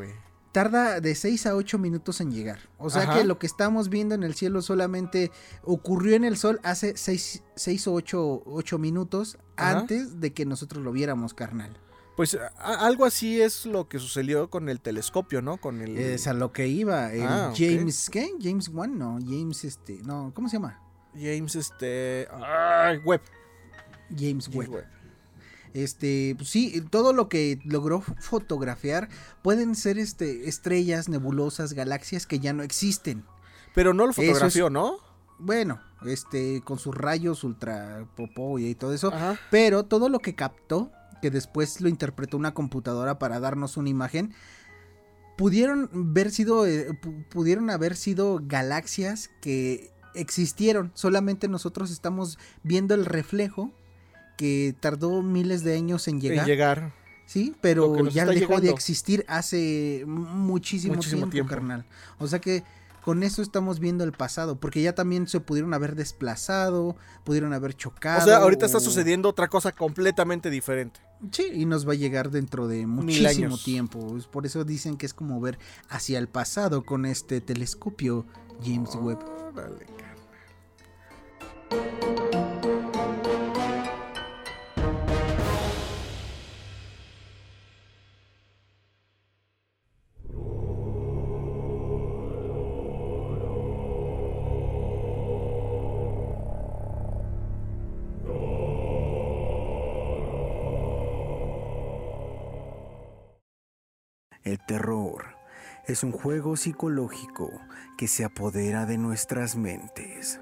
tarda 0.52 1.00
de 1.00 1.14
6 1.14 1.46
a 1.46 1.56
8 1.56 1.78
minutos 1.78 2.20
en 2.20 2.30
llegar. 2.30 2.58
O 2.76 2.90
sea 2.90 3.04
Ajá. 3.04 3.14
que 3.14 3.24
lo 3.24 3.38
que 3.38 3.46
estamos 3.46 3.88
viendo 3.88 4.14
en 4.14 4.24
el 4.24 4.34
cielo 4.34 4.60
solamente 4.60 5.32
ocurrió 5.62 6.14
en 6.14 6.24
el 6.24 6.36
sol 6.36 6.60
hace 6.62 6.94
6, 6.98 7.86
o 7.86 7.94
8, 7.94 8.78
minutos 8.78 9.38
Ajá. 9.56 9.78
antes 9.78 10.20
de 10.20 10.34
que 10.34 10.44
nosotros 10.44 10.84
lo 10.84 10.92
viéramos, 10.92 11.32
carnal. 11.32 11.74
Pues 12.16 12.36
algo 12.58 13.06
así 13.06 13.40
es 13.40 13.64
lo 13.64 13.88
que 13.88 13.98
sucedió 13.98 14.50
con 14.50 14.68
el 14.68 14.80
telescopio, 14.80 15.40
¿no? 15.40 15.56
Con 15.56 15.80
el. 15.80 15.96
Es 15.96 16.26
a 16.26 16.34
lo 16.34 16.52
que 16.52 16.66
iba. 16.68 17.12
El 17.12 17.22
Ah. 17.22 17.52
James, 17.56 18.10
¿qué? 18.10 18.30
James 18.40 18.68
Wan, 18.68 18.98
no. 18.98 19.18
James, 19.24 19.64
este, 19.64 20.00
no, 20.04 20.30
¿cómo 20.34 20.48
se 20.48 20.56
llama? 20.56 20.78
James, 21.14 21.56
este. 21.56 22.28
Webb. 23.04 23.22
James 24.10 24.20
James 24.20 24.48
Webb. 24.54 24.70
Webb. 24.70 24.86
Este, 25.74 26.34
pues 26.36 26.50
sí, 26.50 26.82
todo 26.90 27.14
lo 27.14 27.30
que 27.30 27.58
logró 27.64 28.02
fotografiar 28.02 29.08
pueden 29.40 29.74
ser 29.74 29.96
este 29.98 30.48
estrellas, 30.50 31.08
nebulosas, 31.08 31.72
galaxias 31.72 32.26
que 32.26 32.38
ya 32.40 32.52
no 32.52 32.62
existen. 32.62 33.24
Pero 33.74 33.94
no 33.94 34.04
lo 34.04 34.10
es- 34.10 34.16
fotografió, 34.16 34.68
¿no? 34.68 34.96
Bueno, 35.38 35.80
este, 36.04 36.60
con 36.62 36.78
sus 36.78 36.94
rayos 36.94 37.42
ultra 37.42 38.06
popó 38.16 38.58
y 38.58 38.74
todo 38.74 38.92
eso. 38.92 39.08
Ajá. 39.14 39.38
Pero 39.50 39.84
todo 39.84 40.10
lo 40.10 40.18
que 40.18 40.34
captó, 40.34 40.92
que 41.22 41.30
después 41.30 41.80
lo 41.80 41.88
interpretó 41.88 42.36
una 42.36 42.52
computadora 42.52 43.18
para 43.18 43.40
darnos 43.40 43.78
una 43.78 43.88
imagen, 43.88 44.34
pudieron 45.38 45.88
haber 45.94 46.30
sido, 46.30 46.66
eh, 46.66 46.90
pu- 47.00 47.26
pudieron 47.28 47.70
haber 47.70 47.96
sido 47.96 48.40
galaxias 48.42 49.30
que 49.40 49.90
existieron. 50.14 50.90
Solamente 50.94 51.48
nosotros 51.48 51.90
estamos 51.90 52.38
viendo 52.62 52.94
el 52.94 53.06
reflejo 53.06 53.72
que 54.36 54.74
tardó 54.80 55.22
miles 55.22 55.64
de 55.64 55.76
años 55.76 56.06
en 56.08 56.20
llegar. 56.20 56.40
En 56.40 56.46
llegar. 56.46 56.92
Sí, 57.24 57.54
pero 57.62 58.08
ya 58.08 58.26
dejó 58.26 58.60
de 58.60 58.68
existir 58.70 59.24
hace 59.28 60.04
muchísimo, 60.06 60.96
Muchísimo 60.96 61.20
tiempo, 61.30 61.32
tiempo. 61.32 61.50
carnal. 61.50 61.86
O 62.18 62.26
sea 62.26 62.40
que 62.40 62.62
con 63.04 63.22
eso 63.22 63.40
estamos 63.42 63.80
viendo 63.80 64.04
el 64.04 64.12
pasado, 64.12 64.60
porque 64.60 64.82
ya 64.82 64.94
también 64.94 65.26
se 65.26 65.40
pudieron 65.40 65.72
haber 65.72 65.96
desplazado, 65.96 66.94
pudieron 67.24 67.52
haber 67.52 67.74
chocado. 67.74 68.20
O 68.22 68.24
sea, 68.26 68.36
ahorita 68.38 68.66
está 68.66 68.80
sucediendo 68.80 69.28
otra 69.30 69.48
cosa 69.48 69.72
completamente 69.72 70.50
diferente. 70.50 71.00
Sí, 71.30 71.50
y 71.52 71.66
nos 71.66 71.86
va 71.86 71.92
a 71.92 71.96
llegar 71.96 72.30
dentro 72.30 72.66
de 72.66 72.86
muchísimo 72.86 73.56
tiempo. 73.56 74.18
Por 74.30 74.46
eso 74.46 74.64
dicen 74.64 74.96
que 74.96 75.06
es 75.06 75.14
como 75.14 75.40
ver 75.40 75.58
hacia 75.88 76.18
el 76.18 76.28
pasado 76.28 76.84
con 76.84 77.06
este 77.06 77.40
telescopio 77.40 78.26
James 78.64 78.94
Webb. 78.96 79.20
Órale, 79.54 79.86
es 105.92 106.02
un 106.02 106.12
juego 106.12 106.56
psicológico 106.56 107.50
que 107.98 108.08
se 108.08 108.24
apodera 108.24 108.86
de 108.86 108.96
nuestras 108.96 109.56
mentes 109.56 110.40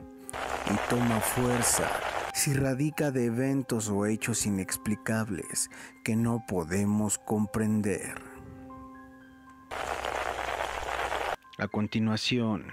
y 0.66 0.88
toma 0.88 1.20
fuerza 1.20 1.90
si 2.32 2.54
radica 2.54 3.10
de 3.10 3.24
eventos 3.26 3.88
o 3.88 4.06
hechos 4.06 4.46
inexplicables 4.46 5.68
que 6.04 6.14
no 6.14 6.44
podemos 6.46 7.18
comprender. 7.18 8.22
A 11.58 11.66
continuación, 11.66 12.66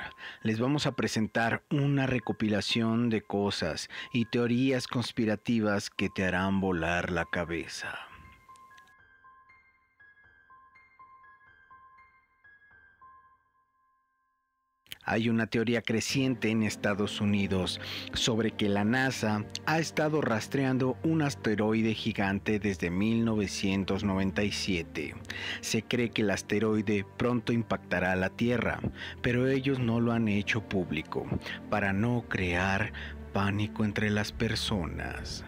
les 0.44 0.60
vamos 0.60 0.86
a 0.86 0.92
presentar 0.92 1.64
una 1.72 2.06
recopilación 2.06 3.10
de 3.10 3.24
cosas 3.24 3.90
y 4.14 4.26
teorías 4.26 4.88
conspirativas 4.88 5.90
que 5.90 6.10
te 6.10 6.26
harán 6.26 6.62
volar 6.62 7.12
la 7.12 7.26
cabeza. 7.26 8.07
Hay 15.10 15.30
una 15.30 15.48
teoría 15.48 15.82
creciente 15.82 16.50
en 16.50 16.64
Estados 16.64 17.22
Unidos 17.22 17.80
sobre 18.14 18.52
que 18.52 18.68
la 18.68 18.84
NASA 18.84 19.46
ha 19.66 19.80
estado 19.80 20.20
rastreando 20.20 20.98
un 21.02 21.22
asteroide 21.22 21.94
gigante 21.94 22.60
desde 22.60 22.90
1997. 22.90 25.16
Se 25.62 25.84
cree 25.84 26.10
que 26.10 26.24
el 26.24 26.30
asteroide 26.30 27.06
pronto 27.16 27.54
impactará 27.54 28.12
a 28.12 28.18
la 28.18 28.30
Tierra, 28.30 28.82
pero 29.22 29.48
ellos 29.48 29.80
no 29.80 30.02
lo 30.02 30.12
han 30.12 30.28
hecho 30.28 30.62
público 30.62 31.26
para 31.70 31.94
no 31.94 32.26
crear 32.28 32.92
pánico 33.32 33.86
entre 33.86 34.10
las 34.10 34.34
personas. 34.34 35.46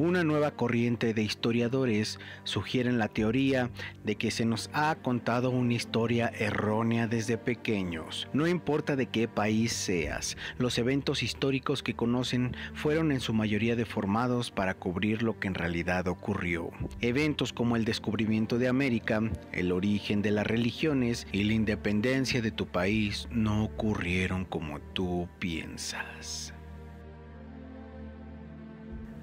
Una 0.00 0.24
nueva 0.24 0.52
corriente 0.52 1.12
de 1.12 1.22
historiadores 1.22 2.18
sugieren 2.44 2.96
la 2.96 3.08
teoría 3.08 3.68
de 4.02 4.16
que 4.16 4.30
se 4.30 4.46
nos 4.46 4.70
ha 4.72 4.94
contado 4.94 5.50
una 5.50 5.74
historia 5.74 6.32
errónea 6.38 7.06
desde 7.06 7.36
pequeños. 7.36 8.26
No 8.32 8.46
importa 8.46 8.96
de 8.96 9.08
qué 9.08 9.28
país 9.28 9.74
seas, 9.74 10.38
los 10.56 10.78
eventos 10.78 11.22
históricos 11.22 11.82
que 11.82 11.96
conocen 11.96 12.56
fueron 12.72 13.12
en 13.12 13.20
su 13.20 13.34
mayoría 13.34 13.76
deformados 13.76 14.50
para 14.50 14.72
cubrir 14.72 15.22
lo 15.22 15.38
que 15.38 15.48
en 15.48 15.54
realidad 15.54 16.08
ocurrió. 16.08 16.70
Eventos 17.02 17.52
como 17.52 17.76
el 17.76 17.84
descubrimiento 17.84 18.56
de 18.56 18.68
América, 18.68 19.20
el 19.52 19.70
origen 19.70 20.22
de 20.22 20.30
las 20.30 20.46
religiones 20.46 21.26
y 21.30 21.44
la 21.44 21.52
independencia 21.52 22.40
de 22.40 22.52
tu 22.52 22.66
país 22.66 23.28
no 23.30 23.64
ocurrieron 23.64 24.46
como 24.46 24.80
tú 24.80 25.28
piensas. 25.38 26.54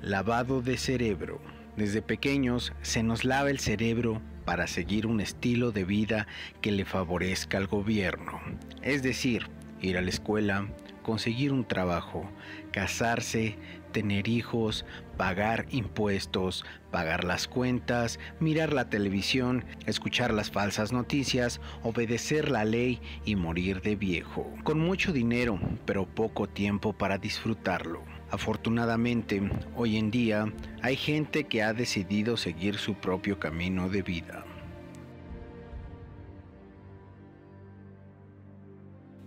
Lavado 0.01 0.61
de 0.61 0.77
cerebro. 0.77 1.41
Desde 1.75 2.03
pequeños 2.03 2.71
se 2.83 3.01
nos 3.01 3.25
lava 3.25 3.49
el 3.49 3.57
cerebro 3.57 4.21
para 4.45 4.67
seguir 4.67 5.07
un 5.07 5.19
estilo 5.19 5.71
de 5.71 5.85
vida 5.85 6.27
que 6.61 6.71
le 6.71 6.85
favorezca 6.85 7.57
al 7.57 7.65
gobierno. 7.65 8.39
Es 8.83 9.01
decir, 9.01 9.49
ir 9.81 9.97
a 9.97 10.01
la 10.01 10.11
escuela, 10.11 10.67
conseguir 11.01 11.51
un 11.51 11.65
trabajo, 11.65 12.29
casarse, 12.71 13.57
tener 13.91 14.27
hijos, 14.27 14.85
pagar 15.17 15.65
impuestos, 15.71 16.63
pagar 16.91 17.23
las 17.23 17.47
cuentas, 17.47 18.19
mirar 18.39 18.73
la 18.73 18.89
televisión, 18.89 19.65
escuchar 19.87 20.31
las 20.31 20.51
falsas 20.51 20.93
noticias, 20.93 21.59
obedecer 21.81 22.51
la 22.51 22.65
ley 22.65 23.01
y 23.25 23.35
morir 23.35 23.81
de 23.81 23.95
viejo. 23.95 24.53
Con 24.63 24.79
mucho 24.79 25.11
dinero, 25.11 25.59
pero 25.85 26.05
poco 26.05 26.47
tiempo 26.47 26.93
para 26.93 27.17
disfrutarlo. 27.17 28.16
Afortunadamente, 28.30 29.41
hoy 29.75 29.97
en 29.97 30.11
día 30.11 30.51
hay 30.82 30.97
gente 30.97 31.45
que 31.45 31.63
ha 31.63 31.73
decidido 31.73 32.36
seguir 32.36 32.75
su 32.75 32.95
propio 32.95 33.39
camino 33.39 33.89
de 33.89 34.01
vida. 34.01 34.43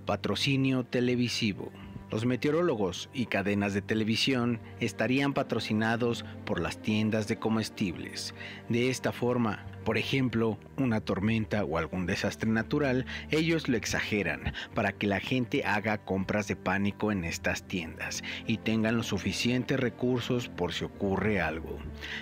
Patrocinio 0.05 0.85
televisivo. 0.85 1.73
Los 2.11 2.27
meteorólogos 2.27 3.09
y 3.15 3.27
cadenas 3.27 3.73
de 3.73 3.83
televisión 3.83 4.61
estarían 4.81 5.33
patrocinados 5.33 6.25
por 6.45 6.61
las 6.61 6.83
tiendas 6.83 7.29
de 7.29 7.39
comestibles. 7.39 8.35
De 8.69 8.91
esta 8.91 9.13
forma, 9.13 9.65
por 9.85 9.97
ejemplo, 9.97 10.59
una 10.77 11.01
tormenta 11.01 11.63
o 11.65 11.79
algún 11.79 12.07
desastre 12.07 12.51
natural, 12.51 13.07
ellos 13.31 13.69
lo 13.69 13.77
exageran 13.77 14.53
para 14.75 14.93
que 14.93 15.07
la 15.07 15.21
gente 15.21 15.65
haga 15.65 15.99
compras 15.99 16.49
de 16.49 16.57
pánico 16.57 17.13
en 17.13 17.25
estas 17.25 17.63
tiendas 17.69 18.25
y 18.47 18.59
tengan 18.59 18.97
los 18.97 19.07
suficientes 19.07 19.79
recursos 19.79 20.49
por 20.49 20.73
si 20.73 20.85
ocurre 20.85 21.41
algo. 21.41 21.79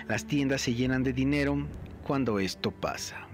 Las 0.07 0.25
tiendas 0.25 0.61
se 0.61 0.75
llenan 0.75 1.03
de 1.03 1.13
dinero 1.13 1.65
cuando 2.05 2.39
esto 2.39 2.69
pasa. 2.69 3.27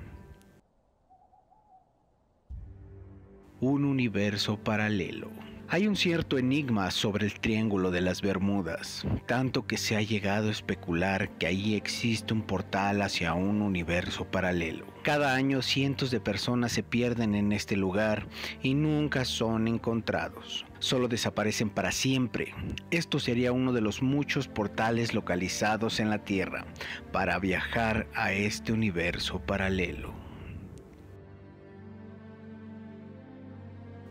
Un 3.59 3.83
universo 3.83 4.57
paralelo. 4.57 5.44
Hay 5.67 5.87
un 5.87 5.95
cierto 5.95 6.37
enigma 6.37 6.91
sobre 6.91 7.25
el 7.25 7.39
Triángulo 7.39 7.89
de 7.89 7.99
las 7.99 8.21
Bermudas, 8.21 9.03
tanto 9.25 9.65
que 9.65 9.77
se 9.77 9.95
ha 9.95 10.01
llegado 10.01 10.49
a 10.49 10.51
especular 10.51 11.29
que 11.39 11.47
ahí 11.47 11.73
existe 11.73 12.35
un 12.35 12.43
portal 12.43 13.01
hacia 13.01 13.33
un 13.33 13.63
universo 13.63 14.25
paralelo. 14.25 14.85
Cada 15.01 15.33
año 15.33 15.63
cientos 15.63 16.11
de 16.11 16.19
personas 16.19 16.71
se 16.71 16.83
pierden 16.83 17.33
en 17.33 17.51
este 17.51 17.75
lugar 17.75 18.27
y 18.61 18.75
nunca 18.75 19.25
son 19.25 19.67
encontrados. 19.67 20.65
Solo 20.77 21.07
desaparecen 21.07 21.71
para 21.71 21.91
siempre. 21.91 22.53
Esto 22.91 23.19
sería 23.19 23.51
uno 23.51 23.73
de 23.73 23.81
los 23.81 24.03
muchos 24.03 24.47
portales 24.47 25.15
localizados 25.15 25.99
en 25.99 26.11
la 26.11 26.19
Tierra 26.19 26.63
para 27.11 27.39
viajar 27.39 28.07
a 28.13 28.33
este 28.33 28.71
universo 28.71 29.39
paralelo. 29.39 30.24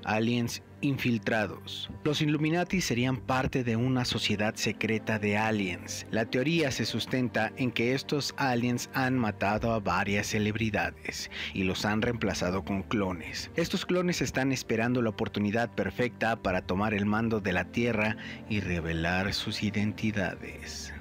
Aliens 0.05 0.63
infiltrados. 0.81 1.91
Los 2.05 2.21
Illuminati 2.21 2.81
serían 2.81 3.17
parte 3.17 3.65
de 3.65 3.77
una 3.77 4.05
sociedad 4.05 4.55
secreta 4.55 5.19
de 5.19 5.37
aliens. 5.37 6.07
La 6.11 6.27
teoría 6.27 6.71
se 6.71 6.85
sustenta 6.85 7.53
en 7.57 7.73
que 7.73 7.95
estos 7.95 8.35
aliens 8.37 8.91
han 8.95 9.19
matado 9.19 9.73
a 9.73 9.81
varias 9.81 10.29
celebridades 10.29 11.31
y 11.55 11.65
los 11.65 11.85
han 11.85 12.03
reemplazado 12.03 12.65
con 12.65 12.83
clones. 12.83 13.51
Estos 13.57 13.87
clones 13.87 14.23
están 14.23 14.53
esperando 14.53 15.03
la 15.03 15.11
oportunidad 15.11 15.75
perfecta 15.75 16.37
para 16.37 16.63
tomar 16.63 16.95
el 16.95 17.07
mando 17.07 17.41
de 17.41 17.53
la 17.53 17.65
Tierra 17.65 18.17
y 18.49 18.61
revelar 18.61 19.33
sus 19.33 19.63
identidades. 19.63 20.94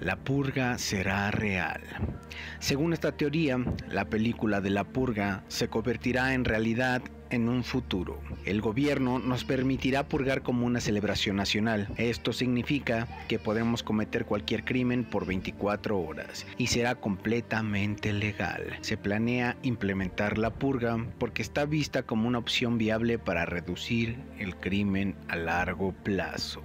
La 0.00 0.16
purga 0.16 0.78
será 0.78 1.30
real. 1.30 1.80
Según 2.60 2.92
esta 2.92 3.12
teoría, 3.12 3.58
la 3.90 4.04
película 4.04 4.60
de 4.60 4.70
la 4.70 4.84
purga 4.84 5.42
se 5.48 5.68
convertirá 5.68 6.34
en 6.34 6.44
realidad 6.44 7.02
en 7.30 7.48
un 7.48 7.64
futuro. 7.64 8.20
El 8.44 8.60
gobierno 8.60 9.18
nos 9.18 9.44
permitirá 9.44 10.08
purgar 10.08 10.42
como 10.42 10.66
una 10.66 10.80
celebración 10.80 11.36
nacional. 11.36 11.88
Esto 11.96 12.32
significa 12.32 13.06
que 13.28 13.38
podemos 13.38 13.82
cometer 13.82 14.24
cualquier 14.24 14.64
crimen 14.64 15.04
por 15.04 15.26
24 15.26 15.98
horas 15.98 16.46
y 16.56 16.68
será 16.68 16.94
completamente 16.94 18.12
legal. 18.12 18.78
Se 18.80 18.96
planea 18.96 19.56
implementar 19.62 20.38
la 20.38 20.50
purga 20.50 21.04
porque 21.18 21.42
está 21.42 21.64
vista 21.64 22.04
como 22.04 22.28
una 22.28 22.38
opción 22.38 22.78
viable 22.78 23.18
para 23.18 23.46
reducir 23.46 24.16
el 24.38 24.56
crimen 24.56 25.16
a 25.28 25.36
largo 25.36 25.92
plazo. 25.92 26.62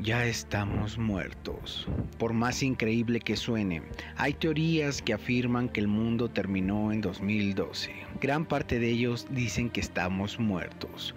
Ya 0.00 0.26
estamos 0.26 0.98
muertos. 0.98 1.86
Por 2.18 2.32
más 2.32 2.64
increíble 2.64 3.20
que 3.20 3.36
suene, 3.36 3.80
hay 4.16 4.34
teorías 4.34 5.00
que 5.00 5.14
afirman 5.14 5.68
que 5.68 5.80
el 5.80 5.86
mundo 5.86 6.28
terminó 6.28 6.90
en 6.90 7.00
2012. 7.00 7.92
Gran 8.20 8.44
parte 8.44 8.80
de 8.80 8.90
ellos 8.90 9.28
dicen 9.30 9.70
que 9.70 9.80
estamos 9.80 10.40
muertos. 10.40 11.14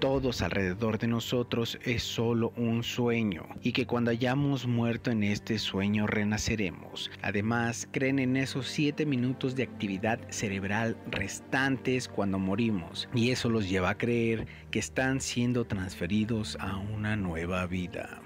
Todos 0.00 0.40
alrededor 0.40 0.96
de 0.98 1.08
nosotros 1.08 1.78
es 1.84 2.02
solo 2.02 2.54
un 2.56 2.82
sueño 2.82 3.46
y 3.60 3.72
que 3.72 3.86
cuando 3.86 4.10
hayamos 4.10 4.66
muerto 4.66 5.10
en 5.10 5.22
este 5.22 5.58
sueño 5.58 6.06
renaceremos. 6.06 7.10
Además, 7.20 7.86
creen 7.92 8.18
en 8.18 8.38
esos 8.38 8.66
7 8.68 9.04
minutos 9.04 9.56
de 9.56 9.64
actividad 9.64 10.18
cerebral 10.30 10.96
restantes 11.10 12.08
cuando 12.08 12.38
morimos 12.38 13.10
y 13.14 13.30
eso 13.30 13.50
los 13.50 13.68
lleva 13.68 13.90
a 13.90 13.98
creer 13.98 14.46
que 14.70 14.78
están 14.78 15.20
siendo 15.20 15.66
transferidos 15.66 16.56
a 16.60 16.78
una 16.78 17.14
nueva 17.14 17.66
vida. 17.66 18.22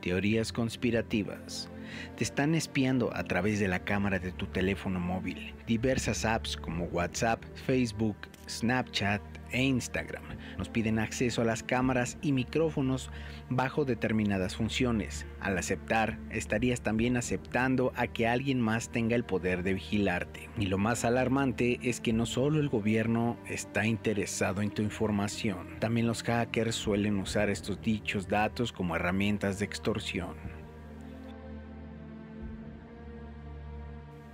Teorías 0.00 0.52
conspirativas. 0.52 1.70
Te 2.16 2.24
están 2.24 2.54
espiando 2.54 3.14
a 3.14 3.24
través 3.24 3.60
de 3.60 3.68
la 3.68 3.80
cámara 3.80 4.18
de 4.18 4.32
tu 4.32 4.46
teléfono 4.46 5.00
móvil. 5.00 5.54
Diversas 5.66 6.24
apps 6.24 6.56
como 6.56 6.84
WhatsApp, 6.86 7.42
Facebook, 7.66 8.16
Snapchat 8.48 9.22
e 9.50 9.62
Instagram 9.62 10.24
nos 10.58 10.68
piden 10.68 10.98
acceso 10.98 11.42
a 11.42 11.44
las 11.44 11.62
cámaras 11.62 12.18
y 12.20 12.32
micrófonos 12.32 13.10
bajo 13.48 13.84
determinadas 13.84 14.56
funciones. 14.56 15.26
Al 15.40 15.56
aceptar, 15.56 16.18
estarías 16.30 16.82
también 16.82 17.16
aceptando 17.16 17.92
a 17.96 18.06
que 18.08 18.26
alguien 18.26 18.60
más 18.60 18.90
tenga 18.90 19.16
el 19.16 19.24
poder 19.24 19.62
de 19.62 19.74
vigilarte. 19.74 20.50
Y 20.58 20.66
lo 20.66 20.78
más 20.78 21.04
alarmante 21.04 21.78
es 21.82 22.00
que 22.00 22.12
no 22.12 22.26
solo 22.26 22.60
el 22.60 22.68
gobierno 22.68 23.38
está 23.46 23.86
interesado 23.86 24.62
en 24.62 24.70
tu 24.70 24.82
información, 24.82 25.78
también 25.78 26.06
los 26.06 26.22
hackers 26.22 26.74
suelen 26.74 27.18
usar 27.18 27.48
estos 27.50 27.80
dichos 27.80 28.28
datos 28.28 28.72
como 28.72 28.96
herramientas 28.96 29.58
de 29.58 29.64
extorsión. 29.64 30.57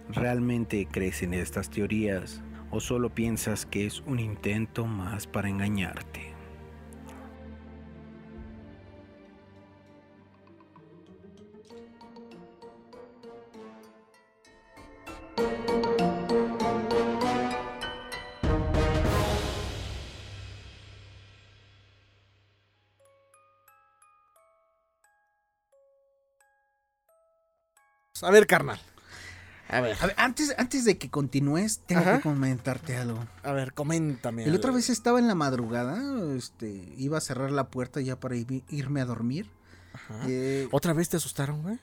¿Realmente 0.09 0.86
crees 0.90 1.22
en 1.22 1.34
estas 1.34 1.70
teorías 1.70 2.42
o 2.70 2.80
solo 2.80 3.14
piensas 3.14 3.66
que 3.66 3.86
es 3.86 4.00
un 4.00 4.20
intento 4.20 4.86
más 4.86 5.26
para 5.26 5.48
engañarte? 5.48 6.34
A 28.22 28.30
ver, 28.30 28.46
carnal. 28.46 28.80
A 29.68 29.80
ver, 29.80 29.96
antes, 30.16 30.54
antes 30.58 30.84
de 30.84 30.98
que 30.98 31.10
continúes, 31.10 31.80
tengo 31.86 32.02
Ajá. 32.02 32.16
que 32.16 32.22
comentarte 32.22 32.96
algo. 32.96 33.24
A 33.42 33.52
ver, 33.52 33.72
coméntame. 33.72 34.46
La 34.46 34.54
otra 34.56 34.70
vez 34.72 34.90
estaba 34.90 35.18
en 35.18 35.26
la 35.26 35.34
madrugada, 35.34 36.00
este, 36.36 36.92
iba 36.98 37.18
a 37.18 37.20
cerrar 37.20 37.50
la 37.50 37.68
puerta 37.68 38.00
ya 38.00 38.20
para 38.20 38.36
ir- 38.36 38.62
irme 38.68 39.00
a 39.00 39.04
dormir. 39.04 39.50
Ajá. 39.94 40.20
Eh, 40.28 40.68
¿Otra 40.70 40.92
vez 40.92 41.08
te 41.08 41.16
asustaron, 41.16 41.62
güey? 41.62 41.78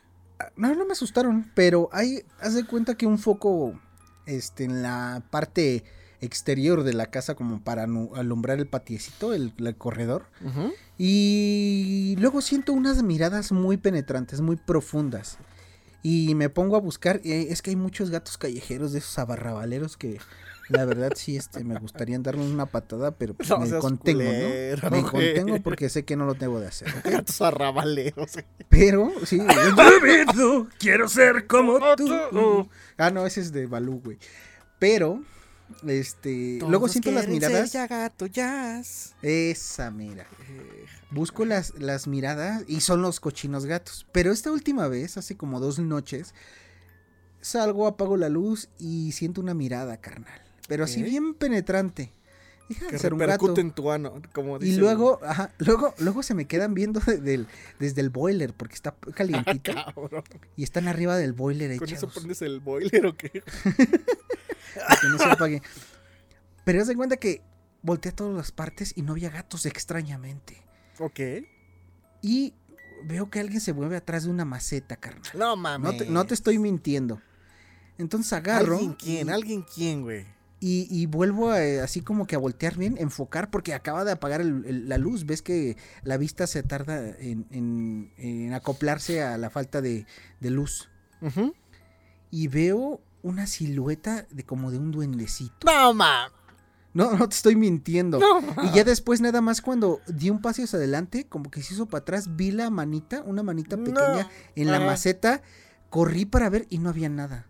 no, 0.55 0.73
no 0.73 0.86
me 0.86 0.93
asustaron, 0.93 1.51
pero 1.53 1.89
hay, 1.91 2.23
haz 2.39 2.55
de 2.55 2.65
cuenta 2.65 2.95
que 2.95 3.05
un 3.05 3.19
foco, 3.19 3.79
este, 4.25 4.63
en 4.63 4.82
la 4.82 5.21
parte 5.29 5.84
exterior 6.19 6.84
de 6.84 6.93
la 6.93 7.07
casa 7.07 7.36
como 7.36 7.61
para 7.63 7.84
alumbrar 7.84 8.59
el 8.59 8.67
patiecito, 8.67 9.34
el, 9.34 9.53
el 9.57 9.75
corredor. 9.75 10.25
Ujú. 10.45 10.71
Y 10.97 12.15
luego 12.19 12.41
siento 12.41 12.73
unas 12.73 13.01
miradas 13.03 13.51
muy 13.51 13.77
penetrantes, 13.77 14.39
muy 14.41 14.55
profundas. 14.55 15.38
Y 16.04 16.36
me 16.36 16.49
pongo 16.49 16.76
a 16.76 16.80
buscar. 16.80 17.22
eh, 17.24 17.47
es 17.49 17.62
que 17.62 17.70
hay 17.72 17.76
muchos 17.76 18.10
gatos 18.10 18.38
callejeros 18.38 18.91
de 18.93 18.99
esos 18.99 19.18
abarrabaleros 19.20 19.97
que 19.97 20.20
la 20.70 20.86
verdad 20.86 21.12
sí 21.16 21.36
este, 21.36 21.64
me 21.64 21.78
gustaría 21.80 22.18
darle 22.20 22.43
una 22.43 22.66
patada, 22.66 23.12
pero 23.12 23.34
pues, 23.34 23.49
No 23.49 23.60
me 23.60 23.70
contengo, 23.80 24.20
culero, 24.20 24.89
¿no? 24.89 24.95
Me 24.95 25.02
güey. 25.02 25.34
contengo 25.34 25.62
porque 25.64 25.89
sé 25.89 26.06
que 26.06 26.16
no 26.16 26.26
lo 26.26 26.34
debo 26.34 26.60
de 26.60 26.68
hacer. 26.68 26.88
¿ok? 26.89 27.12
Gatos 27.12 27.41
arrabaleros. 27.41 28.32
Pero, 28.70 29.12
sí. 29.26 29.39
quiero 30.80 31.08
ser 31.10 31.45
como 31.47 31.78
tú. 31.95 32.70
Ah, 32.97 33.12
no, 33.12 33.26
ese 33.26 33.41
es 33.41 33.52
de 33.52 33.66
Balú, 33.68 34.02
güey. 34.04 34.18
Pero, 34.80 35.22
este. 35.88 36.59
luego 36.67 36.88
siento 36.88 37.11
las 37.11 37.28
miradas. 37.28 37.72
ya 37.74 37.88
gato, 37.88 38.26
jazz. 38.28 39.15
Esa 39.22 39.91
mira. 39.91 40.26
Busco 41.11 41.45
las, 41.45 41.74
las 41.80 42.07
miradas 42.07 42.63
y 42.67 42.82
son 42.82 43.01
los 43.01 43.19
cochinos 43.19 43.65
gatos. 43.65 44.05
Pero 44.11 44.32
esta 44.32 44.51
última 44.51 44.88
vez, 44.88 45.17
hace 45.17 45.36
como 45.38 45.59
dos 45.59 45.80
noches, 45.80 46.34
salgo, 47.41 47.88
apago 47.88 48.17
la 48.17 48.30
luz 48.30 48.69
y 48.80 49.11
siento 49.11 49.41
una 49.41 49.53
mirada, 49.53 49.97
carnal. 49.97 50.41
Pero 50.67 50.84
así 50.86 51.03
bien 51.03 51.34
penetrante. 51.34 52.13
Que 52.69 52.86
"Ha 52.86 52.91
de 52.91 52.99
ser 52.99 53.11
un 53.13 53.19
gato. 53.19 53.53
en 53.59 53.72
tu 53.72 53.91
ano, 53.91 54.22
como 54.32 54.57
Y 54.61 54.78
luego, 54.78 55.19
ajá, 55.26 55.51
luego, 55.57 55.93
luego 55.99 56.24
se 56.24 56.34
me 56.34 56.45
quedan 56.45 56.74
viendo 56.74 57.01
de- 57.01 57.17
del- 57.17 57.47
desde 57.80 57.99
el 57.99 58.09
boiler 58.09 58.53
porque 58.53 58.76
está 58.76 58.95
el- 59.05 59.13
calientito 59.13 59.74
Ah, 59.76 59.93
y 60.55 60.63
están 60.63 60.88
arriba 60.88 61.17
del 61.17 61.34
boiler 61.34 61.76
¿Con 61.78 61.89
eso 61.89 62.07
prendes 62.07 62.41
el 62.41 62.61
boiler 62.61 63.05
o 63.07 63.17
qué? 63.17 63.43
que 65.01 65.07
no 65.09 65.18
se 65.18 65.26
apague. 65.26 65.62
Pero 66.64 66.82
haz 66.82 66.88
de 66.88 66.95
cuenta 66.95 67.18
que 67.18 67.41
volteé 67.82 68.12
a 68.12 68.16
todas 68.16 68.36
las 68.36 68.51
partes 68.51 68.93
y 68.95 69.01
no 69.01 69.14
había 69.14 69.30
gatos 69.30 69.66
extrañamente. 69.66 70.62
Ok. 70.99 71.20
Y 72.22 72.53
veo 73.05 73.30
que 73.30 73.39
alguien 73.39 73.62
se 73.62 73.74
mueve 73.74 73.95
atrás 73.97 74.24
de 74.26 74.30
una 74.30 74.45
maceta, 74.45 74.95
carnal. 74.95 75.24
No 75.34 75.55
mames. 75.55 75.91
No 75.91 75.97
te, 75.97 76.05
no 76.09 76.26
te 76.26 76.34
estoy 76.36 76.59
mintiendo. 76.59 77.20
Entonces 77.97 78.32
agarro. 78.34 78.74
¿Alguien 78.76 78.93
quién? 78.93 79.30
¿Alguien 79.30 79.64
quién, 79.64 80.01
güey? 80.03 80.26
Y, 80.64 80.88
y 80.91 81.07
vuelvo 81.07 81.49
a, 81.49 81.64
eh, 81.64 81.82
así 81.82 82.01
como 82.01 82.28
que 82.28 82.36
a 82.36 82.38
voltear 82.38 82.78
bien, 82.78 82.95
enfocar, 82.99 83.49
porque 83.49 83.74
acaba 83.74 84.05
de 84.05 84.12
apagar 84.12 84.41
el- 84.41 84.64
el- 84.68 84.88
la 84.89 84.99
luz. 84.99 85.26
Ves 85.26 85.41
que 85.41 85.76
la 86.03 86.18
vista 86.18 86.45
se 86.45 86.62
tarda 86.62 86.99
en, 87.18 87.47
en- 87.49 88.14
en 88.18 88.53
acoplarse 88.53 89.24
a 89.24 89.39
la 89.39 89.49
falta 89.49 89.82
de, 89.82 90.05
de 90.39 90.49
luz. 90.51 90.88
Y 92.30 92.47
veo 92.47 93.01
una 93.24 93.47
silueta 93.47 94.26
de 94.32 94.43
como 94.45 94.72
de 94.72 94.78
un 94.78 94.91
duendecito. 94.91 95.55
No, 95.65 95.93
ma. 95.93 96.32
No, 96.93 97.15
no 97.15 97.30
te 97.30 97.36
estoy 97.36 97.55
mintiendo. 97.55 98.19
No, 98.19 98.41
Y 98.65 98.72
ya 98.76 98.84
después 98.84 99.22
nada 99.22 99.39
más 99.41 99.61
cuando 99.61 100.01
di 100.07 100.30
un 100.30 100.41
paso 100.41 100.61
hacia 100.63 100.78
adelante, 100.78 101.26
como 101.26 101.49
que 101.49 101.63
se 101.63 101.74
hizo 101.74 101.86
para 101.86 102.01
atrás, 102.01 102.36
vi 102.36 102.51
la 102.51 102.69
manita, 102.69 103.22
una 103.26 103.43
manita 103.43 103.78
No. 103.78 103.84
pequeña 103.86 104.30
en 104.55 104.72
la 104.72 104.78
Ajá. 104.78 104.86
maceta, 104.88 105.41
corrí 105.89 106.26
para 106.26 106.49
ver 106.49 106.67
y 106.69 106.80
no 106.80 106.89
había 106.89 107.07
nada. 107.09 107.47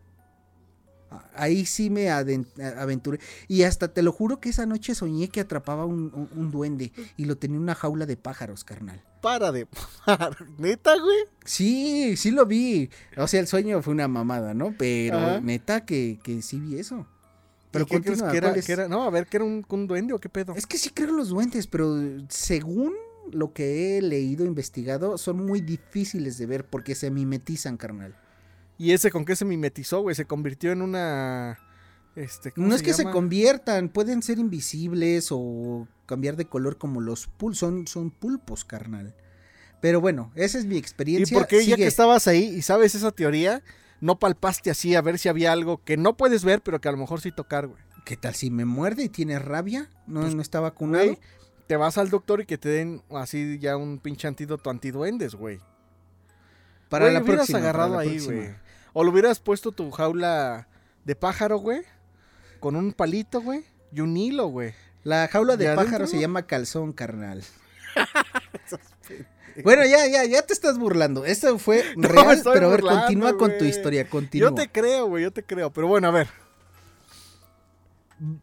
Ahí 1.35 1.65
sí 1.65 1.89
me 1.89 2.09
aventuré. 2.09 3.19
Y 3.47 3.63
hasta 3.63 3.89
te 3.93 4.01
lo 4.01 4.11
juro 4.13 4.39
que 4.39 4.49
esa 4.49 4.65
noche 4.65 4.95
soñé 4.95 5.27
que 5.29 5.41
atrapaba 5.41 5.85
un, 5.85 6.11
un- 6.13 6.29
un 6.39 6.51
duende 6.51 6.93
y 7.17 7.25
lo 7.25 7.37
tenía 7.37 7.57
en 7.57 7.63
una 7.63 7.75
jaula 7.75 8.05
de 8.05 8.15
pájaros, 8.17 8.63
carnal. 8.63 9.03
Para 9.21 9.51
de. 9.51 9.67
Neta, 10.57 10.97
güey. 10.97 11.17
Sí, 11.45 12.17
sí 12.17 12.31
lo 12.31 12.45
vi. 12.45 12.89
O 13.17 13.27
sea, 13.27 13.39
el 13.39 13.47
sueño 13.47 13.81
fue 13.81 13.93
una 13.93 14.07
mamada, 14.07 14.53
¿no? 14.53 14.73
Pero 14.77 15.17
Ajá. 15.17 15.39
neta 15.41 15.85
que, 15.85 16.19
que 16.23 16.41
sí 16.41 16.59
vi 16.59 16.79
eso. 16.79 17.05
¿Pero 17.71 17.85
qué 17.85 18.01
crees 18.01 18.21
que 18.21 18.71
era. 18.73 18.87
No, 18.87 19.03
a 19.03 19.09
ver, 19.09 19.27
¿que 19.27 19.37
era 19.37 19.45
un, 19.45 19.65
un 19.67 19.87
duende 19.87 20.13
o 20.13 20.19
qué 20.19 20.27
pedo? 20.27 20.53
Es 20.55 20.67
que 20.67 20.77
sí 20.77 20.89
creo 20.89 21.11
los 21.11 21.29
duendes, 21.29 21.67
pero 21.67 21.95
según 22.27 22.93
lo 23.31 23.53
que 23.53 23.97
he 23.97 24.01
leído, 24.01 24.45
investigado, 24.45 25.17
son 25.17 25.45
muy 25.45 25.61
difíciles 25.61 26.37
de 26.37 26.45
ver 26.45 26.65
porque 26.65 26.95
se 26.95 27.09
mimetizan, 27.11 27.77
carnal. 27.77 28.15
¿Y 28.77 28.91
ese 28.91 29.11
con 29.11 29.25
qué 29.25 29.35
se 29.35 29.45
mimetizó, 29.45 30.01
güey? 30.01 30.15
Se 30.15 30.25
convirtió 30.25 30.71
en 30.71 30.81
una. 30.81 31.59
Este, 32.15 32.51
¿cómo 32.51 32.67
No 32.67 32.75
es 32.75 32.83
que 32.83 32.93
se 32.93 33.05
conviertan, 33.05 33.89
pueden 33.89 34.21
ser 34.21 34.37
invisibles 34.39 35.29
o 35.31 35.87
cambiar 36.05 36.35
de 36.35 36.45
color 36.45 36.77
como 36.77 36.99
los 37.01 37.27
pulpos, 37.27 37.59
son, 37.59 37.87
son 37.87 38.11
pulpos, 38.11 38.65
carnal. 38.65 39.15
Pero 39.79 40.01
bueno, 40.01 40.31
esa 40.35 40.59
es 40.59 40.65
mi 40.65 40.75
¿Y 40.75 40.79
experiencia. 40.79 41.35
por 41.37 41.47
qué, 41.47 41.65
ya 41.65 41.75
que 41.75 41.87
estabas 41.87 42.27
ahí 42.27 42.43
y 42.43 42.61
sabes 42.61 42.93
esa 42.95 43.11
teoría, 43.11 43.63
no 44.01 44.19
palpaste 44.19 44.69
así 44.69 44.93
a 44.95 45.01
ver 45.01 45.17
si 45.19 45.29
había 45.29 45.51
algo 45.53 45.81
que 45.83 45.95
no 45.97 46.17
puedes 46.17 46.43
ver, 46.43 46.61
pero 46.61 46.81
que 46.81 46.89
a 46.89 46.91
lo 46.91 46.97
mejor 46.97 47.21
sí 47.21 47.31
tocar, 47.31 47.67
güey? 47.67 47.81
¿Qué 48.05 48.17
tal 48.17 48.35
si 48.35 48.51
me 48.51 48.65
muerde 48.65 49.03
y 49.03 49.09
tiene 49.09 49.39
rabia? 49.39 49.89
¿No, 50.05 50.21
Pues, 50.21 50.35
no 50.35 50.41
está 50.41 50.59
vacunado? 50.59 51.05
Güey, 51.05 51.19
te 51.67 51.77
vas 51.77 51.97
al 51.97 52.09
doctor 52.09 52.41
y 52.41 52.45
que 52.45 52.57
te 52.57 52.67
den 52.69 53.01
así 53.11 53.57
ya 53.59 53.77
un 53.77 53.99
pinche 53.99 54.27
antídoto 54.27 54.69
antiduendes, 54.69 55.33
güey. 55.35 55.59
Para 56.89 57.05
Güey, 57.05 57.13
la 57.13 57.19
lo 57.19 57.25
hubieras 57.25 57.45
próxima. 57.45 57.59
agarrado 57.59 57.97
ahí, 57.97 58.09
próxima. 58.17 58.35
güey. 58.35 58.49
O 58.93 59.03
lo 59.05 59.11
hubieras 59.11 59.39
puesto 59.39 59.71
tu 59.71 59.89
jaula 59.91 60.67
de 61.05 61.15
pájaro, 61.15 61.57
güey. 61.57 61.81
Con 62.61 62.77
un 62.77 62.93
palito, 62.93 63.41
güey. 63.41 63.65
Y 63.91 63.99
un 63.99 64.15
hilo, 64.15 64.47
güey. 64.47 64.73
La 65.03 65.27
jaula 65.27 65.57
de 65.57 65.65
¿Y 65.65 65.67
pájaro 65.67 65.87
adentro? 65.87 66.07
se 66.07 66.19
llama 66.19 66.43
calzón, 66.43 66.93
carnal. 66.93 67.43
bueno, 69.63 69.83
ya, 69.83 70.05
ya, 70.07 70.23
ya 70.25 70.43
te 70.43 70.53
estás 70.53 70.77
burlando. 70.77 71.25
Esto 71.25 71.57
fue 71.57 71.83
No 71.97 72.07
real, 72.07 72.41
pero 72.43 72.67
a 72.67 72.69
ver, 72.69 72.81
burlando, 72.81 73.01
continúa 73.01 73.37
con 73.37 73.57
tu 73.57 73.65
historia, 73.65 74.07
continúa. 74.07 74.49
Yo 74.49 74.55
te 74.55 74.69
creo, 74.69 75.07
güey, 75.07 75.23
yo 75.23 75.31
te 75.31 75.43
creo. 75.43 75.73
Pero 75.73 75.87
bueno, 75.87 76.07
a 76.07 76.11
ver. 76.11 76.29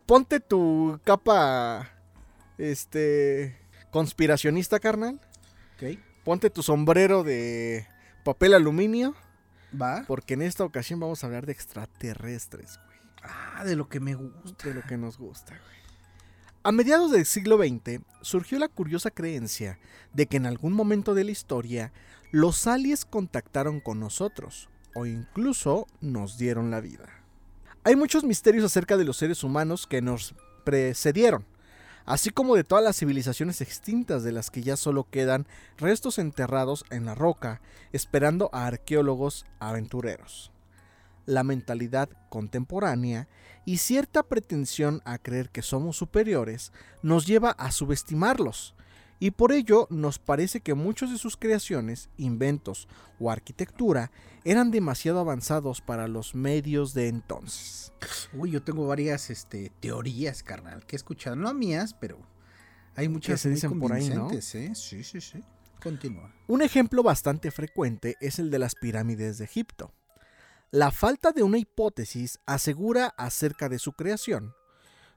Ponte 0.05 0.41
tu 0.41 1.01
capa. 1.05 1.89
Este. 2.59 3.57
Conspiracionista, 3.91 4.81
carnal. 4.81 5.21
Ok, 5.77 5.99
Ponte 6.25 6.51
tu 6.51 6.65
sombrero 6.65 7.23
de 7.23 7.87
papel 8.25 8.53
aluminio. 8.53 9.15
Va. 9.81 10.05
Porque 10.09 10.35
en 10.35 10.43
esta 10.43 10.65
ocasión 10.65 10.99
vamos 10.99 11.23
a 11.23 11.29
hablar 11.29 11.47
de 11.47 11.53
extraterrestres, 11.53 12.79
güey. 12.85 12.88
Ah, 13.23 13.65
de 13.65 13.77
lo 13.77 13.89
que 13.89 14.01
me 14.01 14.15
gusta. 14.15 14.69
De 14.69 14.75
lo 14.75 14.83
que 14.83 14.97
nos 14.97 15.19
gusta, 15.19 15.55
güey. 15.55 15.79
A 16.65 16.73
mediados 16.73 17.13
del 17.13 17.25
siglo 17.25 17.57
XX 17.57 18.03
surgió 18.21 18.59
la 18.59 18.69
curiosa 18.69 19.11
creencia 19.11 19.79
de 20.13 20.27
que 20.27 20.37
en 20.37 20.45
algún 20.45 20.73
momento 20.73 21.15
de 21.15 21.25
la 21.25 21.31
historia 21.31 21.93
los 22.31 22.67
aliens 22.67 23.05
contactaron 23.05 23.81
con 23.81 24.01
nosotros 24.01 24.69
o 24.95 25.07
incluso 25.07 25.87
nos 26.01 26.37
dieron 26.37 26.71
la 26.71 26.81
vida. 26.81 27.09
Hay 27.85 27.97
muchos 27.97 28.25
misterios 28.25 28.65
acerca 28.65 28.97
de 28.97 29.05
los 29.05 29.17
seres 29.17 29.45
humanos 29.45 29.87
que 29.87 30.03
nos 30.03 30.35
precedieron, 30.65 31.47
así 32.05 32.31
como 32.31 32.55
de 32.55 32.65
todas 32.65 32.85
las 32.85 32.99
civilizaciones 32.99 33.61
extintas 33.61 34.23
de 34.25 34.33
las 34.33 34.51
que 34.51 34.63
ya 34.63 34.77
solo 34.77 35.09
quedan 35.09 35.47
restos 35.79 36.19
enterrados 36.19 36.85
en 36.91 37.07
la 37.07 37.15
roca, 37.15 37.63
esperando 37.93 38.51
a 38.53 38.67
arqueólogos 38.67 39.47
aventureros. 39.59 40.53
La 41.29 41.45
mentalidad 41.45 42.09
contemporánea 42.31 43.29
y 43.67 43.77
cierta 43.77 44.23
pretensión 44.23 45.03
a 45.05 45.19
creer 45.19 45.51
que 45.51 45.61
somos 45.61 45.99
superiores 45.99 46.73
nos 47.03 47.27
lleva 47.27 47.51
a 47.51 47.71
subestimarlos, 47.71 48.75
y 49.21 49.33
por 49.33 49.53
ello 49.53 49.87
nos 49.91 50.19
parece 50.19 50.61
que 50.63 50.73
muchos 50.73 51.11
de 51.11 51.19
sus 51.19 51.37
creaciones, 51.37 52.09
inventos 52.17 52.89
o 53.21 53.31
arquitectura 53.31 54.11
eran 54.43 54.71
demasiado 54.71 55.19
avanzados 55.19 55.83
para 55.83 56.09
los 56.09 56.35
medios 56.35 56.95
de 56.95 57.09
entonces. 57.09 57.93
Uy, 58.33 58.53
yo 58.53 58.63
tengo 58.63 58.87
varias 58.87 59.29
este, 59.29 59.71
teorías, 59.81 60.43
carnal, 60.43 60.87
que 60.87 60.97
he 60.97 60.99
escuchado. 60.99 61.37
No 61.37 61.53
mías, 61.53 61.93
pero 61.93 62.19
hay 62.95 63.11
muchas 63.11 63.43
se 63.43 63.49
muy 63.49 63.55
dicen 63.57 63.79
por 63.79 63.93
ahí, 63.93 64.09
¿no? 64.09 64.31
¿eh? 64.33 64.41
Sí, 64.41 64.73
sí, 64.75 65.21
sí. 65.21 65.45
Continúa. 65.83 66.33
Un 66.47 66.63
ejemplo 66.63 67.03
bastante 67.03 67.51
frecuente 67.51 68.17
es 68.23 68.39
el 68.39 68.51
de 68.51 68.59
las 68.59 68.75
pirámides 68.75 69.37
de 69.37 69.45
Egipto. 69.45 69.93
La 70.71 70.91
falta 70.91 71.33
de 71.33 71.43
una 71.43 71.57
hipótesis 71.57 72.41
asegura 72.45 73.15
acerca 73.17 73.71
de 73.71 73.79
su 73.79 73.95
creación. 73.95 74.55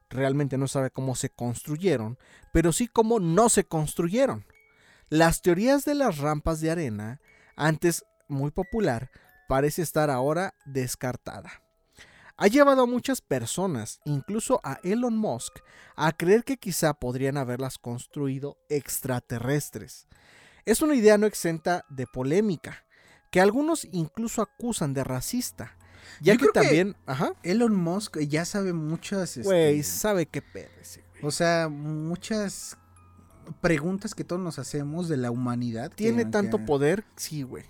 Realmente 0.09 0.57
no 0.57 0.69
sabe 0.69 0.91
cómo 0.91 1.13
se 1.13 1.29
construyeron, 1.29 2.17
pero 2.53 2.71
sí 2.71 2.87
cómo 2.87 3.19
no 3.19 3.49
se 3.49 3.65
construyeron. 3.65 4.45
Las 5.09 5.41
teorías 5.41 5.83
de 5.83 5.95
las 5.95 6.19
rampas 6.19 6.61
de 6.61 6.71
arena, 6.71 7.19
antes 7.57 8.05
muy 8.29 8.51
popular, 8.51 9.11
parece 9.49 9.81
estar 9.81 10.09
ahora 10.09 10.53
descartada. 10.65 11.61
Ha 12.37 12.47
llevado 12.47 12.83
a 12.83 12.87
muchas 12.87 13.19
personas, 13.19 13.99
incluso 14.05 14.61
a 14.63 14.79
Elon 14.83 15.17
Musk, 15.17 15.59
a 15.97 16.13
creer 16.13 16.45
que 16.45 16.55
quizá 16.55 16.93
podrían 16.93 17.35
haberlas 17.35 17.77
construido 17.77 18.57
extraterrestres. 18.69 20.07
Es 20.63 20.81
una 20.81 20.95
idea 20.95 21.17
no 21.17 21.27
exenta 21.27 21.83
de 21.89 22.07
polémica, 22.07 22.85
que 23.31 23.41
algunos 23.41 23.87
incluso 23.91 24.41
acusan 24.41 24.93
de 24.93 25.03
racista, 25.03 25.75
ya 26.21 26.33
Yo 26.33 26.39
que 26.39 26.45
creo 26.49 26.53
que- 26.53 26.59
también, 26.61 26.95
ajá, 27.05 27.33
Elon 27.43 27.75
Musk 27.75 28.17
ya 28.19 28.45
sabe 28.45 28.73
muchas. 28.73 29.37
este, 29.37 29.41
güey, 29.43 29.81
sabe 29.83 30.25
qué 30.27 30.41
pedo 30.41 30.69
o 31.23 31.31
sea, 31.31 31.67
muchas 31.69 32.77
preguntas 33.61 34.13
que 34.15 34.23
todos 34.23 34.41
nos 34.41 34.59
hacemos 34.59 35.07
de 35.07 35.17
la 35.17 35.31
humanidad. 35.31 35.89
que- 35.89 35.95
Tiene 35.97 36.25
tanto 36.25 36.57
que- 36.57 36.63
poder, 36.65 37.05
sí, 37.15 37.43
güey, 37.43 37.65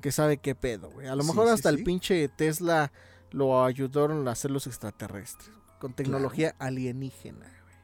que 0.00 0.12
sabe 0.12 0.36
qué 0.38 0.54
pedo, 0.54 0.90
güey. 0.90 1.08
A 1.08 1.14
lo 1.14 1.22
Sí, 1.22 1.28
mejor 1.28 1.46
sí, 1.48 1.52
hasta 1.54 1.70
sí. 1.70 1.76
el 1.76 1.84
pinche 1.84 2.28
Tesla 2.28 2.92
lo 3.30 3.64
ayudaron 3.64 4.26
a 4.28 4.32
hacer 4.32 4.50
los 4.50 4.66
extraterrestres, 4.66 5.50
con 5.78 5.92
tecnología 5.94 6.54
alienígena. 6.58 7.38
güey. 7.46 7.76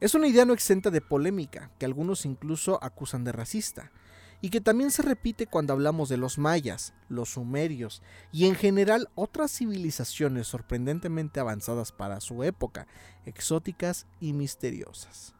Es 0.00 0.14
una 0.14 0.26
idea 0.26 0.44
no 0.46 0.54
exenta 0.54 0.90
de 0.90 1.00
polémica, 1.02 1.70
que 1.78 1.84
algunos 1.86 2.24
incluso 2.24 2.82
acusan 2.82 3.24
de 3.24 3.32
racista, 3.32 3.92
y 4.40 4.50
que 4.50 4.60
también 4.60 4.90
se 4.90 5.02
repite 5.02 5.46
cuando 5.46 5.72
hablamos 5.72 6.08
de 6.08 6.16
los 6.16 6.38
mayas, 6.38 6.94
los 7.08 7.30
sumerios 7.30 8.02
y 8.32 8.46
en 8.46 8.54
general 8.54 9.08
otras 9.14 9.50
civilizaciones 9.52 10.46
sorprendentemente 10.46 11.40
avanzadas 11.40 11.92
para 11.92 12.20
su 12.20 12.42
época, 12.42 12.86
exóticas 13.26 14.06
y 14.18 14.32
misteriosas. 14.32 15.34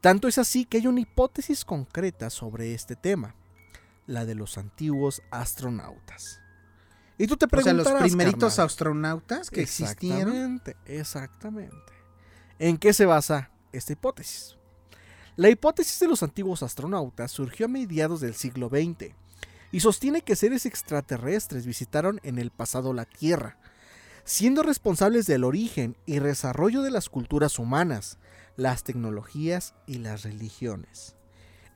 Tanto 0.00 0.28
es 0.28 0.38
así 0.38 0.64
que 0.64 0.78
hay 0.78 0.86
una 0.86 1.00
hipótesis 1.00 1.64
concreta 1.64 2.28
sobre 2.28 2.74
este 2.74 2.96
tema, 2.96 3.34
la 4.06 4.24
de 4.24 4.34
los 4.34 4.58
antiguos 4.58 5.22
astronautas. 5.30 6.40
Y 7.18 7.26
tú 7.26 7.36
te 7.36 7.46
O 7.46 7.48
sea, 7.48 7.62
preguntarás, 7.62 7.92
los 7.92 8.10
primeritos 8.10 8.54
carnal, 8.54 8.66
astronautas 8.66 9.50
que 9.50 9.62
existieron. 9.62 10.32
Exactamente, 10.32 10.76
exactamente. 10.86 11.92
¿En 12.58 12.78
qué 12.78 12.92
se 12.92 13.06
basa 13.06 13.50
esta 13.70 13.92
hipótesis? 13.92 14.56
La 15.36 15.48
hipótesis 15.48 15.98
de 15.98 16.08
los 16.08 16.22
antiguos 16.22 16.62
astronautas 16.62 17.30
surgió 17.30 17.64
a 17.64 17.68
mediados 17.68 18.20
del 18.20 18.34
siglo 18.34 18.68
XX 18.68 19.14
y 19.70 19.80
sostiene 19.80 20.20
que 20.20 20.36
seres 20.36 20.66
extraterrestres 20.66 21.64
visitaron 21.64 22.20
en 22.22 22.38
el 22.38 22.50
pasado 22.50 22.92
la 22.92 23.06
Tierra, 23.06 23.56
siendo 24.24 24.62
responsables 24.62 25.24
del 25.24 25.44
origen 25.44 25.96
y 26.04 26.18
desarrollo 26.18 26.82
de 26.82 26.90
las 26.90 27.08
culturas 27.08 27.58
humanas, 27.58 28.18
las 28.56 28.84
tecnologías 28.84 29.74
y 29.86 29.98
las 29.98 30.22
religiones. 30.22 31.16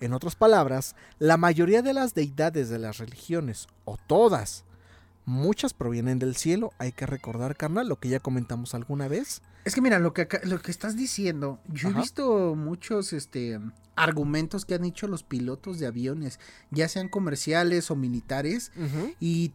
En 0.01 0.13
otras 0.13 0.37
palabras, 0.37 0.95
la 1.19 1.39
mayoría 1.39 1.81
de 1.81 1.95
las 1.95 2.13
deidades 2.13 2.69
de 2.69 2.79
las 2.79 2.99
religiones, 2.99 3.69
o 3.87 3.97
todas, 4.07 4.65
muchas 5.25 5.73
provienen 5.73 6.19
del 6.19 6.37
cielo, 6.37 6.75
hay 6.77 6.93
que 6.93 7.07
recordar, 7.07 7.57
carnal, 7.57 7.89
lo 7.89 7.99
que 7.99 8.11
ya 8.11 8.21
comentamos 8.21 8.75
alguna 8.75 9.09
vez. 9.09 9.41
Es 9.67 9.75
que 9.75 9.81
mira, 9.83 9.99
lo 9.99 10.15
que, 10.15 10.23
acá- 10.23 10.41
lo 10.45 10.61
que 10.63 10.71
estás 10.71 10.97
diciendo, 10.97 11.61
yo 11.69 11.89
Ajá. 11.89 11.99
he 11.99 12.01
visto 12.03 12.55
muchos 12.55 13.13
este, 13.13 13.61
argumentos 13.97 14.65
que 14.65 14.75
han 14.77 14.83
dicho 14.83 15.09
los 15.09 15.25
pilotos 15.25 15.79
de 15.81 15.87
aviones, 15.89 16.39
ya 16.71 16.89
sean 16.89 17.09
comerciales 17.09 17.91
o 17.91 17.97
militares, 17.97 18.71
y 19.19 19.53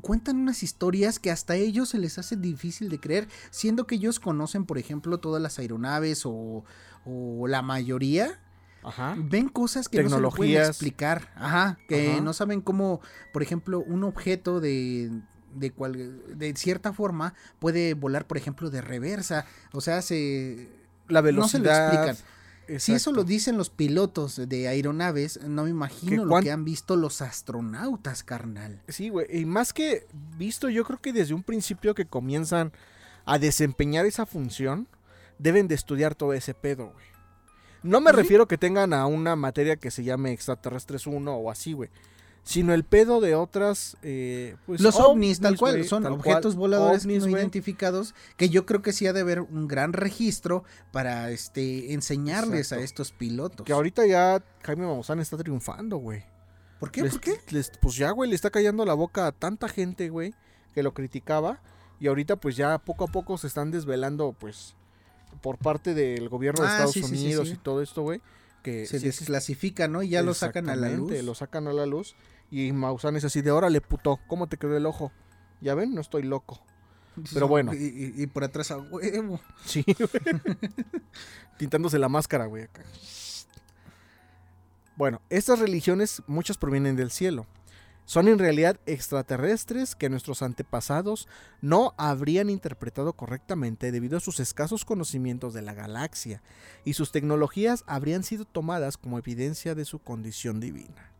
cuentan 0.00 0.36
unas 0.38 0.62
historias 0.62 1.18
que 1.18 1.30
hasta 1.30 1.52
a 1.52 1.56
ellos 1.56 1.90
se 1.90 1.98
les 1.98 2.16
hace 2.18 2.36
difícil 2.36 2.88
de 2.88 2.98
creer, 2.98 3.28
siendo 3.50 3.86
que 3.86 3.96
ellos 3.96 4.18
conocen, 4.18 4.64
por 4.64 4.78
ejemplo, 4.78 5.18
todas 5.18 5.42
las 5.42 5.58
aeronaves 5.58 6.22
o, 6.24 6.64
o 7.04 7.46
la 7.46 7.60
mayoría. 7.60 8.40
Ajá. 8.82 9.14
Ven 9.18 9.48
cosas 9.48 9.88
que 9.88 10.02
no 10.04 10.10
se 10.10 10.36
pueden 10.36 10.62
explicar. 10.62 11.32
Ajá, 11.36 11.78
que 11.88 12.12
Ajá. 12.12 12.20
no 12.22 12.32
saben 12.32 12.60
cómo, 12.62 13.00
por 13.32 13.42
ejemplo, 13.42 13.80
un 13.80 14.04
objeto 14.04 14.60
de, 14.60 15.10
de, 15.54 15.70
cual- 15.72 16.22
de 16.38 16.54
cierta 16.56 16.92
forma 16.92 17.34
puede 17.58 17.94
volar, 17.94 18.26
por 18.26 18.36
ejemplo, 18.36 18.70
de 18.70 18.80
reversa. 18.80 19.46
O 19.72 19.80
sea, 19.80 20.02
se... 20.02 20.68
La 21.08 21.20
No 21.20 21.46
se 21.48 21.58
lo 21.58 21.64
velocidad. 21.64 21.94
explican. 21.94 22.80
Si 22.80 22.94
eso 22.94 23.12
lo 23.12 23.24
dicen 23.24 23.58
los 23.58 23.68
pilotos 23.68 24.40
de 24.48 24.68
aeronaves, 24.68 25.38
no 25.42 25.64
me 25.64 25.70
imagino 25.70 26.22
Que 26.22 26.28
lo 26.28 26.40
que 26.40 26.50
han 26.50 26.64
visto 26.64 26.96
los 26.96 27.20
astronautas, 27.20 28.22
carnal. 28.24 28.80
Sí, 28.88 29.10
güey. 29.10 29.26
Y 29.30 29.44
más 29.44 29.74
que 29.74 30.06
visto, 30.38 30.70
yo 30.70 30.84
creo 30.86 30.98
que 30.98 31.12
desde 31.12 31.34
un 31.34 31.42
principio 31.42 31.94
que 31.94 32.06
comienzan 32.06 32.72
a 33.26 33.38
desempeñar 33.38 34.06
esa 34.06 34.24
función, 34.24 34.88
deben 35.38 35.68
de 35.68 35.74
estudiar 35.74 36.14
todo 36.14 36.32
ese 36.32 36.54
pedo, 36.54 36.86
güey. 36.92 37.04
No 37.82 38.00
me 38.00 38.12
sí. 38.12 38.16
refiero 38.16 38.48
que 38.48 38.56
tengan 38.56 38.94
a 38.94 39.06
una 39.06 39.36
materia 39.36 39.76
que 39.76 39.90
se 39.90 40.02
llame 40.02 40.32
extraterrestres 40.32 41.06
1 41.06 41.34
o 41.36 41.50
así, 41.50 41.74
güey. 41.74 41.90
Sino 42.44 42.74
el 42.74 42.84
pedo 42.84 43.20
de 43.22 43.34
otras. 43.34 43.96
eh, 44.02 44.56
pues, 44.66 44.80
Los 44.82 44.96
ovnis, 44.96 45.40
tal 45.40 45.56
cual, 45.56 45.82
son 45.84 46.02
tal 46.02 46.12
objetos 46.12 46.54
cual. 46.54 46.56
voladores 46.58 47.04
Ovnis, 47.04 47.24
no 47.26 47.30
identificados, 47.30 48.14
que 48.36 48.50
yo 48.50 48.66
creo 48.66 48.82
que 48.82 48.92
sí 48.92 49.06
ha 49.06 49.12
de 49.14 49.20
haber 49.20 49.40
un 49.40 49.66
gran 49.66 49.94
registro 49.94 50.62
para 50.92 51.30
este 51.30 51.94
enseñarles 51.94 52.60
Exacto. 52.66 52.82
a 52.82 52.84
estos 52.84 53.12
pilotos. 53.12 53.64
Que 53.64 53.72
ahorita 53.72 54.04
ya 54.06 54.44
Jaime 54.62 54.82
Maussan 54.86 55.20
está 55.20 55.38
triunfando, 55.38 55.96
güey. 55.96 56.22
¿Por 56.80 56.90
qué? 56.90 57.02
Les- 57.02 57.12
¿Por 57.12 57.20
qué? 57.22 57.40
les- 57.50 57.72
pues 57.80 57.96
ya, 57.96 58.10
güey, 58.10 58.28
le 58.28 58.36
está 58.36 58.50
callando 58.50 58.84
la 58.84 58.94
boca 58.94 59.26
a 59.26 59.32
tanta 59.32 59.66
gente, 59.68 60.10
güey, 60.10 60.34
que 60.74 60.82
lo 60.82 60.92
criticaba. 60.92 61.62
Y 61.98 62.08
ahorita, 62.08 62.36
pues 62.36 62.56
ya 62.56 62.76
poco 62.78 63.04
a 63.04 63.06
poco 63.06 63.38
se 63.38 63.46
están 63.46 63.70
desvelando, 63.70 64.34
pues, 64.38 64.76
por 65.40 65.56
parte 65.56 65.94
del 65.94 66.28
gobierno 66.28 66.60
de 66.62 66.68
Ah, 66.68 66.72
Estados 66.72 66.92
sí, 66.92 67.02
sí, 67.04 67.16
sí, 67.16 67.24
Unidos 67.24 67.48
sí. 67.48 67.54
y 67.54 67.56
todo 67.56 67.80
esto, 67.80 68.02
güey. 68.02 68.20
Que 68.62 68.86
Se 68.86 68.98
desclasifica, 68.98 69.88
¿no? 69.88 70.02
Y 70.02 70.08
ya 70.10 70.22
lo 70.22 70.32
sacan 70.34 70.68
a 70.70 70.76
la 70.76 70.88
luz. 70.90 71.12
Lo 71.22 71.34
sacan 71.34 71.68
a 71.68 71.72
la 71.72 71.84
luz. 71.86 72.16
Y 72.50 72.72
Maussan 72.72 73.16
es 73.16 73.24
así 73.24 73.42
de, 73.42 73.50
órale, 73.50 73.80
puto, 73.80 74.20
¿cómo 74.28 74.46
te 74.46 74.56
quedó 74.56 74.76
el 74.76 74.86
ojo? 74.86 75.10
Ya 75.60 75.74
ven, 75.74 75.94
no 75.94 76.00
estoy 76.00 76.22
loco. 76.22 76.60
pero 77.32 77.48
bueno. 77.48 77.72
Y, 77.74 77.76
y- 78.16 78.22
y 78.22 78.26
por 78.26 78.44
atrás 78.44 78.70
a 78.70 78.78
huevo. 78.78 79.40
Sí, 79.64 79.84
güey. 79.98 80.56
Tintándose 81.58 81.98
la 81.98 82.08
máscara, 82.08 82.46
güey. 82.46 82.64
acá. 82.64 82.82
Bueno, 84.96 85.20
estas 85.30 85.58
religiones, 85.58 86.22
muchas 86.26 86.56
provienen 86.56 86.96
del 86.96 87.10
cielo. 87.10 87.46
Son 88.06 88.28
en 88.28 88.38
realidad 88.38 88.78
extraterrestres 88.84 89.96
que 89.96 90.10
nuestros 90.10 90.42
antepasados 90.42 91.26
no 91.62 91.94
habrían 91.96 92.50
interpretado 92.50 93.14
correctamente 93.14 93.90
debido 93.92 94.18
a 94.18 94.20
sus 94.20 94.40
escasos 94.40 94.84
conocimientos 94.84 95.54
de 95.54 95.62
la 95.62 95.72
galaxia, 95.72 96.42
y 96.84 96.92
sus 96.92 97.12
tecnologías 97.12 97.82
habrían 97.86 98.22
sido 98.22 98.44
tomadas 98.44 98.98
como 98.98 99.18
evidencia 99.18 99.74
de 99.74 99.86
su 99.86 100.00
condición 100.00 100.60
divina. 100.60 101.10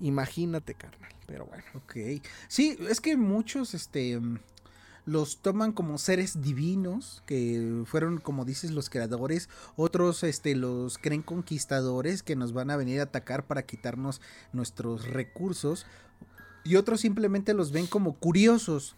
Imagínate, 0.00 0.74
carnal, 0.74 1.12
pero 1.26 1.46
bueno. 1.46 1.64
Ok. 1.74 2.22
Sí, 2.48 2.76
es 2.88 3.00
que 3.00 3.16
muchos, 3.16 3.74
este, 3.74 4.20
los 5.04 5.38
toman 5.38 5.72
como 5.72 5.98
seres 5.98 6.42
divinos, 6.42 7.22
que 7.26 7.82
fueron, 7.86 8.18
como 8.18 8.44
dices, 8.44 8.70
los 8.70 8.88
creadores. 8.88 9.48
Otros, 9.76 10.22
este, 10.22 10.54
los 10.54 10.98
creen 10.98 11.22
conquistadores 11.22 12.22
que 12.22 12.36
nos 12.36 12.52
van 12.52 12.70
a 12.70 12.76
venir 12.76 13.00
a 13.00 13.04
atacar 13.04 13.46
para 13.46 13.64
quitarnos 13.64 14.20
nuestros 14.52 15.06
recursos. 15.06 15.86
Y 16.64 16.76
otros 16.76 17.00
simplemente 17.00 17.54
los 17.54 17.72
ven 17.72 17.86
como 17.86 18.14
curiosos, 18.14 18.94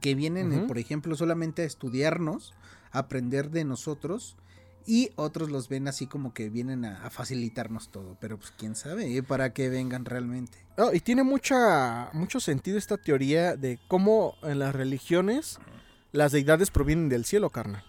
que 0.00 0.16
vienen, 0.16 0.66
por 0.66 0.78
ejemplo, 0.78 1.14
solamente 1.14 1.62
a 1.62 1.66
estudiarnos, 1.66 2.54
a 2.90 3.00
aprender 3.00 3.50
de 3.50 3.64
nosotros. 3.64 4.36
Y 4.86 5.10
otros 5.16 5.50
los 5.50 5.68
ven 5.68 5.88
así 5.88 6.06
como 6.06 6.32
que 6.32 6.48
vienen 6.48 6.84
a, 6.84 7.04
a 7.04 7.10
facilitarnos 7.10 7.90
todo. 7.90 8.16
Pero 8.20 8.38
pues 8.38 8.52
quién 8.56 8.76
sabe, 8.76 9.16
eh, 9.16 9.22
para 9.22 9.52
qué 9.52 9.68
vengan 9.68 10.04
realmente. 10.04 10.58
Y 10.92 11.00
tiene 11.00 11.24
mucha, 11.24 12.10
mucho 12.12 12.38
sentido 12.38 12.78
esta 12.78 12.96
teoría 12.96 13.56
de 13.56 13.78
cómo 13.88 14.34
en 14.42 14.58
las 14.60 14.74
religiones 14.74 15.58
las 16.12 16.32
deidades 16.32 16.70
provienen 16.70 17.08
del 17.08 17.24
cielo, 17.24 17.50
carnal. 17.50 17.82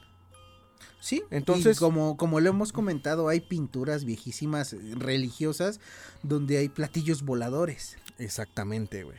Sí, 1.00 1.24
Entonces- 1.30 1.78
y 1.78 1.80
como, 1.80 2.18
como 2.18 2.40
lo 2.40 2.50
hemos 2.50 2.74
comentado, 2.74 3.30
hay 3.30 3.40
pinturas 3.42 4.04
viejísimas 4.04 4.74
eh, 4.74 4.80
religiosas 4.96 5.80
donde 6.24 6.58
hay 6.58 6.70
platillos 6.70 7.22
voladores. 7.24 7.98
Exactamente, 8.18 9.04
güey. 9.04 9.18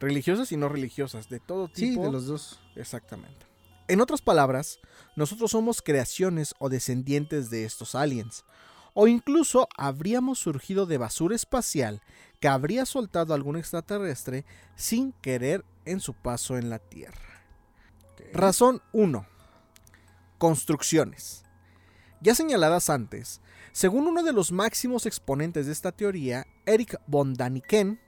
Religiosas 0.00 0.50
y 0.50 0.56
no 0.56 0.68
religiosas, 0.68 1.28
de 1.28 1.38
todo 1.38 1.68
Sí, 1.72 1.90
tipo. 1.90 2.04
de 2.06 2.10
los 2.12 2.26
dos. 2.26 2.58
Exactamente. 2.74 3.46
En 3.88 4.00
otras 4.00 4.22
palabras, 4.22 4.78
nosotros 5.16 5.50
somos 5.50 5.82
creaciones 5.82 6.54
o 6.58 6.68
descendientes 6.68 7.50
de 7.50 7.64
estos 7.64 7.94
aliens. 7.94 8.44
O 8.94 9.08
incluso 9.08 9.68
habríamos 9.76 10.38
surgido 10.38 10.86
de 10.86 10.98
basura 10.98 11.34
espacial 11.34 12.02
que 12.40 12.48
habría 12.48 12.84
soltado 12.86 13.34
algún 13.34 13.56
extraterrestre 13.56 14.44
sin 14.76 15.12
querer 15.12 15.64
en 15.84 16.00
su 16.00 16.14
paso 16.14 16.58
en 16.58 16.70
la 16.70 16.78
Tierra. 16.78 17.44
Razón 18.32 18.82
1. 18.92 19.26
Construcciones. 20.38 21.44
Ya 22.20 22.34
señaladas 22.34 22.88
antes, 22.88 23.40
según 23.72 24.06
uno 24.06 24.22
de 24.22 24.32
los 24.32 24.52
máximos 24.52 25.06
exponentes 25.06 25.66
de 25.66 25.72
esta 25.72 25.92
teoría, 25.92 26.46
Eric 26.66 27.00
von 27.06 27.34
Daniken, 27.34 28.00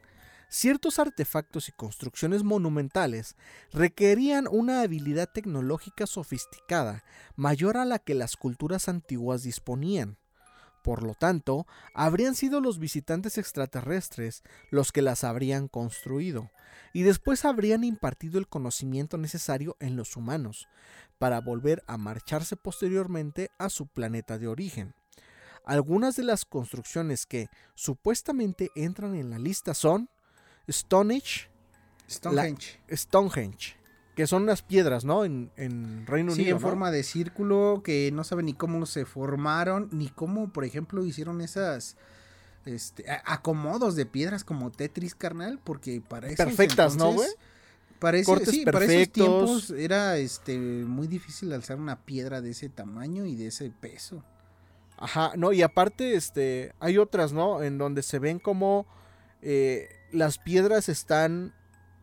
ciertos 0.54 1.00
artefactos 1.00 1.68
y 1.68 1.72
construcciones 1.72 2.44
monumentales 2.44 3.34
requerían 3.72 4.46
una 4.48 4.82
habilidad 4.82 5.28
tecnológica 5.28 6.06
sofisticada 6.06 7.02
mayor 7.34 7.76
a 7.76 7.84
la 7.84 7.98
que 7.98 8.14
las 8.14 8.36
culturas 8.36 8.88
antiguas 8.88 9.42
disponían. 9.42 10.16
Por 10.84 11.02
lo 11.02 11.14
tanto, 11.14 11.66
habrían 11.92 12.36
sido 12.36 12.60
los 12.60 12.78
visitantes 12.78 13.36
extraterrestres 13.36 14.44
los 14.70 14.92
que 14.92 15.02
las 15.02 15.24
habrían 15.24 15.66
construido, 15.66 16.52
y 16.92 17.02
después 17.02 17.44
habrían 17.44 17.82
impartido 17.82 18.38
el 18.38 18.46
conocimiento 18.46 19.18
necesario 19.18 19.76
en 19.80 19.96
los 19.96 20.16
humanos, 20.16 20.68
para 21.18 21.40
volver 21.40 21.82
a 21.88 21.96
marcharse 21.96 22.54
posteriormente 22.54 23.50
a 23.58 23.70
su 23.70 23.88
planeta 23.88 24.38
de 24.38 24.46
origen. 24.46 24.94
Algunas 25.64 26.14
de 26.14 26.22
las 26.22 26.44
construcciones 26.44 27.26
que 27.26 27.48
supuestamente 27.74 28.70
entran 28.76 29.16
en 29.16 29.30
la 29.30 29.38
lista 29.38 29.74
son 29.74 30.10
Stonehenge, 30.68 31.48
Stonehenge. 32.10 32.80
Stonehenge, 32.90 33.76
que 34.14 34.26
son 34.26 34.42
unas 34.44 34.62
piedras, 34.62 35.04
¿no? 35.04 35.24
En, 35.24 35.50
en 35.56 36.06
Reino 36.06 36.32
sí, 36.32 36.42
Unido. 36.42 36.56
en 36.56 36.62
¿no? 36.62 36.68
forma 36.68 36.90
de 36.90 37.02
círculo 37.02 37.82
que 37.84 38.10
no 38.12 38.24
saben 38.24 38.46
ni 38.46 38.54
cómo 38.54 38.86
se 38.86 39.04
formaron, 39.04 39.88
ni 39.92 40.08
cómo, 40.08 40.52
por 40.52 40.64
ejemplo, 40.64 41.04
hicieron 41.04 41.40
esas 41.40 41.96
este, 42.64 43.04
acomodos 43.24 43.94
de 43.96 44.06
piedras 44.06 44.44
como 44.44 44.70
Tetris, 44.70 45.14
carnal, 45.14 45.60
porque 45.62 46.00
para 46.00 46.28
esos 46.28 46.46
Perfectas, 46.46 46.96
¿no, 46.96 47.14
Para, 47.98 48.18
ese- 48.18 48.26
Cortes 48.26 48.50
sí, 48.50 48.64
para 48.64 48.84
esos 48.84 49.12
tiempos 49.12 49.70
era 49.70 50.16
este, 50.18 50.58
muy 50.58 51.06
difícil 51.06 51.52
alzar 51.52 51.78
una 51.78 52.04
piedra 52.04 52.40
de 52.40 52.50
ese 52.50 52.68
tamaño 52.68 53.26
y 53.26 53.34
de 53.34 53.48
ese 53.48 53.70
peso. 53.70 54.22
Ajá, 54.96 55.32
no, 55.36 55.52
y 55.52 55.62
aparte, 55.62 56.14
este, 56.14 56.72
hay 56.80 56.98
otras, 56.98 57.32
¿no? 57.32 57.62
En 57.62 57.78
donde 57.78 58.02
se 58.02 58.18
ven 58.18 58.38
como 58.38 58.86
eh, 59.42 59.88
las 60.14 60.38
piedras 60.38 60.88
están, 60.88 61.52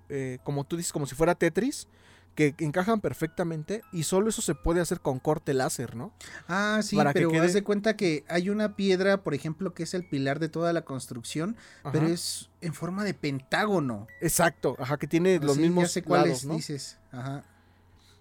eh, 0.10 0.38
como 0.44 0.64
tú 0.66 0.78
dices, 0.78 0.92
como 0.92 1.06
si 1.08 1.16
fuera 1.16 1.36
Tetris, 1.36 1.88
que 2.36 2.56
encajan 2.60 3.02
perfectamente 3.02 3.82
y 3.92 4.04
solo 4.04 4.30
eso 4.30 4.42
se 4.42 4.56
puede 4.56 4.80
hacer 4.80 5.02
con 5.02 5.20
corte 5.20 5.54
láser, 5.54 5.96
¿no? 5.98 6.14
Ah, 6.48 6.80
sí, 6.82 6.96
Para 6.96 7.12
que 7.12 7.20
pero 7.20 7.30
quede- 7.32 7.46
haz 7.48 7.54
de 7.54 7.62
cuenta 7.64 7.98
que 7.98 8.24
hay 8.30 8.50
una 8.50 8.78
piedra, 8.78 9.22
por 9.22 9.34
ejemplo, 9.34 9.74
que 9.74 9.84
es 9.84 9.94
el 9.94 10.08
pilar 10.08 10.40
de 10.40 10.48
toda 10.48 10.72
la 10.72 10.84
construcción, 10.84 11.58
pero 11.92 12.08
es 12.08 12.50
en 12.62 12.74
forma 12.74 13.04
de 13.04 13.14
pentágono. 13.14 14.08
Exacto, 14.22 14.78
ajá, 14.80 14.98
que 14.98 15.08
tiene 15.08 15.40
los 15.40 15.58
mismos 15.58 15.84
ya 15.84 15.90
sé 15.90 16.04
cuáles 16.04 16.28
lados, 16.28 16.46
¿no? 16.46 16.54
dices. 16.56 16.98
Ajá. 17.12 17.44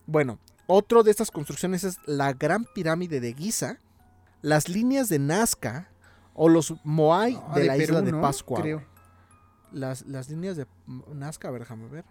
Bueno, 0.06 0.40
otro 0.66 1.04
de 1.04 1.12
estas 1.12 1.30
construcciones 1.30 1.84
es 1.84 1.98
la 2.06 2.32
Gran 2.32 2.64
Pirámide 2.74 3.20
de 3.20 3.32
Giza, 3.32 3.78
las 4.42 4.68
líneas 4.68 5.08
de 5.08 5.20
Nazca 5.20 5.88
o 6.34 6.48
los 6.48 6.74
Moai 6.82 7.38
Ah, 7.48 7.54
de, 7.54 7.64
la 7.64 7.74
Perú, 7.74 7.82
isla 7.84 8.02
de 8.02 8.10
¿no? 8.12 8.20
Pascua. 8.20 8.60
Creo. 8.60 8.82
Las, 9.72 10.06
las 10.06 10.28
líneas 10.28 10.56
de 10.56 10.66
Nazca, 11.14 11.48
a 11.48 11.50
ver, 11.50 11.62
déjame 11.62 11.88
ver. 11.88 12.04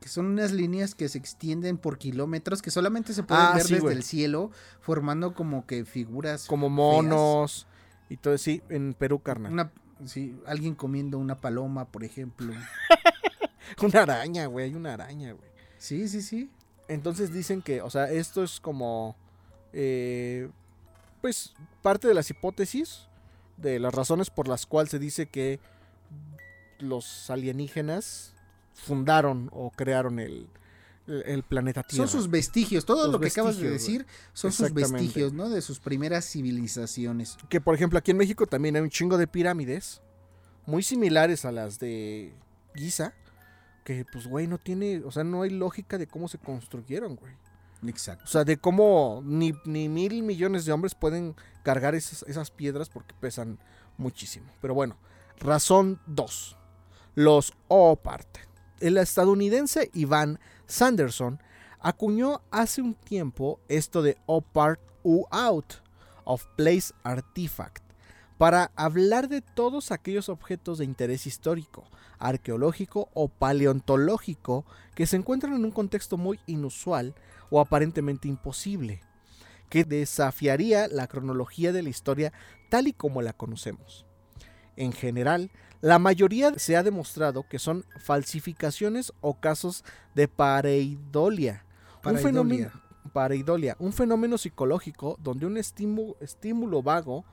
Que 0.00 0.08
son 0.08 0.26
unas 0.26 0.52
líneas 0.52 0.94
que 0.94 1.08
se 1.08 1.18
extienden 1.18 1.76
por 1.76 1.98
kilómetros 1.98 2.62
que 2.62 2.70
solamente 2.70 3.12
se 3.12 3.24
pueden 3.24 3.44
Ah, 3.44 3.52
ver 3.54 3.64
sí, 3.64 3.74
desde 3.74 3.92
el 3.92 4.02
cielo, 4.04 4.50
formando 4.80 5.34
como 5.34 5.66
que 5.66 5.84
figuras. 5.84 6.46
Como 6.46 6.68
feas. 6.68 6.76
monos 6.76 7.66
y 8.08 8.16
todo, 8.16 8.38
sí, 8.38 8.62
en 8.68 8.94
Perú, 8.94 9.20
carnal. 9.20 9.52
Una, 9.52 9.72
Una, 9.98 10.08
sí, 10.08 10.40
alguien 10.46 10.74
comiendo 10.74 11.18
una 11.18 11.36
paloma, 11.36 11.86
por 11.86 12.04
ejemplo. 12.04 12.54
araña, 13.94 14.46
güey, 14.46 14.66
hay 14.66 14.74
una 14.74 14.94
araña, 14.94 15.32
güey. 15.32 15.50
Sí, 15.78 16.08
sí, 16.08 16.22
sí. 16.22 16.50
Entonces 16.88 17.32
dicen 17.32 17.60
que, 17.60 17.82
o 17.82 17.90
sea, 17.90 18.10
esto 18.10 18.42
es 18.42 18.60
como, 18.60 19.16
eh, 19.72 20.48
pues, 21.20 21.54
parte 21.82 22.08
de 22.08 22.14
las 22.14 22.30
hipótesis, 22.30 23.08
de 23.56 23.78
las 23.78 23.92
razones 23.94 24.30
por 24.30 24.48
las 24.48 24.64
cuales 24.66 24.90
se 24.90 24.98
dice 24.98 25.26
que 25.26 25.60
los 26.78 27.30
alienígenas 27.30 28.34
fundaron 28.74 29.48
o 29.52 29.70
crearon 29.70 30.18
el, 30.18 30.48
el- 31.06 31.42
planeta 31.42 31.82
Tierra. 31.82 32.06
Son 32.06 32.20
sus 32.20 32.30
vestigios, 32.30 32.84
todo 32.84 33.04
Los 33.04 33.12
lo 33.12 33.20
que 33.20 33.28
acabas 33.28 33.56
de 33.58 33.70
decir 33.70 34.06
son 34.32 34.52
sus 34.52 34.72
vestigios, 34.72 35.32
¿no? 35.32 35.48
De 35.48 35.60
sus 35.62 35.80
primeras 35.80 36.24
civilizaciones. 36.30 37.36
Que 37.48 37.60
por 37.60 37.74
ejemplo 37.74 37.98
aquí 37.98 38.10
en 38.10 38.16
México 38.18 38.46
también 38.46 38.76
hay 38.76 38.82
un 38.82 38.90
chingo 38.90 39.16
de 39.18 39.26
pirámides 39.26 40.02
muy 40.66 40.82
similares 40.82 41.44
a 41.44 41.52
las 41.52 41.78
de 41.78 42.32
Giza. 42.74 43.14
Que 43.84 44.04
pues 44.04 44.26
güey 44.26 44.46
no 44.46 44.58
tiene, 44.58 45.02
o 45.04 45.10
sea, 45.10 45.24
no 45.24 45.40
hay 45.42 45.50
lógica 45.50 45.96
de 45.96 46.06
cómo 46.06 46.28
se 46.28 46.36
construyeron, 46.36 47.16
güey. 47.16 47.32
Exacto. 47.86 48.24
O 48.24 48.26
sea, 48.28 48.44
de 48.44 48.58
cómo 48.58 49.22
ni, 49.24 49.54
ni 49.64 49.88
mil 49.88 50.22
millones 50.22 50.66
de 50.66 50.72
hombres 50.72 50.94
pueden 50.94 51.34
cargar 51.62 51.94
esas, 51.94 52.22
esas 52.24 52.50
piedras 52.50 52.90
porque 52.90 53.14
pesan 53.18 53.58
muchísimo. 53.96 54.46
Pero 54.60 54.74
bueno, 54.74 54.98
razón 55.38 55.98
2. 56.06 56.56
Los 57.18 57.52
OPART. 57.66 58.28
El 58.78 58.96
estadounidense 58.96 59.90
Ivan 59.92 60.38
Sanderson 60.66 61.42
acuñó 61.80 62.42
hace 62.52 62.80
un 62.80 62.94
tiempo 62.94 63.58
esto 63.66 64.02
de 64.02 64.16
OPART 64.26 64.80
U 65.02 65.26
Out 65.32 65.82
of 66.22 66.46
Place 66.54 66.94
Artifact 67.02 67.82
para 68.38 68.70
hablar 68.76 69.28
de 69.28 69.40
todos 69.40 69.90
aquellos 69.90 70.28
objetos 70.28 70.78
de 70.78 70.84
interés 70.84 71.26
histórico, 71.26 71.90
arqueológico 72.20 73.08
o 73.14 73.26
paleontológico 73.26 74.64
que 74.94 75.08
se 75.08 75.16
encuentran 75.16 75.54
en 75.54 75.64
un 75.64 75.72
contexto 75.72 76.18
muy 76.18 76.38
inusual 76.46 77.16
o 77.50 77.58
aparentemente 77.58 78.28
imposible, 78.28 79.00
que 79.68 79.82
desafiaría 79.82 80.86
la 80.86 81.08
cronología 81.08 81.72
de 81.72 81.82
la 81.82 81.88
historia 81.88 82.32
tal 82.70 82.86
y 82.86 82.92
como 82.92 83.22
la 83.22 83.32
conocemos. 83.32 84.06
En 84.76 84.92
general, 84.92 85.50
la 85.80 85.98
mayoría 85.98 86.58
se 86.58 86.76
ha 86.76 86.82
demostrado 86.82 87.44
que 87.48 87.58
son 87.58 87.84
falsificaciones 88.00 89.12
o 89.20 89.34
casos 89.34 89.84
de 90.14 90.28
pareidolia, 90.28 91.64
un 92.04 92.18
fenómeno, 92.18 92.70
pareidolia, 93.12 93.76
un 93.78 93.92
fenómeno 93.92 94.38
psicológico 94.38 95.16
donde 95.22 95.46
un 95.46 95.56
estímulo, 95.56 96.16
estímulo 96.20 96.82
vago 96.82 97.24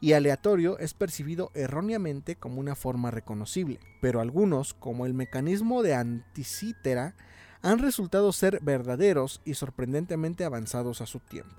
y 0.00 0.12
aleatorio 0.12 0.78
es 0.78 0.92
percibido 0.92 1.50
erróneamente 1.54 2.36
como 2.36 2.60
una 2.60 2.74
forma 2.74 3.10
reconocible, 3.10 3.80
pero 4.02 4.20
algunos, 4.20 4.74
como 4.74 5.06
el 5.06 5.14
mecanismo 5.14 5.82
de 5.82 5.94
anticítera, 5.94 7.14
han 7.62 7.78
resultado 7.78 8.30
ser 8.32 8.60
verdaderos 8.62 9.40
y 9.46 9.54
sorprendentemente 9.54 10.44
avanzados 10.44 11.00
a 11.00 11.06
su 11.06 11.20
tiempo. 11.20 11.56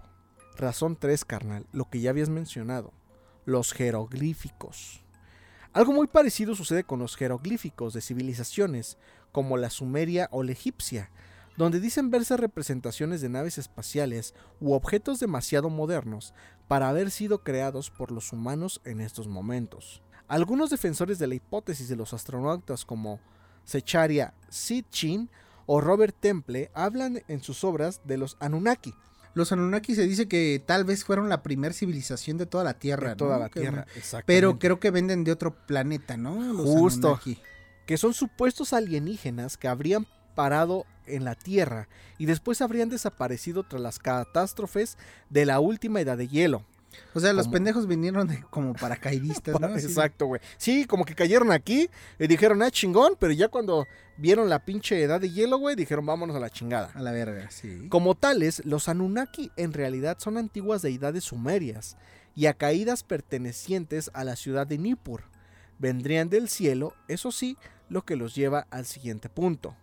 Razón 0.56 0.96
3, 0.96 1.26
carnal, 1.26 1.66
lo 1.72 1.90
que 1.90 2.00
ya 2.00 2.12
habías 2.12 2.30
mencionado, 2.30 2.94
los 3.46 3.74
jeroglíficos. 3.74 5.05
Algo 5.76 5.92
muy 5.92 6.08
parecido 6.08 6.56
sucede 6.56 6.86
con 6.86 7.00
los 7.00 7.18
jeroglíficos 7.18 7.94
de 7.94 8.00
civilizaciones 8.00 8.98
como 9.34 9.58
la 9.58 9.70
sumeria 9.70 10.30
o 10.32 10.42
la 10.42 10.54
egipcia, 10.54 11.12
donde 11.58 11.82
dicen 11.82 12.10
verse 12.10 12.38
representaciones 12.38 13.20
de 13.20 13.28
naves 13.28 13.58
espaciales 13.58 14.34
u 14.62 14.72
objetos 14.72 15.20
demasiado 15.20 15.70
modernos 15.70 16.34
para 16.70 16.88
haber 16.88 17.12
sido 17.12 17.44
creados 17.44 17.90
por 17.90 18.14
los 18.14 18.32
humanos 18.32 18.80
en 18.86 19.02
estos 19.02 19.28
momentos. 19.28 20.02
Algunos 20.30 20.70
defensores 20.70 21.20
de 21.20 21.28
la 21.28 21.36
hipótesis 21.36 21.90
de 21.90 21.98
los 21.98 22.14
astronautas 22.14 22.86
como 22.86 23.20
Secharia 23.66 24.34
Sitchin 24.48 25.30
o 25.66 25.82
Robert 25.82 26.16
Temple 26.18 26.72
hablan 26.74 27.22
en 27.28 27.44
sus 27.44 27.66
obras 27.66 28.00
de 28.06 28.16
los 28.16 28.38
Anunnaki, 28.40 28.94
Los 29.36 29.52
Anunnaki 29.52 29.94
se 29.96 30.08
dice 30.08 30.28
que 30.28 30.64
tal 30.66 30.84
vez 30.86 31.04
fueron 31.04 31.30
la 31.30 31.44
primera 31.44 31.74
civilización 31.74 32.38
de 32.38 32.46
toda 32.48 32.64
la 32.64 32.74
Tierra. 32.80 33.10
de 33.10 33.16
toda 33.16 33.36
¿no? 33.36 33.44
la 33.44 33.50
Que- 33.50 33.60
Tierra. 33.60 33.86
Pero 34.26 34.58
creo 34.58 34.80
que 34.80 34.90
venden 34.92 35.24
de 35.24 35.32
otro 35.32 35.54
planeta, 35.68 36.18
¿no? 36.18 36.42
Los 36.54 36.66
Justo. 36.66 37.08
Anunnaki. 37.10 37.38
que 37.86 37.98
son 37.98 38.14
supuestos 38.16 38.74
alienígenas 38.74 39.58
que 39.58 39.68
habrían 39.68 40.08
parado 40.34 40.86
en 41.06 41.24
la 41.24 41.36
Tierra 41.36 41.88
y 42.18 42.26
después 42.26 42.62
habrían 42.62 42.90
desaparecido 42.90 43.64
tras 43.64 43.82
las 43.82 44.00
catástrofes 44.00 44.98
de 45.30 45.46
la 45.46 45.60
última 45.60 46.02
edad 46.02 46.18
de 46.18 46.28
hielo. 46.28 46.66
O 47.14 47.20
sea, 47.20 47.34
los 47.34 47.48
pendejos 47.48 47.88
vinieron 47.88 48.28
de, 48.28 48.44
como 48.50 48.74
paracaidistas, 48.74 49.60
¿no? 49.60 49.68
Exacto, 49.78 50.26
güey. 50.26 50.42
Sí, 50.58 50.86
como 50.86 51.06
que 51.06 51.16
cayeron 51.16 51.52
aquí 51.52 51.90
y 52.20 52.28
dijeron, 52.28 52.62
ah, 52.62 52.72
chingón, 52.72 53.16
pero 53.20 53.34
ya 53.34 53.48
cuando 53.48 53.88
vieron 54.18 54.50
la 54.50 54.66
pinche 54.66 55.02
edad 55.02 55.22
de 55.22 55.32
hielo, 55.32 55.58
güey, 55.58 55.76
dijeron, 55.76 56.06
vámonos 56.06 56.36
a 56.36 56.40
la 56.40 56.50
chingada. 56.50 56.92
A 56.94 57.02
la 57.02 57.12
verga, 57.12 57.50
sí. 57.52 57.88
Como 57.90 58.16
tales, 58.16 58.66
los 58.66 58.90
Anunnaki 58.90 59.52
en 59.56 59.74
realidad 59.74 60.18
son 60.20 60.38
antiguas 60.38 60.82
deidades 60.82 61.26
sumerias 61.26 61.98
y 62.36 62.48
acaídas 62.48 63.04
pertenecientes 63.04 64.12
a 64.14 64.24
la 64.24 64.36
ciudad 64.36 64.68
de 64.68 64.78
Nippur. 64.78 65.24
Vendrían 65.80 66.30
del 66.30 66.50
cielo, 66.50 66.94
eso 67.08 67.32
sí, 67.32 67.58
lo 67.90 68.04
que 68.04 68.16
los 68.16 68.36
lleva 68.36 68.68
al 68.72 68.86
siguiente 68.86 69.30
punto. 69.30 69.76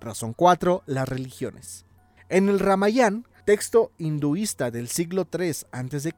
Razón 0.00 0.32
4. 0.32 0.82
Las 0.86 1.08
religiones. 1.08 1.84
En 2.28 2.48
el 2.48 2.60
Ramayán, 2.60 3.26
texto 3.48 3.92
hinduista 3.96 4.70
del 4.70 4.88
siglo 4.88 5.26
III 5.32 5.52
a.C., 5.72 6.12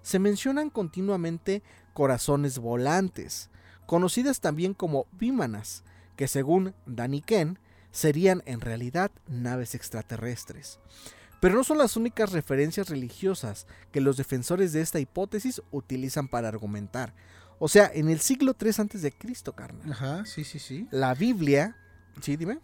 se 0.00 0.18
mencionan 0.20 0.70
continuamente 0.70 1.64
corazones 1.92 2.60
volantes, 2.60 3.50
conocidas 3.84 4.38
también 4.38 4.72
como 4.72 5.08
vímanas, 5.10 5.82
que 6.14 6.28
según 6.28 6.72
Daniken 6.86 7.58
serían 7.90 8.44
en 8.46 8.60
realidad 8.60 9.10
naves 9.26 9.74
extraterrestres. 9.74 10.78
Pero 11.40 11.56
no 11.56 11.64
son 11.64 11.78
las 11.78 11.96
únicas 11.96 12.30
referencias 12.30 12.90
religiosas 12.90 13.66
que 13.90 14.00
los 14.00 14.16
defensores 14.16 14.72
de 14.72 14.82
esta 14.82 15.00
hipótesis 15.00 15.60
utilizan 15.72 16.28
para 16.28 16.46
argumentar. 16.46 17.12
O 17.58 17.66
sea, 17.66 17.90
en 17.92 18.08
el 18.08 18.20
siglo 18.20 18.54
III 18.56 18.70
a.C., 18.70 19.12
carnal. 19.52 19.90
Ajá, 19.90 20.24
sí, 20.26 20.44
sí, 20.44 20.60
sí. 20.60 20.86
La 20.92 21.12
Biblia. 21.14 21.76
Sí, 22.20 22.36
dime. 22.36 22.60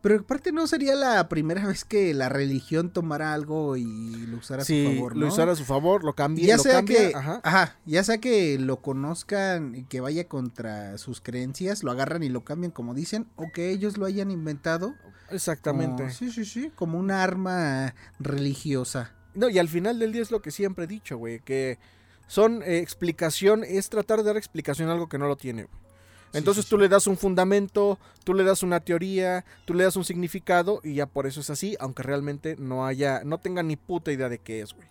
Pero 0.00 0.16
aparte 0.20 0.52
no 0.52 0.66
sería 0.66 0.94
la 0.94 1.28
primera 1.28 1.66
vez 1.66 1.84
que 1.84 2.14
la 2.14 2.28
religión 2.28 2.92
tomara 2.92 3.34
algo 3.34 3.76
y 3.76 3.84
lo 4.26 4.38
usara 4.38 4.62
a 4.62 4.64
su 4.64 4.72
favor, 4.84 5.14
¿no? 5.16 5.22
lo 5.22 5.28
usara 5.28 5.52
a 5.52 5.56
su 5.56 5.64
favor, 5.64 6.04
lo 6.04 6.14
cambia. 6.14 6.46
ya 6.46 6.56
lo 6.56 6.62
sea 6.62 6.72
cambia, 6.74 7.08
que, 7.10 7.16
ajá. 7.16 7.40
ajá. 7.42 7.76
ya 7.84 8.04
sea 8.04 8.18
que 8.18 8.58
lo 8.58 8.80
conozcan 8.80 9.74
y 9.74 9.84
que 9.84 10.00
vaya 10.00 10.28
contra 10.28 10.96
sus 10.98 11.20
creencias, 11.20 11.82
lo 11.82 11.90
agarran 11.90 12.22
y 12.22 12.28
lo 12.28 12.44
cambian 12.44 12.70
como 12.70 12.94
dicen, 12.94 13.26
o 13.36 13.50
que 13.52 13.70
ellos 13.70 13.98
lo 13.98 14.06
hayan 14.06 14.30
inventado. 14.30 14.94
Exactamente. 15.30 16.04
como- 16.04 16.14
sí, 16.14 16.30
sí, 16.30 16.44
sí, 16.44 16.70
como 16.74 16.98
un 16.98 17.10
arma 17.10 17.94
religiosa. 18.18 19.12
No, 19.34 19.48
y 19.48 19.58
al 19.58 19.68
final 19.68 19.98
del 19.98 20.12
día 20.12 20.22
es 20.22 20.30
lo 20.30 20.42
que 20.42 20.50
siempre 20.50 20.84
he 20.84 20.88
dicho, 20.88 21.16
güey, 21.18 21.40
que 21.40 21.78
son 22.26 22.62
eh, 22.62 22.78
explicación, 22.78 23.64
es 23.64 23.88
tratar 23.88 24.18
de 24.18 24.24
dar 24.24 24.36
explicación 24.36 24.88
a 24.88 24.92
algo 24.92 25.08
que 25.08 25.18
no 25.18 25.26
lo 25.28 25.36
tiene. 25.36 25.64
güey. 25.64 25.87
Entonces 26.32 26.64
sí, 26.64 26.70
tú 26.70 26.78
le 26.78 26.88
das 26.88 27.06
un 27.06 27.16
fundamento, 27.16 27.98
tú 28.24 28.34
le 28.34 28.44
das 28.44 28.62
una 28.62 28.80
teoría, 28.80 29.44
tú 29.64 29.74
le 29.74 29.84
das 29.84 29.96
un 29.96 30.04
significado 30.04 30.80
y 30.84 30.94
ya 30.94 31.06
por 31.06 31.26
eso 31.26 31.40
es 31.40 31.50
así, 31.50 31.76
aunque 31.80 32.02
realmente 32.02 32.56
no 32.58 32.86
haya, 32.86 33.22
no 33.24 33.38
tenga 33.38 33.62
ni 33.62 33.76
puta 33.76 34.12
idea 34.12 34.28
de 34.28 34.38
qué 34.38 34.60
es, 34.60 34.74
güey. 34.74 34.88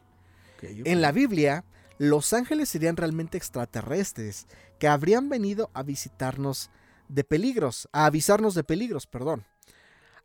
En 0.61 1.01
la 1.01 1.11
Biblia, 1.11 1.63
los 1.99 2.33
ángeles 2.33 2.69
serían 2.69 2.97
realmente 2.97 3.37
extraterrestres 3.37 4.47
que 4.79 4.87
habrían 4.87 5.29
venido 5.29 5.69
a 5.73 5.83
visitarnos 5.83 6.69
de 7.07 7.23
peligros, 7.23 7.87
a 7.91 8.05
avisarnos 8.05 8.55
de 8.55 8.63
peligros, 8.63 9.07
perdón. 9.07 9.45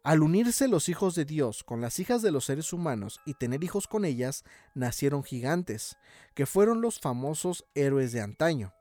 Al 0.02 0.22
unirse 0.22 0.66
los 0.66 0.88
hijos 0.88 1.14
de 1.14 1.24
Dios 1.24 1.62
con 1.62 1.80
las 1.80 2.00
hijas 2.00 2.22
de 2.22 2.32
los 2.32 2.46
seres 2.46 2.72
humanos 2.72 3.20
y 3.24 3.34
tener 3.34 3.62
hijos 3.62 3.86
con 3.86 4.04
ellas, 4.04 4.42
nacieron 4.74 5.22
gigantes, 5.22 5.96
que 6.34 6.44
fueron 6.44 6.80
los 6.80 6.98
famosos 6.98 7.64
héroes 7.74 8.10
de 8.10 8.20
antaño. 8.20 8.74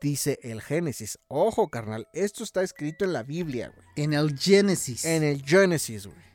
Dice 0.00 0.38
el 0.42 0.62
Génesis. 0.62 1.18
Ojo, 1.26 1.68
carnal, 1.68 2.06
esto 2.12 2.44
está 2.44 2.62
escrito 2.62 3.04
en 3.04 3.12
la 3.12 3.24
Biblia, 3.24 3.72
güey. 3.74 3.86
En 3.96 4.12
el 4.12 4.38
Génesis. 4.38 5.04
En 5.04 5.24
el 5.24 5.42
Génesis, 5.42 6.06
güey. 6.06 6.28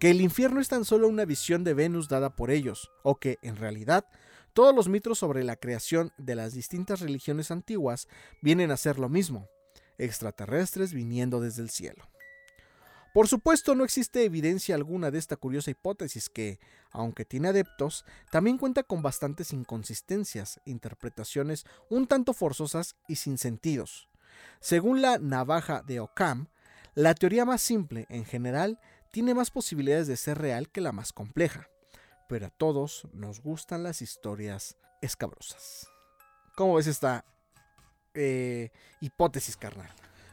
Que 0.00 0.10
el 0.10 0.20
infierno 0.20 0.60
es 0.60 0.68
tan 0.68 0.84
solo 0.84 1.08
una 1.08 1.24
visión 1.24 1.62
de 1.62 1.72
Venus 1.72 2.08
dada 2.08 2.34
por 2.34 2.50
ellos, 2.50 2.90
o 3.02 3.16
que, 3.16 3.38
en 3.42 3.56
realidad, 3.56 4.04
todos 4.52 4.74
los 4.74 4.88
mitos 4.88 5.18
sobre 5.18 5.44
la 5.44 5.56
creación 5.56 6.12
de 6.18 6.34
las 6.34 6.52
distintas 6.52 7.00
religiones 7.00 7.50
antiguas 7.50 8.08
vienen 8.42 8.70
a 8.70 8.76
ser 8.76 8.98
lo 8.98 9.08
mismo, 9.08 9.48
extraterrestres 9.98 10.92
viniendo 10.92 11.40
desde 11.40 11.62
el 11.62 11.70
cielo. 11.70 12.08
Por 13.16 13.28
supuesto, 13.28 13.74
no 13.74 13.82
existe 13.82 14.24
evidencia 14.24 14.74
alguna 14.74 15.10
de 15.10 15.16
esta 15.16 15.36
curiosa 15.36 15.70
hipótesis 15.70 16.28
que, 16.28 16.58
aunque 16.90 17.24
tiene 17.24 17.48
adeptos, 17.48 18.04
también 18.30 18.58
cuenta 18.58 18.82
con 18.82 19.00
bastantes 19.00 19.54
inconsistencias, 19.54 20.60
interpretaciones 20.66 21.64
un 21.88 22.06
tanto 22.08 22.34
forzosas 22.34 22.94
y 23.08 23.16
sin 23.16 23.38
sentidos. 23.38 24.10
Según 24.60 25.00
la 25.00 25.16
navaja 25.16 25.80
de 25.80 26.00
Occam, 26.00 26.48
la 26.94 27.14
teoría 27.14 27.46
más 27.46 27.62
simple, 27.62 28.04
en 28.10 28.26
general, 28.26 28.78
tiene 29.12 29.32
más 29.32 29.50
posibilidades 29.50 30.08
de 30.08 30.18
ser 30.18 30.36
real 30.36 30.68
que 30.68 30.82
la 30.82 30.92
más 30.92 31.14
compleja, 31.14 31.70
pero 32.28 32.48
a 32.48 32.50
todos 32.50 33.08
nos 33.14 33.40
gustan 33.40 33.82
las 33.82 34.02
historias 34.02 34.76
escabrosas. 35.00 35.88
¿Cómo 36.54 36.74
ves 36.74 36.86
esta 36.86 37.24
eh, 38.12 38.72
hipótesis, 39.00 39.56
carnal? 39.56 39.88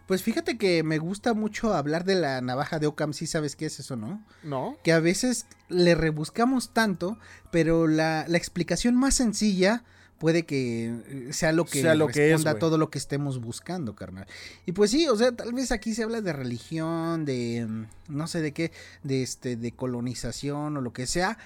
Pues 0.08 0.22
fíjate 0.22 0.58
que 0.58 0.84
me 0.84 0.98
gusta 0.98 1.34
mucho 1.34 1.74
hablar 1.74 2.04
de 2.04 2.16
la 2.16 2.42
navaja 2.42 2.80
de 2.80 2.88
Ockham, 2.88 3.14
si 3.14 3.26
sabes 3.28 3.56
qué 3.56 3.68
es 3.68 3.80
eso, 3.80 3.96
¿no? 3.96 4.24
¿No? 4.44 4.78
Que 4.84 4.92
a 4.92 5.00
veces 5.00 5.46
le 5.70 5.96
rebuscamos 5.96 6.74
tanto, 6.74 7.18
pero 7.52 7.88
la, 7.88 8.26
la 8.28 8.38
explicación 8.38 8.96
más 8.96 9.16
sencilla 9.16 9.84
puede 10.20 10.46
que 10.46 10.86
eh, 11.08 11.28
sea 11.34 11.52
lo 11.52 11.66
que 11.66 11.82
Sea 11.82 11.96
lo 11.96 12.08
que 12.08 12.26
es, 12.28 12.32
responda 12.32 12.52
a 12.52 12.54
güey. 12.54 12.60
todo 12.60 12.78
lo 12.78 12.90
que 12.90 12.98
estemos 12.98 13.40
buscando, 13.42 13.96
carnal. 13.96 14.28
Y 14.66 14.72
pues 14.74 14.92
sí, 14.92 15.08
o 15.08 15.16
sea, 15.16 15.32
tal 15.34 15.54
vez 15.54 15.72
aquí 15.72 15.94
se 15.94 16.04
habla 16.04 16.22
de 16.22 16.34
religión, 16.34 17.26
de 17.26 17.66
mm, 17.68 17.86
no 18.10 18.28
sé 18.28 18.42
de 18.42 18.52
qué, 18.54 18.72
de 19.04 19.24
este 19.24 19.56
de 19.56 19.72
colonización 19.72 20.78
o 20.78 20.82
lo 20.82 20.94
que 20.94 21.08
sea, 21.08 21.38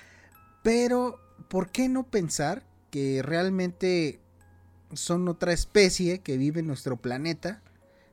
pero 0.64 1.20
¿por 1.48 1.70
qué 1.72 1.90
no 1.90 2.04
pensar 2.04 2.64
que 2.92 3.22
realmente 3.24 4.20
son 4.94 5.28
otra 5.28 5.54
especie 5.54 6.20
que 6.20 6.38
vive 6.38 6.60
en 6.62 6.68
nuestro 6.68 6.98
planeta, 6.98 7.62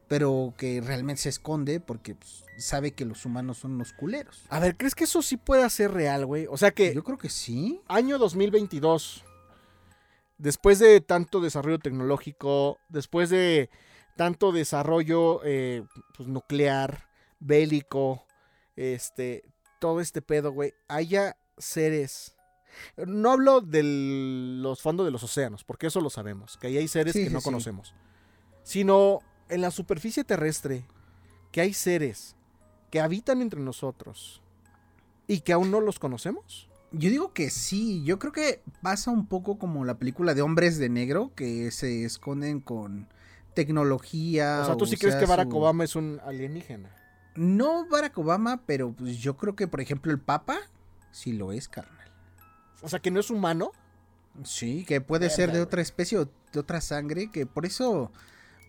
pero 0.08 0.52
que 0.58 0.80
realmente 0.80 1.22
se 1.22 1.28
esconde 1.30 1.80
porque 1.80 2.14
pues, 2.14 2.44
sabe 2.58 2.92
que 2.92 3.04
los 3.04 3.24
humanos 3.24 3.58
son 3.58 3.72
unos 3.72 3.92
culeros? 3.92 4.44
A 4.48 4.60
ver, 4.60 4.76
¿crees 4.76 4.94
que 4.94 5.04
eso 5.04 5.22
sí 5.22 5.36
puede 5.36 5.68
ser 5.70 5.92
real, 5.92 6.26
güey? 6.26 6.46
O 6.48 6.56
sea 6.56 6.70
que 6.72 6.94
Yo 6.94 7.02
creo 7.04 7.18
que 7.18 7.28
sí. 7.30 7.80
año 7.88 8.18
2022, 8.18 9.24
después 10.38 10.78
de 10.78 11.00
tanto 11.00 11.40
desarrollo 11.40 11.78
tecnológico, 11.78 12.78
después 12.88 13.30
de 13.30 13.70
tanto 14.16 14.52
desarrollo 14.52 15.40
eh, 15.44 15.84
pues, 16.16 16.28
nuclear, 16.28 17.08
bélico, 17.40 18.24
este, 18.76 19.42
todo 19.80 20.00
este 20.00 20.22
pedo, 20.22 20.52
güey, 20.52 20.72
haya 20.88 21.36
seres. 21.58 22.36
No 22.96 23.30
hablo 23.32 23.60
de 23.60 23.82
los 23.84 24.82
fondos 24.82 25.06
de 25.06 25.12
los 25.12 25.22
océanos, 25.22 25.62
porque 25.64 25.86
eso 25.86 26.00
lo 26.00 26.10
sabemos, 26.10 26.56
que 26.56 26.66
ahí 26.68 26.76
hay 26.78 26.88
seres 26.88 27.12
Sí, 27.12 27.24
que 27.24 27.30
no 27.30 27.40
sí. 27.40 27.44
conocemos, 27.44 27.94
sino 28.64 29.20
en 29.48 29.60
la 29.60 29.70
superficie 29.70 30.24
terrestre, 30.24 30.84
que 31.52 31.60
hay 31.60 31.72
seres 31.74 32.36
que 32.90 33.00
habitan 33.00 33.42
entre 33.42 33.60
nosotros 33.60 34.40
y 35.26 35.40
que 35.40 35.52
aún 35.52 35.70
no 35.70 35.80
los 35.80 35.98
conocemos. 35.98 36.68
Yo 36.92 37.10
digo 37.10 37.32
que 37.32 37.50
sí, 37.50 38.04
yo 38.04 38.18
creo 38.20 38.32
que 38.32 38.62
pasa 38.80 39.10
un 39.10 39.26
poco 39.26 39.58
como 39.58 39.84
la 39.84 39.98
película 39.98 40.34
de 40.34 40.42
Hombres 40.42 40.78
de 40.78 40.88
Negro, 40.88 41.32
que 41.34 41.70
se 41.72 42.04
esconden 42.04 42.60
con 42.60 43.08
tecnología. 43.54 44.60
O 44.62 44.66
sea, 44.66 44.76
tú 44.76 44.86
sí 44.86 44.96
crees 44.96 45.16
que 45.16 45.26
Barack 45.26 45.50
su- 45.50 45.56
Obama 45.58 45.84
es 45.84 45.96
un 45.96 46.20
alienígena. 46.24 46.90
No 47.34 47.88
Barack 47.88 48.16
Obama, 48.18 48.62
pero 48.64 48.92
pues 48.92 49.18
yo 49.18 49.36
creo 49.36 49.56
que, 49.56 49.66
por 49.66 49.80
ejemplo, 49.80 50.12
el 50.12 50.20
Papa 50.20 50.58
sí 51.10 51.32
lo 51.32 51.50
es, 51.52 51.68
carnal. 51.68 52.08
O 52.82 52.88
sea, 52.88 53.00
que 53.00 53.10
no 53.10 53.18
es 53.18 53.30
humano. 53.30 53.72
Sí, 54.44 54.84
que 54.84 55.00
puede 55.00 55.30
ser 55.30 55.52
de 55.52 55.60
otra 55.60 55.80
especie 55.82 56.18
o 56.18 56.28
de 56.52 56.60
otra 56.60 56.80
sangre, 56.80 57.30
que 57.30 57.46
por 57.46 57.66
eso, 57.66 58.10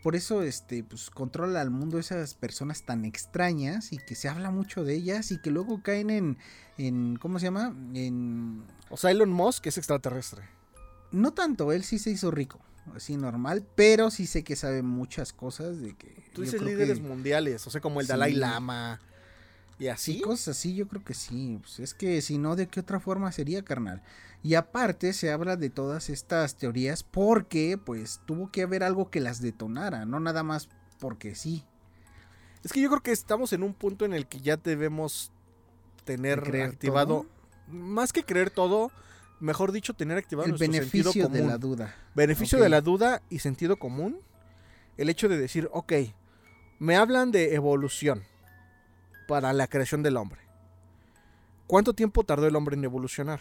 por 0.06 0.16
eso, 0.16 0.44
este, 0.44 0.84
pues 0.84 1.10
controla 1.10 1.62
al 1.62 1.72
mundo 1.72 1.98
esas 1.98 2.36
personas 2.36 2.84
tan 2.86 3.06
extrañas 3.06 3.92
y 3.92 3.98
que 3.98 4.14
se 4.14 4.30
habla 4.30 4.52
mucho 4.52 4.84
de 4.84 4.94
ellas 4.94 5.32
y 5.32 5.42
que 5.42 5.50
luego 5.50 5.82
caen 5.82 6.12
en, 6.12 6.38
en, 6.78 7.16
¿cómo 7.16 7.40
se 7.40 7.46
llama? 7.46 7.76
En, 7.96 8.64
O 8.92 8.98
sea, 8.98 9.10
Elon 9.10 9.32
Musk 9.32 9.66
es 9.66 9.80
extraterrestre. 9.80 10.44
no 11.12 11.34
tanto, 11.34 11.72
él 11.72 11.84
sí 11.84 11.98
se 11.98 12.12
hizo 12.12 12.30
rico, 12.30 12.60
así 12.96 13.18
normal, 13.18 13.66
pero 13.74 14.12
sí 14.12 14.28
sé 14.28 14.44
que 14.44 14.56
sabe 14.56 14.84
muchas 14.84 15.34
cosas 15.34 15.82
de 15.82 15.96
que. 15.96 16.24
Tú 16.36 16.44
dices 16.44 16.62
líderes 16.62 17.00
que- 17.00 17.04
mundiales, 17.08 17.66
o 17.66 17.72
sea, 17.72 17.82
como 17.82 18.00
el 18.00 18.06
Sí. 18.06 18.12
Dalai 18.12 18.34
Lama. 18.34 19.02
Y 19.78 19.84
Sí, 19.84 19.90
así. 19.90 20.22
cosas 20.22 20.58
así, 20.58 20.76
yo 20.76 20.88
creo 20.88 21.04
que 21.04 21.14
sí. 21.14 21.58
Pues 21.62 21.80
es 21.80 21.94
que 21.94 22.22
si 22.22 22.38
no, 22.38 22.56
¿de 22.56 22.68
qué 22.68 22.80
otra 22.80 23.00
forma 23.00 23.32
sería, 23.32 23.64
carnal? 23.64 24.02
Y 24.42 24.56
aparte 24.56 25.12
se 25.14 25.32
habla 25.32 25.58
de 25.58 25.70
todas 25.70 26.10
estas 26.10 26.56
teorías 26.56 27.04
porque, 27.04 27.78
pues, 27.84 28.22
tuvo 28.26 28.52
que 28.52 28.62
haber 28.62 28.84
algo 28.84 29.10
que 29.10 29.20
las 29.20 29.42
detonara, 29.42 30.06
no 30.06 30.20
nada 30.20 30.44
más 30.44 30.70
porque 31.00 31.36
sí. 31.36 31.66
Es 32.64 32.72
que 32.72 32.82
yo 32.82 32.90
creo 32.90 33.02
que 33.02 33.12
estamos 33.12 33.54
en 33.54 33.64
un 33.64 33.74
punto 33.74 34.06
en 34.06 34.14
el 34.14 34.28
que 34.28 34.40
ya 34.40 34.58
debemos 34.58 35.32
tener 36.04 36.52
¿De 36.52 36.64
activado. 36.64 37.26
Más 37.68 38.14
que 38.14 38.24
creer 38.24 38.52
todo, 38.52 38.92
mejor 39.40 39.72
dicho, 39.72 39.94
tener 39.94 40.18
activado 40.18 40.46
El 40.46 40.52
nuestro 40.52 40.72
sentido 40.72 41.12
beneficio 41.12 41.28
de 41.30 41.40
común. 41.40 41.48
la 41.52 41.58
duda. 41.58 41.96
Beneficio 42.16 42.60
de 42.60 42.70
la 42.70 42.82
duda 42.82 43.22
y 43.30 43.40
sentido 43.40 43.78
común. 43.78 44.20
El 44.98 45.10
hecho 45.10 45.28
de 45.28 45.38
decir, 45.38 45.68
ok, 45.74 45.94
me 46.80 46.96
hablan 46.96 47.32
de 47.32 47.56
evolución 47.56 48.24
para 49.28 49.54
la 49.54 49.68
creación 49.68 50.04
del 50.04 50.18
hombre. 50.18 50.42
¿Cuánto 51.68 51.94
tiempo 51.94 52.24
tardó 52.24 52.48
el 52.48 52.56
hombre 52.56 52.76
en 52.76 52.84
evolucionar? 52.84 53.40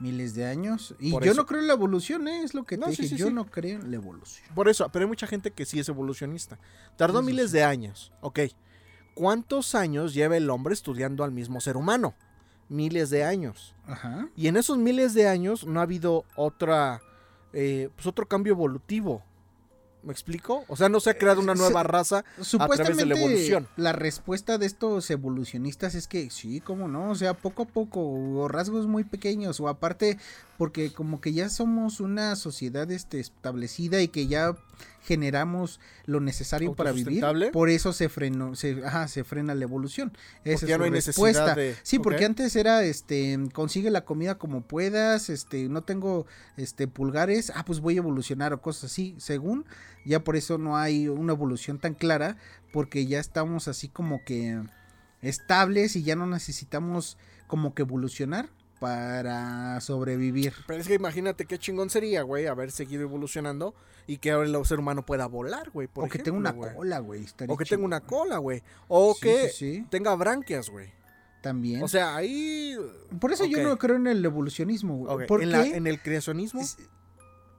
Miles 0.00 0.34
de 0.34 0.46
años. 0.46 0.94
Y 0.98 1.10
Por 1.12 1.24
yo 1.24 1.32
eso. 1.32 1.40
no 1.42 1.46
creo 1.46 1.60
en 1.60 1.66
la 1.68 1.74
evolución, 1.74 2.26
¿eh? 2.26 2.42
es 2.42 2.54
lo 2.54 2.64
que 2.64 2.76
te 2.76 2.80
No, 2.80 2.86
sí, 2.90 3.02
dije. 3.02 3.08
sí, 3.08 3.16
yo 3.16 3.28
sí. 3.28 3.32
no 3.34 3.44
creo 3.46 3.80
en 3.80 3.90
la 3.90 3.96
evolución. 3.96 4.48
Por 4.54 4.68
eso, 4.68 4.88
pero 4.90 5.04
hay 5.04 5.08
mucha 5.08 5.26
gente 5.26 5.50
que 5.52 5.66
sí 5.66 5.78
es 5.78 5.88
evolucionista. 5.88 6.58
Tardó 6.96 7.22
miles 7.22 7.52
de 7.52 7.62
años. 7.64 8.10
Ok. 8.22 8.40
¿Cuántos 9.14 9.74
años 9.74 10.14
lleva 10.14 10.36
el 10.36 10.48
hombre 10.50 10.72
estudiando 10.72 11.22
al 11.22 11.32
mismo 11.32 11.60
ser 11.60 11.76
humano? 11.76 12.14
Miles 12.68 13.10
de 13.10 13.24
años. 13.24 13.74
Ajá. 13.84 14.28
Y 14.36 14.46
en 14.48 14.56
esos 14.56 14.78
miles 14.78 15.12
de 15.12 15.28
años 15.28 15.66
no 15.66 15.80
ha 15.80 15.82
habido 15.82 16.24
otra, 16.36 17.02
eh, 17.52 17.90
pues 17.94 18.06
otro 18.06 18.26
cambio 18.26 18.52
evolutivo. 18.54 19.22
¿Me 20.02 20.12
explico? 20.12 20.64
O 20.68 20.76
sea, 20.76 20.88
no 20.88 20.98
se 21.00 21.10
ha 21.10 21.18
creado 21.18 21.40
una 21.40 21.54
se- 21.54 21.60
nueva 21.60 21.82
raza. 21.82 22.24
Supuestamente 22.40 23.04
la 23.04 23.18
evolución. 23.18 23.68
la 23.76 23.92
respuesta 23.92 24.56
de 24.56 24.64
estos 24.66 25.10
evolucionistas 25.10 25.94
es 25.94 26.06
que 26.08 26.30
sí, 26.30 26.60
cómo 26.60 26.88
no, 26.88 27.10
o 27.10 27.14
sea, 27.14 27.34
poco 27.34 27.64
a 27.64 27.66
poco, 27.66 28.00
o 28.02 28.48
rasgos 28.48 28.86
muy 28.86 29.04
pequeños, 29.04 29.60
o 29.60 29.68
aparte, 29.68 30.16
porque 30.56 30.90
como 30.92 31.20
que 31.20 31.32
ya 31.34 31.50
somos 31.50 32.00
una 32.00 32.34
sociedad 32.36 32.90
este, 32.90 33.20
establecida 33.20 34.00
y 34.00 34.08
que 34.08 34.26
ya 34.26 34.56
generamos 35.10 35.80
lo 36.06 36.20
necesario 36.20 36.76
para 36.76 36.92
vivir, 36.92 37.24
por 37.52 37.68
eso 37.68 37.92
se 37.92 38.08
frenó, 38.08 38.54
se, 38.54 38.84
ajá, 38.86 39.08
se 39.08 39.24
frena 39.24 39.56
la 39.56 39.64
evolución. 39.64 40.12
Esa 40.44 40.60
Porque 40.60 40.66
ya 40.66 40.74
es 40.74 40.78
no 40.78 40.84
hay 40.84 40.90
respuesta. 40.92 41.46
necesidad 41.46 41.56
de. 41.56 41.76
Sí, 41.82 41.98
porque 41.98 42.24
antes 42.24 42.54
era, 42.54 42.84
este, 42.84 43.36
consigue 43.52 43.90
la 43.90 44.04
comida 44.04 44.38
como 44.38 44.60
puedas, 44.60 45.28
este, 45.28 45.68
no 45.68 45.82
tengo, 45.82 46.26
este, 46.56 46.86
pulgares, 46.86 47.50
ah, 47.56 47.64
pues 47.64 47.80
voy 47.80 47.94
a 47.94 47.98
evolucionar 47.98 48.52
o 48.52 48.62
cosas 48.62 48.92
así, 48.92 49.16
según, 49.18 49.64
ya 50.04 50.22
por 50.22 50.36
eso 50.36 50.58
no 50.58 50.76
hay 50.76 51.08
una 51.08 51.32
evolución 51.32 51.80
tan 51.80 51.94
clara, 51.94 52.36
porque 52.72 53.06
ya 53.06 53.18
estamos 53.18 53.66
así 53.66 53.88
como 53.88 54.24
que 54.24 54.62
estables 55.22 55.96
y 55.96 56.04
ya 56.04 56.14
no 56.14 56.26
necesitamos 56.26 57.18
como 57.48 57.74
que 57.74 57.82
evolucionar 57.82 58.48
para 58.80 59.80
sobrevivir. 59.80 60.52
Pero 60.66 60.80
es 60.80 60.88
que 60.88 60.94
imagínate 60.94 61.44
qué 61.46 61.58
chingón 61.58 61.90
sería, 61.90 62.22
güey, 62.22 62.46
haber 62.46 62.72
seguido 62.72 63.02
evolucionando 63.02 63.74
y 64.08 64.16
que 64.18 64.32
ahora 64.32 64.48
el 64.48 64.66
ser 64.66 64.80
humano 64.80 65.06
pueda 65.06 65.26
volar, 65.26 65.70
güey. 65.70 65.88
o 65.94 66.08
que 66.08 66.18
tenga 66.18 66.38
una 66.38 66.52
cola, 66.56 66.98
güey. 66.98 67.26
O 67.46 67.56
que 67.56 67.64
tenga 67.66 67.84
una 67.84 68.00
cola, 68.00 68.38
güey. 68.38 68.62
O 68.88 69.14
que 69.20 69.84
tenga 69.90 70.14
branquias, 70.16 70.68
güey. 70.70 70.88
también. 71.42 71.82
O 71.82 71.88
sea, 71.88 72.16
ahí. 72.16 72.76
por 73.20 73.32
eso 73.32 73.44
yo 73.44 73.62
no 73.62 73.78
creo 73.78 73.96
en 73.96 74.06
el 74.08 74.24
evolucionismo, 74.24 74.96
güey. 75.06 75.26
¿Por 75.26 75.42
en, 75.42 75.52
la- 75.52 75.62
qué? 75.62 75.76
en 75.76 75.86
el 75.86 76.00
creacionismo. 76.02 76.60
Es- 76.60 76.76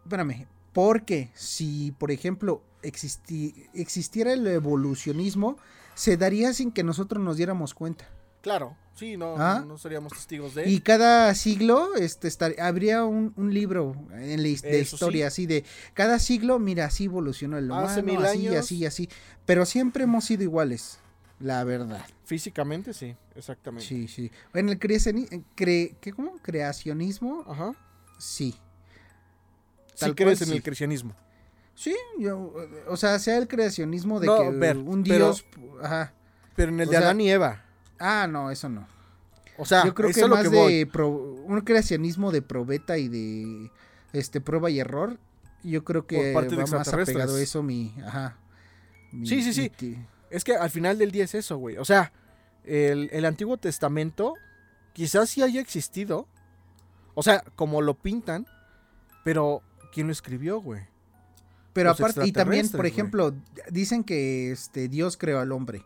Espérame, 0.04 0.48
porque 0.74 1.30
si, 1.36 1.92
por 1.92 2.12
ejemplo, 2.12 2.64
existi- 2.82 3.70
existiera 3.74 4.34
el 4.34 4.46
evolucionismo, 4.48 5.58
se 5.94 6.18
daría 6.18 6.54
sin 6.54 6.72
que 6.72 6.84
nosotros 6.84 7.24
nos 7.24 7.38
diéramos 7.38 7.74
cuenta. 7.76 8.08
Claro, 8.42 8.76
sí, 8.96 9.18
no, 9.18 9.36
¿Ah? 9.38 9.64
no 9.68 9.78
seríamos 9.78 10.14
testigos 10.14 10.56
de. 10.56 10.70
Y 10.70 10.80
cada 10.82 11.34
siglo 11.36 11.96
este, 11.96 12.28
estar- 12.28 12.60
habría 12.60 13.04
un, 13.04 13.34
un 13.38 13.54
libro 13.54 13.96
en 14.14 14.38
la 14.38 14.44
de 14.44 14.80
Eso 14.82 14.96
historia 14.96 15.28
así 15.28 15.46
de 15.46 15.64
cada 15.94 16.20
siglo, 16.20 16.60
mira, 16.60 16.86
así 16.86 17.06
evolucionó 17.06 17.58
el 17.58 17.66
humano, 17.66 17.88
Hace 17.88 18.04
mil 18.04 18.18
así, 18.24 18.48
años. 18.48 18.56
así, 18.64 18.86
así. 18.86 19.10
Pero 19.46 19.66
siempre 19.66 20.04
hemos 20.04 20.26
sido 20.26 20.44
iguales, 20.44 21.00
la 21.40 21.64
verdad. 21.64 22.06
Físicamente, 22.26 22.94
sí, 22.94 23.16
exactamente. 23.36 23.86
Sí, 23.88 24.08
sí. 24.08 24.32
En 24.54 24.70
el 24.70 24.80
cre- 24.80 25.96
¿qué, 26.00 26.14
cómo? 26.14 26.36
creacionismo, 26.42 27.44
Ajá. 27.48 27.74
sí. 28.18 28.56
Sí 29.94 30.00
Tal 30.00 30.16
crees 30.16 30.40
cual, 30.40 30.50
en 30.50 30.54
el 30.54 30.60
sí. 30.60 30.64
cristianismo. 30.64 31.16
Sí, 31.76 31.96
yo, 32.20 32.54
o 32.88 32.98
sea, 32.98 33.18
sea 33.20 33.38
el 33.38 33.48
creacionismo 33.48 34.20
de 34.20 34.28
No, 34.28 34.38
que 34.38 34.50
ver, 34.52 34.78
un 34.78 35.04
pero- 35.04 35.28
dios, 35.28 35.46
ajá. 35.82 36.14
Pero 36.56 36.72
en 36.72 36.80
el 36.82 36.88
O 36.88 36.92
de 36.92 36.98
sea, 36.98 37.06
Adán 37.08 37.22
y 37.22 37.30
Eva. 37.32 37.66
Ah, 38.02 38.28
no, 38.28 38.52
eso 38.52 38.68
no. 38.70 38.88
O 39.58 39.66
sea, 39.66 39.86
Yo 39.86 39.94
creo 39.94 40.10
eso 40.10 40.16
que 40.16 40.22
es 40.24 40.30
lo 40.30 40.36
más 40.36 40.44
que 40.44 40.56
voy. 40.56 40.78
de 40.80 40.88
pro- 40.88 41.10
un 41.10 41.62
creacionismo 41.62 42.32
de 42.32 42.42
probeta 42.42 42.98
y 42.98 43.08
de 43.08 43.70
este 44.14 44.42
prueba 44.42 44.70
y 44.70 44.80
error. 44.80 45.18
Yo 45.64 45.84
creo 45.84 46.08
que 46.08 46.18
Por 46.18 46.34
parte 46.34 46.56
de 46.56 46.64
va 46.64 46.78
más 46.80 46.88
apegado 46.88 47.36
a 47.36 47.42
eso 47.42 47.62
mi, 47.62 47.94
ajá. 48.06 48.38
mi- 49.12 49.28
Sí, 49.28 49.44
sí, 49.44 49.54
sí. 49.54 49.72
mi 49.86 49.98
Es 50.32 50.44
que 50.44 50.56
al 50.56 50.70
final 50.72 50.98
del 50.98 51.12
día 51.12 51.26
es 51.26 51.36
eso, 51.36 51.58
güey. 51.58 51.78
O 51.78 51.86
sea, 51.86 52.12
el, 52.64 53.10
el 53.12 53.26
Antiguo 53.26 53.58
Testamento 53.58 54.34
quizás 54.94 55.30
sí 55.30 55.44
haya 55.44 55.62
existido. 55.62 56.28
O 57.14 57.22
sea, 57.24 57.44
como 57.56 57.82
lo 57.82 57.94
pintan. 57.94 58.48
Pero, 59.24 59.62
¿quién 59.94 60.08
lo 60.08 60.14
escribió, 60.14 60.60
güey? 60.62 60.82
Pero 61.74 61.90
los 61.92 62.00
aparte 62.00 62.26
y 62.26 62.32
también, 62.32 62.68
por 62.70 62.86
ejemplo, 62.88 63.34
dicen 63.70 64.04
que 64.04 64.52
este 64.52 64.88
Dios 64.90 65.16
creó 65.18 65.40
al 65.40 65.52
hombre. 65.52 65.86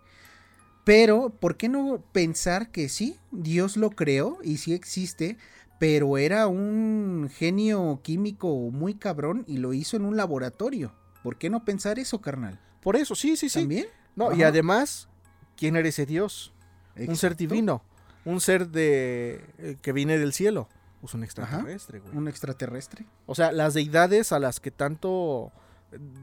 Pero 0.85 1.31
¿por 1.31 1.57
qué 1.57 1.67
no 1.67 2.01
pensar 2.11 2.71
que 2.71 2.89
sí, 2.89 3.19
Dios 3.31 3.75
lo 3.75 3.89
creó 3.89 4.37
y 4.43 4.57
sí 4.57 4.73
existe, 4.73 5.37
pero 5.79 6.17
era 6.17 6.47
un 6.47 7.29
genio 7.33 7.99
químico 8.03 8.55
muy 8.71 8.93
cabrón 8.93 9.43
y 9.47 9.57
lo 9.57 9.73
hizo 9.73 9.97
en 9.97 10.05
un 10.05 10.15
laboratorio? 10.15 10.93
¿Por 11.23 11.37
qué 11.37 11.49
no 11.49 11.65
pensar 11.65 11.97
eso, 11.97 12.21
carnal? 12.21 12.59
Por 12.81 12.95
eso, 12.95 13.15
sí, 13.15 13.35
sí, 13.35 13.49
sí. 13.49 13.61
¿También? 13.61 13.87
No, 14.15 14.31
y 14.31 14.43
además, 14.43 15.09
¿quién 15.57 15.75
era 15.75 15.89
ese 15.89 16.05
Dios? 16.05 16.53
Un 16.95 17.15
ser 17.15 17.35
divino. 17.35 17.83
Un 18.23 18.39
ser 18.39 18.69
de 18.69 19.43
eh, 19.57 19.77
que 19.81 19.91
viene 19.91 20.19
del 20.19 20.33
cielo. 20.33 20.69
pues 21.01 21.15
un 21.15 21.23
extraterrestre, 21.23 21.99
güey. 21.99 22.15
Un 22.15 22.27
extraterrestre. 22.27 23.05
O 23.25 23.33
sea, 23.33 23.51
las 23.51 23.73
deidades 23.73 24.31
a 24.31 24.39
las 24.39 24.59
que 24.59 24.69
tanto. 24.69 25.51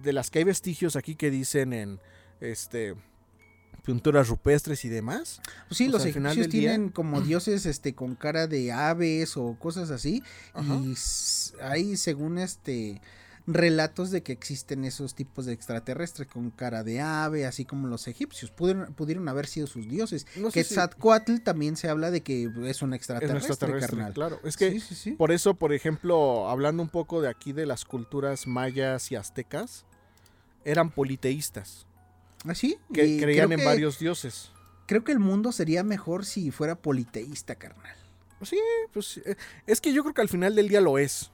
de 0.03 0.13
las 0.13 0.31
que 0.31 0.39
hay 0.39 0.45
vestigios 0.45 0.95
aquí 0.95 1.17
que 1.17 1.31
dicen 1.31 1.73
en. 1.73 2.01
Este. 2.41 2.95
Pinturas 3.85 4.28
rupestres 4.28 4.85
y 4.85 4.89
demás. 4.89 5.41
Pues 5.68 5.78
sí, 5.78 5.89
O 5.89 5.93
los 5.93 6.03
sea, 6.03 6.11
egipcios 6.11 6.49
día- 6.49 6.61
tienen 6.70 6.89
como 6.91 7.20
dioses 7.22 7.66
este 7.66 7.95
con 7.95 8.14
cara 8.14 8.47
de 8.47 8.72
aves 8.72 9.37
o 9.37 9.57
cosas 9.59 9.91
así. 9.91 10.22
Ajá. 10.55 10.74
Y 10.76 10.95
hay, 11.62 11.97
según 11.97 12.39
este, 12.39 13.01
relatos 13.45 14.12
de 14.12 14.22
que 14.22 14.30
existen 14.33 14.85
esos 14.85 15.16
tipos 15.16 15.47
de 15.47 15.53
extraterrestres 15.53 16.28
con 16.28 16.51
cara 16.51 16.85
de 16.85 17.01
ave, 17.01 17.45
así 17.45 17.64
como 17.64 17.89
los 17.89 18.07
egipcios. 18.07 18.53
Pudieron, 18.53 18.95
pudieron 18.95 19.28
haber 19.28 19.49
sido 19.49 19.66
sus 19.66 19.89
dioses. 19.89 20.28
No 20.37 20.53
sé 20.53 20.62
si- 20.62 20.76
también 21.43 21.76
se 21.76 21.89
habla 21.89 22.12
de 22.12 22.20
que 22.20 22.45
es 22.45 22.49
un 22.57 22.66
Es 22.66 22.83
un 22.83 22.95
extraterrestre, 22.95 23.49
extraterrestre, 23.51 23.97
carnal. 23.97 24.12
claro. 24.14 24.41
Es 24.45 24.57
que 24.57 24.70
Sí, 24.70 24.78
sí, 24.80 24.95
sí. 24.95 25.11
por 25.12 25.33
eso, 25.33 25.55
por 25.55 25.72
ejemplo, 25.72 26.49
hablando 26.49 26.85
un 26.85 26.89
poco 26.89 27.20
de 27.20 27.28
aquí 27.28 27.53
de 27.53 27.66
las 27.66 27.85
culturas 27.85 28.47
mayas 28.47 29.11
y 29.11 29.16
aztecas, 29.16 29.87
eran 30.64 30.91
politeístas, 30.91 31.87
¿Ah, 32.47 32.55
sí? 32.55 32.78
que 32.93 33.18
creían 33.20 33.53
en 33.53 33.59
que- 33.61 33.64
varios 33.64 33.99
dioses. 33.99 34.51
Creo 34.86 35.05
que 35.05 35.12
el 35.12 35.20
mundo 35.20 35.53
sería 35.53 35.84
mejor 35.84 36.24
si 36.26 36.51
fuera 36.51 36.74
politeísta, 36.74 37.55
carnal. 37.55 37.97
Sí, 38.43 38.59
pues 38.93 39.18
eh, 39.18 39.36
es 39.66 39.80
que 39.80 39.93
yo 39.93 40.03
creo 40.03 40.14
que 40.14 40.20
al 40.22 40.28
final 40.28 40.55
del 40.57 40.68
día 40.68 40.80
lo 40.80 40.99
es. 40.99 41.30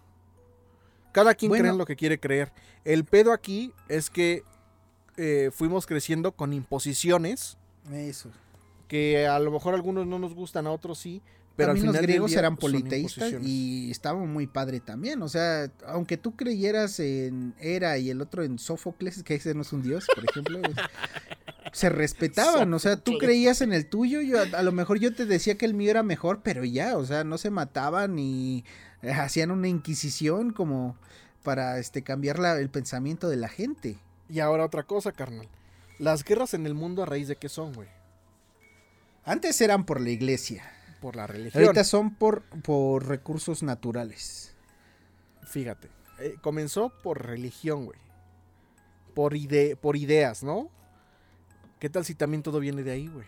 Cada 1.12 1.34
quien 1.34 1.48
Bueno. 1.48 1.62
cree 1.62 1.72
en 1.72 1.78
lo 1.78 1.86
que 1.86 1.96
quiere 1.96 2.20
creer. 2.20 2.52
El 2.84 3.04
pedo 3.04 3.32
aquí 3.32 3.72
es 3.88 4.10
que 4.10 4.44
eh, 5.16 5.50
fuimos 5.52 5.86
creciendo 5.86 6.32
con 6.32 6.52
imposiciones 6.52 7.56
Eso. 7.90 8.30
que 8.86 9.26
a 9.26 9.38
lo 9.40 9.50
mejor 9.50 9.72
a 9.72 9.76
algunos 9.76 10.06
no 10.06 10.18
nos 10.18 10.34
gustan, 10.34 10.66
a 10.66 10.70
otros 10.70 10.98
sí. 10.98 11.22
Pero 11.58 11.68
también 11.74 11.82
al 11.82 11.86
los 11.88 11.96
final 11.96 12.02
griegos 12.06 12.30
día 12.30 12.38
eran 12.38 12.56
politeístas 12.56 13.32
y 13.42 13.90
estaban 13.90 14.32
muy 14.32 14.46
padre 14.46 14.80
también. 14.80 15.20
O 15.22 15.28
sea, 15.28 15.70
aunque 15.86 16.16
tú 16.16 16.34
creyeras 16.36 16.98
en 17.00 17.52
Hera 17.58 17.98
y 17.98 18.08
el 18.10 18.20
otro 18.22 18.42
en 18.44 18.58
Sófocles, 18.58 19.22
que 19.24 19.34
ese 19.34 19.52
no 19.54 19.60
es 19.62 19.72
un 19.72 19.82
dios, 19.82 20.06
por 20.14 20.24
ejemplo, 20.24 20.60
es- 20.60 20.74
se 21.72 21.88
respetaban. 21.90 22.72
O 22.72 22.78
sea, 22.78 22.96
tú 22.96 23.18
creías 23.18 23.60
en 23.60 23.72
el 23.74 23.86
tuyo, 23.86 24.20
yo, 24.22 24.38
a, 24.40 24.44
a 24.58 24.62
lo 24.62 24.72
mejor 24.72 24.98
yo 25.00 25.12
te 25.14 25.26
decía 25.26 25.58
que 25.58 25.66
el 25.66 25.74
mío 25.74 25.90
era 25.90 26.02
mejor, 26.02 26.40
pero 26.42 26.64
ya, 26.64 26.96
o 26.96 27.04
sea, 27.04 27.24
no 27.24 27.36
se 27.38 27.50
mataban 27.50 28.14
ni 28.14 28.64
eh, 29.02 29.10
hacían 29.10 29.50
una 29.50 29.68
inquisición 29.68 30.52
como 30.52 30.96
para 31.42 31.78
este 31.78 32.02
cambiar 32.02 32.38
la- 32.38 32.58
el 32.58 32.70
pensamiento 32.70 33.28
de 33.28 33.36
la 33.36 33.48
gente. 33.48 33.98
Y 34.30 34.40
ahora 34.40 34.64
otra 34.64 34.84
cosa, 34.84 35.12
carnal. 35.12 35.48
Las 35.98 36.22
guerras 36.24 36.54
en 36.54 36.66
el 36.66 36.74
mundo 36.74 37.02
a 37.02 37.06
raíz 37.06 37.26
de 37.26 37.34
qué 37.36 37.48
son, 37.48 37.72
güey. 37.72 37.88
Antes 39.24 39.60
eran 39.60 39.84
por 39.84 40.00
la 40.00 40.10
iglesia, 40.10 40.62
Por 41.00 41.16
la 41.16 41.26
religión. 41.26 41.62
ahorita 41.64 41.84
son 41.84 42.14
por, 42.14 42.42
por 42.62 43.06
recursos 43.06 43.62
naturales. 43.62 44.54
Fíjate. 45.42 45.88
eh, 46.20 46.36
comenzó 46.40 46.90
por 47.02 47.24
religión, 47.26 47.84
güey. 47.86 47.98
Por, 49.14 49.36
ide 49.36 49.76
por 49.76 49.96
ideas, 49.96 50.42
¿no? 50.42 50.68
¿Qué 51.78 51.88
tal 51.88 52.04
si 52.04 52.14
también 52.14 52.42
todo 52.42 52.60
viene 52.60 52.82
de 52.82 52.90
ahí, 52.90 53.06
güey? 53.08 53.26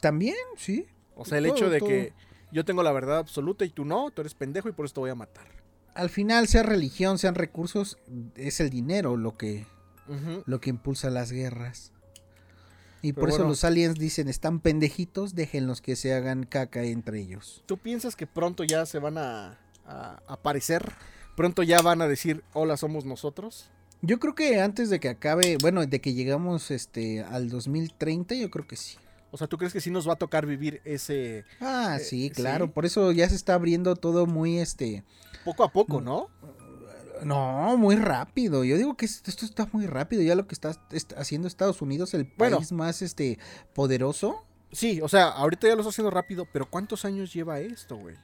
También, 0.00 0.36
sí. 0.56 0.86
O 1.14 1.24
sea, 1.24 1.38
el 1.38 1.44
Todo, 1.46 1.54
hecho 1.56 1.70
de 1.70 1.78
todo. 1.78 1.88
que 1.88 2.12
yo 2.52 2.64
tengo 2.64 2.82
la 2.82 2.92
verdad 2.92 3.18
absoluta 3.18 3.64
y 3.64 3.70
tú 3.70 3.84
no, 3.84 4.10
tú 4.10 4.20
eres 4.22 4.34
pendejo 4.34 4.68
y 4.68 4.72
por 4.72 4.84
eso 4.86 4.94
te 4.94 5.00
voy 5.00 5.10
a 5.10 5.14
matar. 5.14 5.46
al 5.94 6.10
final, 6.10 6.46
sea 6.46 6.62
religión, 6.62 7.18
sean 7.18 7.34
recursos, 7.34 7.98
es 8.36 8.60
el 8.60 8.70
dinero 8.70 9.16
lo 9.16 9.36
que, 9.36 9.66
lo 10.46 10.60
que 10.60 10.70
impulsa 10.70 11.10
las 11.10 11.32
guerras. 11.32 11.92
Y 13.02 13.12
Pero 13.12 13.20
por 13.20 13.30
eso 13.30 13.46
los 13.46 13.64
aliens 13.64 13.98
dicen, 13.98 14.28
están 14.28 14.60
pendejitos, 14.60 15.34
déjenlos 15.34 15.80
que 15.80 15.94
se 15.96 16.14
hagan 16.14 16.44
caca 16.44 16.82
entre 16.82 17.20
ellos. 17.20 17.62
¿Tú 17.66 17.78
piensas 17.78 18.16
que 18.16 18.26
pronto 18.26 18.64
ya 18.64 18.86
se 18.86 18.98
van 18.98 19.18
a, 19.18 19.58
a 19.86 20.20
aparecer? 20.26 20.92
¿Pronto 21.36 21.62
ya 21.62 21.80
van 21.80 22.02
a 22.02 22.08
decir, 22.08 22.42
hola, 22.52 22.76
somos 22.76 23.04
nosotros? 23.04 23.70
Yo 24.02 24.18
creo 24.18 24.34
que 24.34 24.60
antes 24.60 24.90
de 24.90 25.00
que 25.00 25.08
acabe, 25.08 25.56
bueno, 25.60 25.84
de 25.86 26.00
que 26.00 26.14
llegamos 26.14 26.70
este 26.70 27.22
al 27.22 27.48
2030, 27.48 28.34
yo 28.34 28.50
creo 28.50 28.66
que 28.66 28.76
sí. 28.76 28.96
O 29.30 29.36
sea, 29.36 29.46
¿tú 29.46 29.58
crees 29.58 29.72
que 29.72 29.80
sí 29.80 29.90
nos 29.90 30.08
va 30.08 30.14
a 30.14 30.16
tocar 30.16 30.46
vivir 30.46 30.80
ese 30.84 31.44
Ah, 31.60 31.98
Eh, 32.00 32.04
sí, 32.04 32.28
sí. 32.28 32.30
claro, 32.30 32.70
por 32.72 32.86
eso 32.86 33.12
ya 33.12 33.28
se 33.28 33.34
está 33.34 33.54
abriendo 33.54 33.94
todo 33.94 34.26
muy 34.26 34.58
este 34.58 35.04
poco 35.44 35.64
a 35.64 35.70
poco, 35.72 36.00
no? 36.00 36.28
No, 37.24 37.76
muy 37.76 37.96
rápido. 37.96 38.64
Yo 38.64 38.76
digo 38.76 38.96
que 38.96 39.06
es- 39.06 39.22
esto 39.26 39.44
está 39.44 39.68
muy 39.72 39.86
rápido, 39.86 40.22
ya 40.22 40.34
lo 40.34 40.46
que 40.46 40.54
está, 40.54 40.72
est- 40.90 41.12
haciendo 41.16 41.48
Estados 41.48 41.80
Unidos 41.82 42.14
el 42.14 42.30
Bueno. 42.36 42.56
país 42.58 42.72
más 42.72 43.02
este 43.02 43.38
poderoso. 43.74 44.44
Sí, 44.72 45.00
o 45.00 45.08
sea, 45.08 45.28
ahorita 45.28 45.66
ya 45.68 45.74
lo 45.74 45.80
está 45.80 45.90
haciendo 45.90 46.10
rápido, 46.10 46.46
pero 46.52 46.68
¿cuántos 46.68 47.04
años 47.04 47.32
lleva 47.32 47.60
esto, 47.60 47.96
güey? 47.96 48.16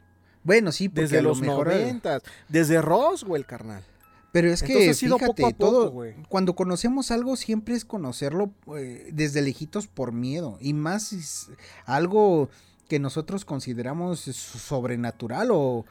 Bueno, 0.43 0.73
sí, 0.73 0.89
porque 0.89 1.03
Desde 1.03 1.19
a 1.19 1.23
lo 1.23 1.31
los 1.31 1.41
mejor 1.41 1.73
eh, 1.73 1.81
noventas, 1.81 2.23
desde 2.49 2.83
Roswell, 2.83 3.47
carnal. 3.47 3.83
Pero 4.31 4.51
es 4.53 4.63
que, 4.63 4.73
Entonces 4.73 4.99
fíjate, 5.01 5.27
poco 5.27 5.47
a 5.47 5.51
poco, 5.51 5.57
todo, 5.71 6.05
cuando 6.29 6.55
conocemos 6.57 7.11
algo 7.13 7.37
siempre 7.37 7.75
es 7.77 7.85
conocerlo 7.85 8.51
eh, 8.77 9.09
desde 9.13 9.41
lejitos 9.43 9.87
por 9.87 10.13
miedo. 10.13 10.59
Y 10.61 10.75
más 10.75 11.13
es 11.13 11.51
algo 11.87 12.51
que 12.89 12.99
nosotros 12.99 13.45
consideramos 13.45 14.21
sobrenatural 14.21 15.49
o... 15.53 15.85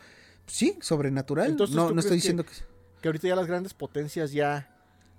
Sí, 0.45 0.77
sobrenatural. 0.81 1.51
Entonces, 1.51 1.73
no 1.75 1.87
¿tú 1.87 1.93
no 1.95 2.01
estoy 2.01 2.19
crees 2.19 2.23
que- 2.23 2.27
diciendo 2.27 2.43
que... 2.45 2.72
Que 3.03 3.09
ahorita 3.09 3.27
ya 3.27 3.35
las 3.35 3.47
grandes 3.47 3.73
potencias 3.73 4.31
ya 4.31 4.69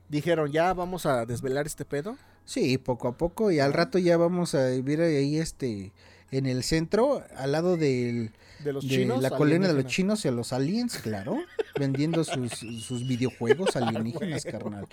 dijeron, 0.09 0.51
ya 0.51 0.73
vamos 0.73 1.05
a 1.05 1.27
desvelar 1.27 1.67
este 1.67 1.85
pedo. 1.85 2.17
Sí, 2.47 2.79
poco 2.79 3.09
a 3.09 3.17
poco. 3.19 3.51
Y 3.53 3.61
al 3.61 3.75
rato 3.75 3.99
ya 3.99 4.17
vamos 4.17 4.55
a 4.55 4.69
vivir 4.71 5.03
ahí 5.03 5.37
este... 5.37 5.93
En 6.31 6.47
el 6.47 6.65
centro, 6.65 7.23
al 7.37 7.53
lado 7.53 7.77
del, 7.77 8.33
De 8.65 8.73
los 8.73 8.83
de 8.83 8.91
chinos. 8.91 9.23
la 9.23 9.31
colonia 9.31 9.69
de 9.69 9.75
los 9.75 9.85
chinos 9.87 10.25
y 10.25 10.29
a 10.29 10.33
los 10.33 10.53
aliens, 10.53 10.97
claro. 10.97 11.37
vendiendo 11.79 12.25
sus, 12.25 12.51
sus 12.51 13.07
videojuegos 13.07 13.77
alienígenas, 13.77 14.45
carnal. 14.45 14.89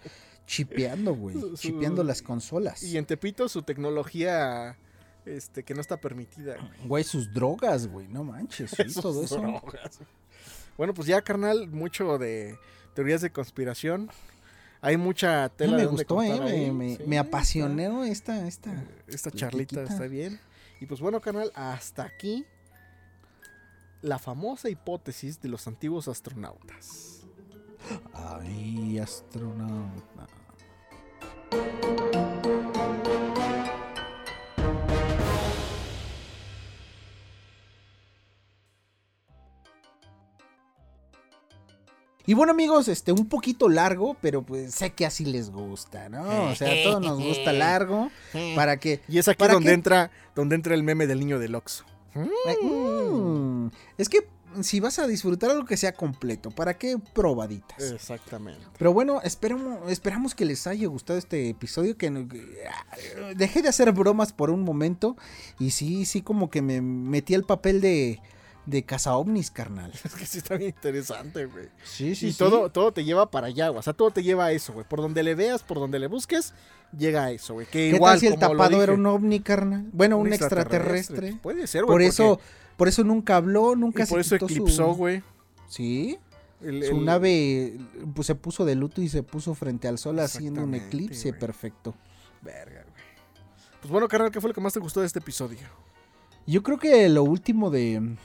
Chipeando, 0.46 1.16
güey. 1.16 1.36
Chipeando 1.56 2.04
las 2.04 2.22
consolas. 2.22 2.84
Y 2.84 2.96
en 2.96 3.06
Tepito 3.06 3.50
su 3.50 3.64
tecnología 3.64 4.78
este 5.26 5.64
que 5.64 5.74
no 5.74 5.82
está 5.82 5.98
permitida. 5.98 6.58
güey. 6.58 6.88
Güey, 6.88 7.04
sus 7.06 7.34
drogas, 7.34 7.88
güey, 7.88 8.08
no 8.08 8.24
manches, 8.24 8.70
Sus 8.90 8.96
todo 9.02 9.24
eso. 9.24 9.38
drogas. 9.38 10.00
Bueno, 10.78 10.94
pues 10.94 11.08
ya, 11.08 11.24
carnal, 11.24 11.70
mucho 11.70 12.20
de 12.20 12.56
teorías 12.94 13.22
de 13.22 13.32
conspiración. 13.32 14.10
Hay 14.82 14.98
mucha 14.98 15.44
No, 15.44 15.50
tela 15.52 15.74
me 15.74 15.82
de 15.84 15.86
gustó, 15.88 16.22
eh, 16.24 16.28
cortar 16.30 16.46
me, 16.46 16.52
ahí. 16.52 16.72
me, 16.72 16.96
Sí, 16.98 17.04
me 17.06 17.16
está- 17.18 17.28
apasionó 17.28 18.04
esta, 18.04 18.48
esta. 18.48 18.84
Esta 19.08 19.30
charlita 19.32 19.84
está 19.84 20.08
bien. 20.08 20.40
Y 20.80 20.86
pues 20.88 21.00
bueno, 21.02 21.22
carnal, 21.22 21.52
hasta 21.54 22.04
aquí 22.04 22.46
la 24.02 24.18
famosa 24.18 24.70
hipótesis 24.70 25.40
de 25.42 25.50
los 25.50 25.68
antiguos 25.68 26.08
astronautas. 26.08 27.20
Ay, 28.14 28.98
astronauta. 28.98 30.28
Y 42.26 42.34
bueno 42.34 42.52
amigos, 42.52 42.88
este 42.88 43.12
un 43.12 43.28
poquito 43.28 43.70
largo, 43.70 44.16
pero 44.22 44.42
pues 44.44 44.74
sé 44.74 44.92
que 44.92 45.06
así 45.06 45.26
les 45.26 45.50
gusta, 45.50 46.10
¿no? 46.10 46.52
O 46.52 46.56
sea, 46.56 46.72
a 46.72 46.84
todos 46.84 47.02
nos 47.02 47.22
gusta 47.22 47.52
largo 47.54 48.10
para 48.56 48.78
que 48.78 49.02
Y 49.08 49.18
es 49.18 49.28
aquí 49.28 49.40
¿Para 49.40 49.54
donde 49.54 49.74
entra 49.74 50.12
donde 50.36 50.56
entra 50.56 50.74
el 50.76 50.84
meme 50.84 51.08
del 51.08 51.20
niño 51.20 51.40
del 51.40 51.56
Oxxo. 51.56 51.86
Mm, 52.14 53.68
es 53.98 54.10
que 54.10 54.28
si 54.62 54.80
vas 54.82 55.00
a 55.00 55.08
disfrutar 55.08 55.52
algo 55.52 55.66
que 55.66 55.78
sea 55.78 55.94
completo, 55.94 56.52
¿para 56.52 56.78
qué 56.78 56.98
probaditas? 57.14 57.92
Exactamente. 57.92 58.62
Pero 58.78 58.94
bueno, 58.94 59.22
esperamos, 59.24 59.90
esperamos 59.90 60.36
que 60.36 60.44
les 60.46 60.68
haya 60.68 60.88
gustado 60.88 61.18
este 61.18 61.50
episodio. 61.50 61.98
Que- 61.98 62.10
ah, 62.70 63.32
dejé 63.36 63.62
de 63.62 63.70
hacer 63.70 63.92
bromas 63.94 64.34
por 64.34 64.50
un 64.52 64.62
momento. 64.64 65.16
Y 65.58 65.72
sí, 65.72 66.06
sí, 66.06 66.22
como 66.22 66.50
que 66.50 66.62
me 66.62 66.82
metí 66.82 67.34
al 67.34 67.44
papel 67.44 67.80
de, 67.80 68.20
de 68.66 68.84
caza 68.84 69.16
ovnis, 69.16 69.52
carnal. 69.52 69.92
Es 70.04 70.14
que 70.14 70.26
sí 70.26 70.38
está 70.40 70.56
bien 70.58 70.70
interesante, 70.76 71.46
güey. 71.46 71.70
Sí, 71.84 72.14
y 72.22 72.34
todo, 72.34 72.70
todo 72.70 72.92
te 72.92 73.04
lleva 73.04 73.30
para 73.32 73.48
allá, 73.48 73.70
güey. 73.70 73.80
O 73.80 73.82
sea, 73.84 73.94
todo 73.94 74.12
te 74.12 74.24
lleva 74.24 74.46
a 74.46 74.52
eso, 74.52 74.74
güey. 74.74 74.86
Por 74.88 75.02
donde 75.02 75.24
le 75.24 75.36
veas, 75.36 75.64
por 75.64 75.80
donde 75.80 76.00
le 76.00 76.08
busques, 76.08 76.54
llega 76.98 77.26
a 77.26 77.32
eso, 77.32 77.54
güey. 77.56 77.66
Que 77.66 77.90
¿Qué 77.90 77.96
igual, 77.96 78.14
tal 78.14 78.20
si 78.20 78.28
el 78.28 78.38
tapado 78.38 78.82
era 78.84 78.94
un 78.94 79.06
ovni, 79.06 79.40
carnal? 79.40 79.90
Bueno, 79.94 80.18
un, 80.18 80.32
extraterrestre. 80.32 81.30
pues 81.30 81.40
Puede 81.42 81.68
ser, 81.68 81.84
güey. 81.84 81.94
Por 81.96 82.02
eso, 82.02 82.40
por 82.78 82.88
eso 82.88 83.04
nunca 83.04 83.36
habló, 83.38 83.76
nunca 83.76 84.04
y 84.04 84.08
por 84.08 84.24
se 84.24 84.36
eso 84.36 84.46
quitó 84.48 84.62
eclipsó, 84.62 84.92
su... 84.92 84.96
güey. 84.96 85.24
Sí, 85.68 86.20
El- 86.62 86.84
su 86.84 86.98
el- 86.98 87.06
nave 87.06 87.78
pues, 88.14 88.28
se 88.28 88.36
puso 88.36 88.66
de 88.66 88.76
luto 88.76 89.02
y 89.02 89.10
se 89.10 89.24
puso 89.24 89.56
frente 89.56 89.88
al 89.88 89.98
sol 89.98 90.20
haciendo 90.20 90.64
un 90.64 90.76
eclipse 90.76 91.34
perfecto. 91.34 91.96
Verga, 92.42 92.84
güey. 92.84 93.02
Pues 93.82 93.92
bueno, 93.92 94.08
carnal, 94.08 94.32
¿qué 94.32 94.40
fue 94.40 94.50
lo 94.50 94.54
que 94.54 94.62
más 94.62 94.74
te 94.74 94.80
gustó 94.80 95.00
de 95.00 95.08
este 95.08 95.20
episodio? 95.20 95.58
Yo 96.48 96.64
creo 96.64 96.78
que 96.80 97.08
lo 97.10 97.24
último 97.24 97.70
de, 97.70 98.16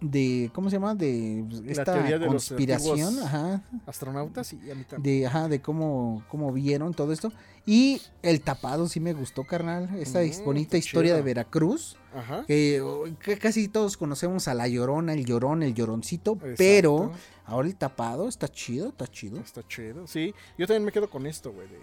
de 0.00 0.50
¿cómo 0.54 0.70
se 0.70 0.76
llama? 0.76 0.94
De 0.94 1.44
esta 1.66 1.94
de 2.02 2.26
conspiración, 2.26 3.18
ajá, 3.20 3.62
Astronautas 3.86 4.52
y 4.52 4.70
a 4.70 4.74
mí 4.74 4.84
también. 4.84 5.20
de, 5.20 5.26
ajá, 5.26 5.48
de 5.48 5.60
cómo, 5.60 6.24
cómo 6.28 6.52
vieron 6.52 6.94
todo 6.94 7.12
esto. 7.12 7.32
Y 7.66 8.00
el 8.22 8.40
tapado 8.42 8.88
sí 8.88 9.00
me 9.00 9.12
gustó, 9.12 9.44
carnal. 9.44 9.90
Esta 9.98 10.20
Mm, 10.22 10.44
bonita 10.44 10.76
historia 10.78 11.14
de. 11.16 11.22
Veracruz. 11.22 11.96
Ajá. 12.14 12.44
Que, 12.46 12.82
que 13.22 13.36
casi 13.38 13.68
todos 13.68 13.96
conocemos 13.96 14.46
a 14.48 14.54
la 14.54 14.68
llorona, 14.68 15.12
el 15.12 15.24
llorón, 15.26 15.62
el 15.62 15.74
lloroncito. 15.74 16.32
Exacto. 16.34 16.54
Pero 16.56 17.12
ahora 17.44 17.68
el 17.68 17.74
tapado 17.76 18.28
está 18.28 18.48
chido, 18.48 18.88
está 18.88 19.06
chido. 19.08 19.38
Está 19.40 19.66
chido. 19.66 20.06
Sí, 20.06 20.32
yo 20.56 20.66
también 20.66 20.84
me 20.84 20.92
quedo 20.92 21.10
con 21.10 21.26
esto, 21.26 21.52
güey. 21.52 21.66
de 21.68 21.78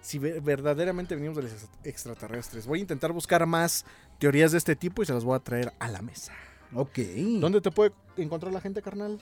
Si 0.00 0.18
ve- 0.18 0.40
verdaderamente 0.40 1.14
venimos 1.14 1.36
de 1.36 1.42
los 1.42 1.52
ex- 1.52 1.68
extraterrestres. 1.84 2.66
Voy 2.66 2.78
a 2.78 2.82
intentar 2.82 3.12
buscar 3.12 3.44
más 3.46 3.84
teorías 4.18 4.52
de 4.52 4.58
este 4.58 4.76
tipo 4.76 5.02
y 5.02 5.06
se 5.06 5.14
las 5.14 5.24
voy 5.24 5.36
a 5.36 5.40
traer 5.40 5.72
a 5.78 5.88
la 5.88 6.02
mesa. 6.02 6.32
Ok. 6.74 6.98
¿Dónde 7.40 7.60
te 7.60 7.70
puede 7.70 7.92
encontrar 8.16 8.52
la 8.52 8.60
gente, 8.60 8.82
carnal? 8.82 9.20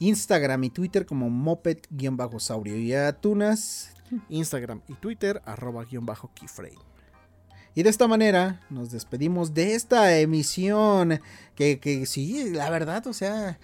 Instagram 0.00 0.64
y 0.64 0.70
Twitter 0.70 1.06
como 1.06 1.30
moped-saurio. 1.30 2.76
Y 2.76 2.92
a 2.94 3.12
Tunas. 3.12 3.94
Instagram 4.28 4.82
y 4.88 4.94
Twitter, 4.94 5.40
arroba 5.44 5.84
guion 5.84 6.04
bajo 6.06 6.30
keyframe. 6.34 6.78
Y 7.74 7.82
de 7.82 7.90
esta 7.90 8.06
manera 8.06 8.60
nos 8.70 8.90
despedimos 8.90 9.54
de 9.54 9.74
esta 9.74 10.16
emisión. 10.18 11.20
Que, 11.54 11.80
que 11.80 12.06
sí, 12.06 12.50
la 12.50 12.70
verdad, 12.70 13.06
o 13.06 13.12
sea, 13.12 13.58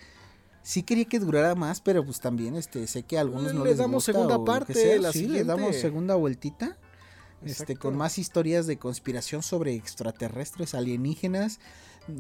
sí 0.62 0.82
quería 0.82 1.05
que 1.05 1.20
durara 1.20 1.55
más, 1.55 1.80
pero 1.80 2.05
pues 2.05 2.20
también 2.20 2.56
este, 2.56 2.86
sé 2.86 3.02
que 3.05 3.18
a 3.18 3.20
algunos 3.20 3.55
no 3.55 3.62
Le 3.64 3.70
les 3.70 3.78
damos 3.78 4.06
gusta 4.06 4.12
segunda 4.12 4.44
parte, 4.44 4.74
sea. 4.74 4.98
la 5.01 5.12
sí, 5.12 5.20
le 5.20 5.24
siguiente. 5.26 5.44
damos 5.44 5.76
segunda 5.76 6.14
vueltita. 6.16 6.76
Este, 7.44 7.76
con 7.76 7.96
más 7.96 8.18
historias 8.18 8.66
de 8.66 8.78
conspiración 8.78 9.42
sobre 9.42 9.74
extraterrestres, 9.74 10.74
alienígenas. 10.74 11.58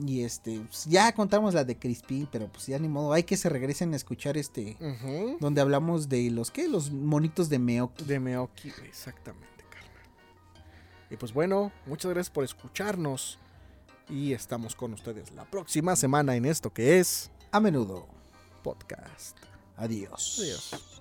Y 0.06 0.22
este, 0.22 0.60
pues, 0.60 0.84
ya 0.86 1.12
contamos 1.12 1.54
la 1.54 1.64
de 1.64 1.78
Crispin, 1.78 2.28
pero 2.30 2.48
pues 2.52 2.66
ya 2.66 2.78
ni 2.78 2.88
modo, 2.88 3.12
hay 3.12 3.24
que 3.24 3.36
se 3.36 3.48
regresen 3.48 3.92
a 3.92 3.96
escuchar 3.96 4.36
este, 4.36 4.76
donde 5.40 5.60
hablamos 5.60 6.08
de 6.08 6.30
los 6.30 6.50
que, 6.50 6.68
los 6.68 6.90
monitos 6.90 7.48
de 7.48 7.58
Meoki. 7.58 8.04
De 8.04 8.20
Meoki, 8.20 8.68
exactamente, 8.86 9.64
carnal. 9.70 10.64
Y 11.10 11.16
pues 11.16 11.32
bueno, 11.32 11.72
muchas 11.86 12.10
gracias 12.12 12.30
por 12.30 12.44
escucharnos. 12.44 13.38
Y 14.08 14.32
estamos 14.32 14.74
con 14.74 14.92
ustedes 14.92 15.30
la 15.32 15.44
próxima 15.44 15.94
semana 15.96 16.34
en 16.34 16.44
esto 16.44 16.72
que 16.72 16.98
es 16.98 17.30
A 17.52 17.60
menudo. 17.60 18.06
podcast. 18.62 19.36
Adiós. 19.76 20.38
Adiós. 20.40 20.99